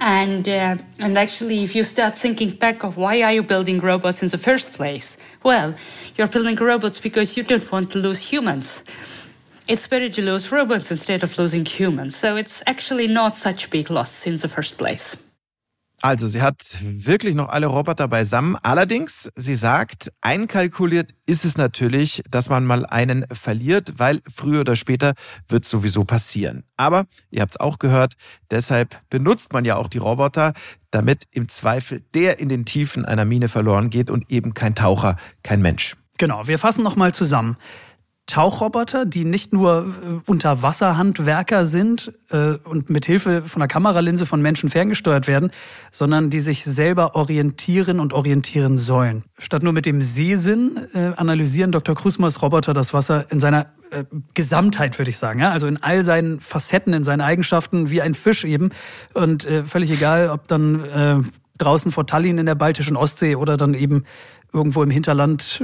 And 0.00 0.48
uh, 0.48 0.78
and 0.98 1.18
actually, 1.18 1.62
if 1.62 1.76
you 1.76 1.84
start 1.84 2.16
thinking 2.16 2.50
back 2.52 2.84
of 2.84 2.96
why 2.96 3.20
are 3.20 3.32
you 3.32 3.42
building 3.42 3.78
robots 3.80 4.22
in 4.22 4.30
the 4.30 4.38
first 4.38 4.72
place? 4.72 5.18
Well, 5.42 5.74
you're 6.16 6.26
building 6.26 6.56
robots 6.56 6.98
because 6.98 7.36
you 7.36 7.42
don't 7.42 7.70
want 7.70 7.90
to 7.90 7.98
lose 7.98 8.20
humans. 8.32 8.82
It's 9.68 9.86
better 9.86 10.08
to 10.08 10.22
lose 10.22 10.50
robots 10.50 10.90
instead 10.90 11.22
of 11.22 11.38
losing 11.38 11.66
humans. 11.66 12.16
So 12.16 12.36
it's 12.36 12.62
actually 12.66 13.08
not 13.08 13.36
such 13.36 13.66
a 13.66 13.68
big 13.68 13.90
loss 13.90 14.26
in 14.26 14.36
the 14.36 14.48
first 14.48 14.78
place. 14.78 15.16
Also, 16.02 16.26
sie 16.26 16.40
hat 16.40 16.78
wirklich 16.82 17.34
noch 17.34 17.50
alle 17.50 17.66
Roboter 17.66 18.08
beisammen. 18.08 18.56
Allerdings, 18.62 19.30
sie 19.36 19.54
sagt, 19.54 20.10
einkalkuliert 20.22 21.10
ist 21.26 21.44
es 21.44 21.58
natürlich, 21.58 22.22
dass 22.30 22.48
man 22.48 22.64
mal 22.64 22.86
einen 22.86 23.26
verliert, 23.30 23.94
weil 23.98 24.22
früher 24.34 24.60
oder 24.60 24.76
später 24.76 25.12
wird 25.48 25.66
sowieso 25.66 26.04
passieren. 26.04 26.64
Aber, 26.78 27.04
ihr 27.30 27.42
habt 27.42 27.52
es 27.52 27.60
auch 27.60 27.78
gehört, 27.78 28.14
deshalb 28.50 28.98
benutzt 29.10 29.52
man 29.52 29.66
ja 29.66 29.76
auch 29.76 29.88
die 29.88 29.98
Roboter, 29.98 30.54
damit 30.90 31.24
im 31.32 31.48
Zweifel 31.48 32.02
der 32.14 32.38
in 32.38 32.48
den 32.48 32.64
Tiefen 32.64 33.04
einer 33.04 33.26
Mine 33.26 33.48
verloren 33.48 33.90
geht 33.90 34.10
und 34.10 34.30
eben 34.30 34.54
kein 34.54 34.74
Taucher, 34.74 35.16
kein 35.42 35.60
Mensch. 35.60 35.96
Genau, 36.16 36.46
wir 36.46 36.58
fassen 36.58 36.82
nochmal 36.82 37.14
zusammen. 37.14 37.56
Tauchroboter, 38.30 39.06
die 39.06 39.24
nicht 39.24 39.52
nur 39.52 39.86
äh, 39.88 40.30
Unterwasserhandwerker 40.30 41.66
sind 41.66 42.12
äh, 42.30 42.52
und 42.64 42.88
mit 42.88 43.04
Hilfe 43.04 43.42
von 43.42 43.60
einer 43.60 43.68
Kameralinse 43.68 44.24
von 44.24 44.40
Menschen 44.40 44.70
ferngesteuert 44.70 45.26
werden, 45.26 45.50
sondern 45.90 46.30
die 46.30 46.38
sich 46.38 46.64
selber 46.64 47.16
orientieren 47.16 47.98
und 47.98 48.12
orientieren 48.12 48.78
sollen. 48.78 49.24
Statt 49.38 49.64
nur 49.64 49.72
mit 49.72 49.84
dem 49.84 50.00
Sehsinn 50.00 50.78
äh, 50.94 51.12
analysieren 51.16 51.72
Dr. 51.72 51.96
Krusmers 51.96 52.40
Roboter 52.40 52.72
das 52.72 52.94
Wasser 52.94 53.26
in 53.30 53.40
seiner 53.40 53.66
äh, 53.90 54.04
Gesamtheit, 54.34 54.96
würde 54.98 55.10
ich 55.10 55.18
sagen. 55.18 55.40
Ja? 55.40 55.50
Also 55.50 55.66
in 55.66 55.82
all 55.82 56.04
seinen 56.04 56.38
Facetten, 56.38 56.92
in 56.92 57.02
seinen 57.02 57.22
Eigenschaften, 57.22 57.90
wie 57.90 58.00
ein 58.00 58.14
Fisch 58.14 58.44
eben. 58.44 58.70
Und 59.12 59.44
äh, 59.44 59.64
völlig 59.64 59.90
egal, 59.90 60.30
ob 60.30 60.46
dann 60.46 60.84
äh, 60.84 61.16
draußen 61.58 61.90
vor 61.90 62.06
Tallinn 62.06 62.38
in 62.38 62.46
der 62.46 62.54
baltischen 62.54 62.96
Ostsee 62.96 63.34
oder 63.34 63.56
dann 63.56 63.74
eben 63.74 64.04
irgendwo 64.52 64.82
im 64.82 64.90
Hinterland 64.90 65.62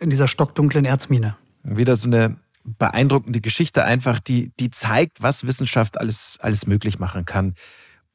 in 0.00 0.10
dieser 0.10 0.28
stockdunklen 0.28 0.84
Erzmine. 0.84 1.36
Wieder 1.62 1.96
so 1.96 2.08
eine 2.08 2.36
beeindruckende 2.64 3.40
Geschichte 3.40 3.84
einfach, 3.84 4.20
die, 4.20 4.52
die 4.60 4.70
zeigt, 4.70 5.22
was 5.22 5.46
Wissenschaft 5.46 6.00
alles, 6.00 6.38
alles 6.40 6.66
möglich 6.66 6.98
machen 6.98 7.24
kann. 7.24 7.54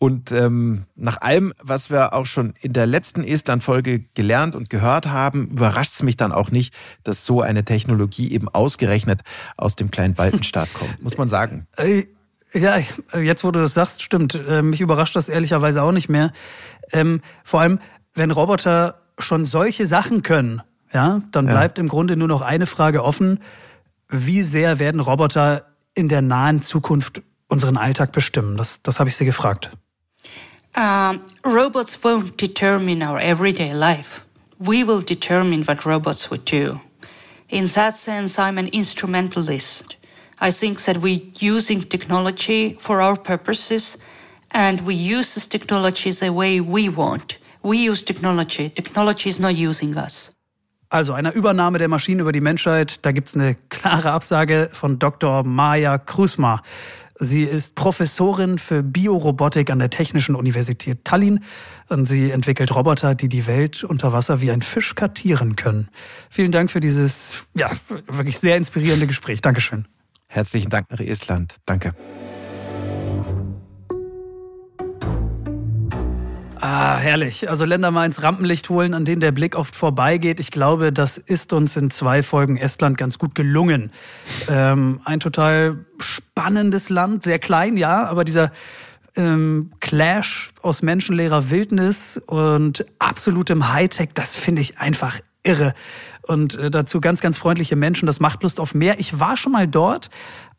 Und 0.03 0.33
ähm, 0.33 0.83
nach 0.95 1.21
allem, 1.21 1.53
was 1.63 1.89
wir 1.89 2.13
auch 2.13 2.25
schon 2.25 2.55
in 2.59 2.73
der 2.73 2.85
letzten 2.85 3.23
Estland-Folge 3.23 4.03
gelernt 4.15 4.53
und 4.53 4.69
gehört 4.69 5.07
haben, 5.07 5.47
überrascht 5.47 5.91
es 5.93 6.03
mich 6.03 6.17
dann 6.17 6.33
auch 6.33 6.51
nicht, 6.51 6.73
dass 7.05 7.25
so 7.25 7.41
eine 7.41 7.63
Technologie 7.63 8.29
eben 8.31 8.49
ausgerechnet 8.49 9.21
aus 9.55 9.77
dem 9.77 9.91
kleinen 9.91 10.13
Baltenstaat 10.13 10.73
kommt, 10.73 11.01
muss 11.01 11.17
man 11.17 11.29
sagen. 11.29 11.67
Äh, 11.77 12.03
ja, 12.53 12.79
jetzt 13.17 13.45
wo 13.45 13.51
du 13.51 13.61
das 13.61 13.73
sagst, 13.73 14.01
stimmt. 14.01 14.35
Äh, 14.35 14.61
mich 14.61 14.81
überrascht 14.81 15.15
das 15.15 15.29
ehrlicherweise 15.29 15.81
auch 15.81 15.93
nicht 15.93 16.09
mehr. 16.09 16.33
Ähm, 16.91 17.21
vor 17.45 17.61
allem, 17.61 17.79
wenn 18.13 18.31
Roboter 18.31 18.99
schon 19.17 19.45
solche 19.45 19.87
Sachen 19.87 20.21
können, 20.21 20.61
ja, 20.93 21.21
dann 21.31 21.47
bleibt 21.47 21.77
ja. 21.77 21.83
im 21.83 21.87
Grunde 21.87 22.15
nur 22.15 22.27
noch 22.27 22.41
eine 22.41 22.65
Frage 22.65 23.03
offen. 23.03 23.39
Wie 24.09 24.43
sehr 24.43 24.79
werden 24.79 25.01
Roboter 25.01 25.65
in 25.95 26.07
der 26.07 26.21
nahen 26.21 26.61
Zukunft 26.61 27.21
unseren 27.47 27.77
Alltag 27.77 28.11
bestimmen? 28.11 28.57
Das, 28.57 28.81
das 28.81 28.99
habe 28.99 29.09
ich 29.09 29.15
Sie 29.15 29.25
gefragt. 29.25 29.71
Um, 30.75 31.21
robots 31.45 32.03
won't 32.03 32.37
determine 32.37 33.03
our 33.03 33.19
everyday 33.19 33.71
life. 33.73 34.21
We 34.57 34.85
will 34.85 35.03
determine 35.03 35.67
what 35.67 35.85
robots 35.85 36.31
would 36.31 36.49
do. 36.49 36.79
In 37.47 37.67
that 37.75 37.97
sense, 37.97 38.39
I'm 38.39 38.57
an 38.57 38.67
instrumentalist. 38.67 39.97
I 40.41 40.51
think 40.51 40.83
that 40.85 40.97
we're 40.97 41.21
using 41.39 41.87
technology 41.87 42.75
for 42.79 43.01
our 43.01 43.15
purposes 43.15 43.97
and 44.51 44.81
we 44.81 44.95
use 44.95 45.35
this 45.35 45.47
technology 45.47 46.11
the 46.11 46.31
way 46.31 46.59
we 46.59 46.89
want. 46.89 47.37
We 47.61 47.77
use 47.77 48.03
technology. 48.03 48.69
Technology 48.69 49.29
is 49.29 49.39
not 49.39 49.55
using 49.55 49.95
us. 49.95 50.32
Also 50.93 51.13
einer 51.13 51.33
Übernahme 51.33 51.79
der 51.79 51.87
Maschinen 51.87 52.19
über 52.19 52.31
die 52.31 52.39
Menschheit, 52.39 53.03
da 53.03 53.11
gibt's 53.11 53.33
eine 53.33 53.55
klare 53.69 54.11
Absage 54.11 54.69
von 54.73 54.99
Dr. 54.99 55.43
Maja 55.43 55.97
Krusma. 55.97 56.61
Sie 57.15 57.41
ist 57.41 57.73
Professorin 57.73 58.59
für 58.59 58.83
Biorobotik 58.83 59.71
an 59.71 59.79
der 59.79 59.89
Technischen 59.89 60.35
Universität 60.35 61.03
Tallinn 61.03 61.39
und 61.89 62.05
sie 62.05 62.29
entwickelt 62.29 62.75
Roboter, 62.75 63.15
die 63.15 63.27
die 63.27 63.47
Welt 63.47 63.83
unter 63.83 64.13
Wasser 64.13 64.39
wie 64.41 64.51
ein 64.51 64.61
Fisch 64.61 64.93
kartieren 64.93 65.55
können. 65.55 65.89
Vielen 66.29 66.51
Dank 66.51 66.69
für 66.69 66.79
dieses, 66.79 67.43
ja, 67.55 67.71
wirklich 68.05 68.37
sehr 68.37 68.55
inspirierende 68.55 69.07
Gespräch. 69.07 69.41
Dankeschön. 69.41 69.87
Herzlichen 70.27 70.69
Dank 70.69 70.91
nach 70.91 70.99
Estland. 70.99 71.55
Danke. 71.65 71.95
Ah, 76.65 76.95
herrlich. 76.95 77.49
Also 77.49 77.65
Länder 77.65 77.91
mal 77.91 78.05
ins 78.05 78.23
Rampenlicht 78.23 78.69
holen, 78.69 78.93
an 78.93 79.03
denen 79.03 79.19
der 79.19 79.33
Blick 79.33 79.57
oft 79.57 79.75
vorbeigeht. 79.75 80.39
Ich 80.39 80.49
glaube, 80.49 80.93
das 80.93 81.17
ist 81.17 81.51
uns 81.51 81.75
in 81.75 81.91
zwei 81.91 82.23
Folgen 82.23 82.55
Estland 82.55 82.97
ganz 82.97 83.19
gut 83.19 83.35
gelungen. 83.35 83.91
Ähm, 84.47 85.01
ein 85.03 85.19
total 85.19 85.83
spannendes 85.99 86.87
Land, 86.87 87.23
sehr 87.23 87.37
klein, 87.37 87.75
ja, 87.75 88.07
aber 88.07 88.23
dieser 88.23 88.53
ähm, 89.17 89.71
Clash 89.81 90.51
aus 90.61 90.81
menschenleerer 90.81 91.49
Wildnis 91.49 92.21
und 92.27 92.85
absolutem 92.97 93.73
Hightech, 93.73 94.11
das 94.13 94.37
finde 94.37 94.61
ich 94.61 94.77
einfach 94.79 95.19
irre. 95.43 95.73
Und 96.21 96.55
äh, 96.55 96.71
dazu 96.71 97.01
ganz, 97.01 97.19
ganz 97.19 97.37
freundliche 97.37 97.75
Menschen, 97.75 98.05
das 98.05 98.21
macht 98.21 98.41
Lust 98.41 98.61
auf 98.61 98.73
mehr. 98.73 99.01
Ich 99.01 99.19
war 99.19 99.35
schon 99.35 99.51
mal 99.51 99.67
dort, 99.67 100.09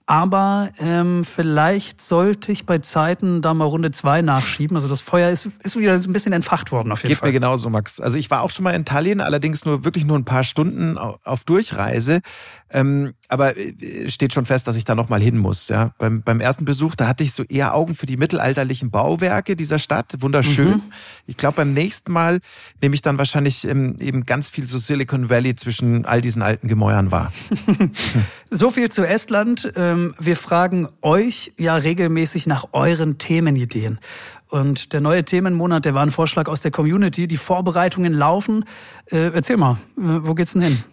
aber 0.06 0.68
ähm, 0.78 1.24
vielleicht 1.24 2.02
sollte 2.02 2.52
ich 2.52 2.66
bei 2.66 2.78
Zeiten 2.78 3.40
da 3.40 3.54
mal 3.54 3.64
Runde 3.64 3.90
zwei 3.90 4.20
nachschieben. 4.20 4.76
Also 4.76 4.86
das 4.86 5.00
Feuer 5.00 5.30
ist, 5.30 5.48
ist 5.60 5.78
wieder 5.78 5.94
ein 5.94 6.12
bisschen 6.12 6.34
entfacht 6.34 6.72
worden 6.72 6.92
auf 6.92 7.00
jeden 7.00 7.08
Geht 7.08 7.18
Fall. 7.18 7.32
Geht 7.32 7.40
mir 7.40 7.40
genauso, 7.40 7.70
Max. 7.70 8.00
Also 8.00 8.18
ich 8.18 8.30
war 8.30 8.42
auch 8.42 8.50
schon 8.50 8.64
mal 8.64 8.72
in 8.72 8.84
Tallinn, 8.84 9.22
allerdings 9.22 9.64
nur 9.64 9.86
wirklich 9.86 10.04
nur 10.04 10.18
ein 10.18 10.26
paar 10.26 10.44
Stunden 10.44 10.98
auf 10.98 11.44
Durchreise. 11.44 12.20
Ähm, 12.70 13.14
aber 13.28 13.56
äh, 13.56 14.10
steht 14.10 14.34
schon 14.34 14.44
fest, 14.44 14.68
dass 14.68 14.76
ich 14.76 14.84
da 14.84 14.94
nochmal 14.94 15.20
hin 15.20 15.38
muss. 15.38 15.68
Ja. 15.68 15.94
Beim, 15.96 16.22
beim 16.22 16.40
ersten 16.40 16.66
Besuch, 16.66 16.96
da 16.96 17.08
hatte 17.08 17.24
ich 17.24 17.32
so 17.32 17.42
eher 17.44 17.74
Augen 17.74 17.94
für 17.94 18.06
die 18.06 18.18
mittelalterlichen 18.18 18.90
Bauwerke 18.90 19.56
dieser 19.56 19.78
Stadt. 19.78 20.16
Wunderschön. 20.18 20.68
Mhm. 20.68 20.82
Ich 21.26 21.38
glaube, 21.38 21.56
beim 21.56 21.72
nächsten 21.72 22.12
Mal 22.12 22.40
nehme 22.82 22.94
ich 22.94 23.00
dann 23.00 23.16
wahrscheinlich 23.16 23.66
ähm, 23.66 23.96
eben 24.00 24.26
ganz 24.26 24.50
viel 24.50 24.66
so 24.66 24.76
Silicon 24.76 25.30
Valley 25.30 25.56
zwischen 25.56 26.04
all 26.04 26.20
diesen 26.20 26.42
alten 26.42 26.68
Gemäuern 26.68 27.10
wahr. 27.10 27.32
so 28.50 28.70
viel 28.70 28.90
zu 28.90 29.06
Estland. 29.06 29.72
Ähm 29.76 29.93
ähm, 29.94 30.14
wir 30.18 30.36
fragen 30.36 30.88
euch 31.02 31.52
ja 31.56 31.76
regelmäßig 31.76 32.46
nach 32.46 32.68
euren 32.72 33.18
Themenideen. 33.18 33.98
Und 34.48 34.92
der 34.92 35.00
neue 35.00 35.24
Themenmonat, 35.24 35.84
der 35.84 35.94
war 35.94 36.02
ein 36.02 36.10
Vorschlag 36.10 36.48
aus 36.48 36.60
der 36.60 36.70
Community. 36.70 37.26
Die 37.26 37.36
Vorbereitungen 37.36 38.12
laufen. 38.12 38.64
Äh, 39.06 39.30
erzähl 39.34 39.56
mal, 39.56 39.78
äh, 39.96 40.02
wo 40.02 40.34
geht's 40.34 40.52
denn 40.52 40.62
hin? 40.62 40.84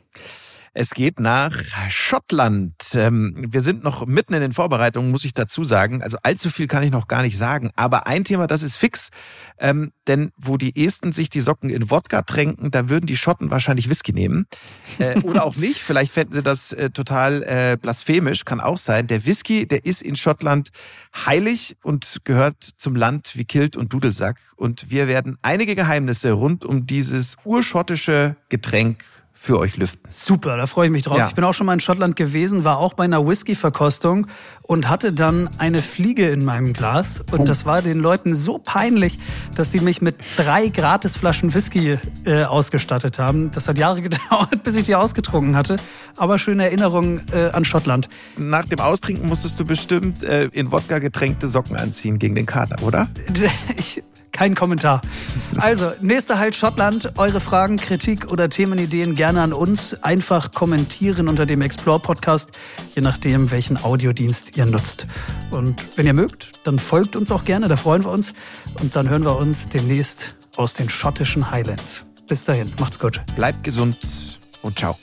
Es 0.73 0.91
geht 0.91 1.19
nach 1.19 1.53
Schottland. 1.89 2.75
Ähm, 2.93 3.47
wir 3.49 3.59
sind 3.59 3.83
noch 3.83 4.05
mitten 4.05 4.33
in 4.33 4.39
den 4.39 4.53
Vorbereitungen, 4.53 5.11
muss 5.11 5.25
ich 5.25 5.33
dazu 5.33 5.65
sagen. 5.65 6.01
Also 6.01 6.17
allzu 6.23 6.49
viel 6.49 6.67
kann 6.67 6.81
ich 6.81 6.91
noch 6.91 7.09
gar 7.09 7.23
nicht 7.23 7.37
sagen. 7.37 7.71
Aber 7.75 8.07
ein 8.07 8.23
Thema, 8.23 8.47
das 8.47 8.63
ist 8.63 8.77
fix. 8.77 9.09
Ähm, 9.59 9.91
denn 10.07 10.31
wo 10.37 10.55
die 10.55 10.85
Esten 10.85 11.11
sich 11.11 11.29
die 11.29 11.41
Socken 11.41 11.69
in 11.69 11.91
Wodka 11.91 12.21
tränken, 12.21 12.71
da 12.71 12.87
würden 12.87 13.05
die 13.05 13.17
Schotten 13.17 13.51
wahrscheinlich 13.51 13.89
Whisky 13.89 14.13
nehmen. 14.13 14.45
Äh, 14.97 15.19
oder 15.23 15.43
auch 15.43 15.57
nicht. 15.57 15.81
Vielleicht 15.81 16.13
fänden 16.13 16.35
sie 16.35 16.43
das 16.43 16.71
äh, 16.71 16.89
total 16.89 17.43
äh, 17.43 17.77
blasphemisch. 17.77 18.45
Kann 18.45 18.61
auch 18.61 18.77
sein. 18.77 19.07
Der 19.07 19.25
Whisky, 19.25 19.67
der 19.67 19.83
ist 19.83 20.01
in 20.01 20.15
Schottland 20.15 20.69
heilig 21.13 21.75
und 21.83 22.21
gehört 22.23 22.63
zum 22.63 22.95
Land 22.95 23.35
wie 23.35 23.43
Kilt 23.43 23.75
und 23.75 23.91
Dudelsack. 23.91 24.39
Und 24.55 24.89
wir 24.89 25.09
werden 25.09 25.37
einige 25.41 25.75
Geheimnisse 25.75 26.31
rund 26.31 26.63
um 26.63 26.87
dieses 26.87 27.35
urschottische 27.43 28.37
Getränk 28.47 29.03
für 29.43 29.57
euch 29.57 29.75
lüften. 29.75 29.99
Super, 30.07 30.55
da 30.55 30.67
freue 30.67 30.85
ich 30.85 30.91
mich 30.91 31.01
drauf. 31.01 31.17
Ja. 31.17 31.27
Ich 31.27 31.33
bin 31.33 31.43
auch 31.43 31.55
schon 31.55 31.65
mal 31.65 31.73
in 31.73 31.79
Schottland 31.79 32.15
gewesen, 32.15 32.63
war 32.63 32.77
auch 32.77 32.93
bei 32.93 33.05
einer 33.05 33.25
Whisky-Verkostung 33.25 34.27
und 34.61 34.87
hatte 34.87 35.13
dann 35.13 35.49
eine 35.57 35.81
Fliege 35.81 36.29
in 36.29 36.45
meinem 36.45 36.73
Glas. 36.73 37.21
Und 37.31 37.39
oh. 37.39 37.43
das 37.43 37.65
war 37.65 37.81
den 37.81 37.97
Leuten 37.97 38.35
so 38.35 38.59
peinlich, 38.59 39.17
dass 39.55 39.71
die 39.71 39.79
mich 39.79 39.99
mit 39.99 40.17
drei 40.37 40.67
Gratisflaschen 40.67 41.55
Whisky 41.55 41.97
äh, 42.27 42.43
ausgestattet 42.43 43.17
haben. 43.17 43.49
Das 43.51 43.67
hat 43.67 43.79
Jahre 43.79 44.01
gedauert, 44.03 44.61
bis 44.63 44.77
ich 44.77 44.85
die 44.85 44.93
ausgetrunken 44.93 45.55
hatte. 45.55 45.77
Aber 46.17 46.37
schöne 46.37 46.65
Erinnerung 46.65 47.21
äh, 47.31 47.49
an 47.49 47.65
Schottland. 47.65 48.09
Nach 48.37 48.67
dem 48.67 48.79
Austrinken 48.79 49.27
musstest 49.27 49.59
du 49.59 49.65
bestimmt 49.65 50.21
äh, 50.21 50.49
in 50.49 50.71
Wodka 50.71 50.99
getränkte 50.99 51.47
Socken 51.47 51.77
anziehen 51.77 52.19
gegen 52.19 52.35
den 52.35 52.45
Kater, 52.45 52.75
oder? 52.83 53.07
Ich, 53.77 54.03
kein 54.31 54.55
Kommentar. 54.55 55.01
Also, 55.57 55.91
nächster 56.01 56.39
Halt 56.39 56.55
Schottland. 56.55 57.13
Eure 57.17 57.39
Fragen, 57.39 57.77
Kritik 57.77 58.31
oder 58.31 58.49
Themenideen 58.49 59.15
gerne 59.15 59.41
an 59.41 59.53
uns. 59.53 59.93
Einfach 60.03 60.51
kommentieren 60.51 61.27
unter 61.27 61.45
dem 61.45 61.61
Explore-Podcast, 61.61 62.51
je 62.95 63.01
nachdem, 63.01 63.51
welchen 63.51 63.77
Audiodienst 63.83 64.57
ihr 64.57 64.65
nutzt. 64.65 65.07
Und 65.51 65.81
wenn 65.97 66.05
ihr 66.05 66.13
mögt, 66.13 66.53
dann 66.63 66.79
folgt 66.79 67.15
uns 67.15 67.31
auch 67.31 67.45
gerne, 67.45 67.67
da 67.67 67.77
freuen 67.77 68.03
wir 68.03 68.11
uns. 68.11 68.33
Und 68.81 68.95
dann 68.95 69.09
hören 69.09 69.25
wir 69.25 69.37
uns 69.37 69.69
demnächst 69.69 70.35
aus 70.55 70.73
den 70.73 70.89
schottischen 70.89 71.51
Highlands. 71.51 72.05
Bis 72.27 72.43
dahin, 72.43 72.71
macht's 72.79 72.99
gut. 72.99 73.21
Bleibt 73.35 73.63
gesund 73.63 74.39
und 74.61 74.79
ciao. 74.79 74.97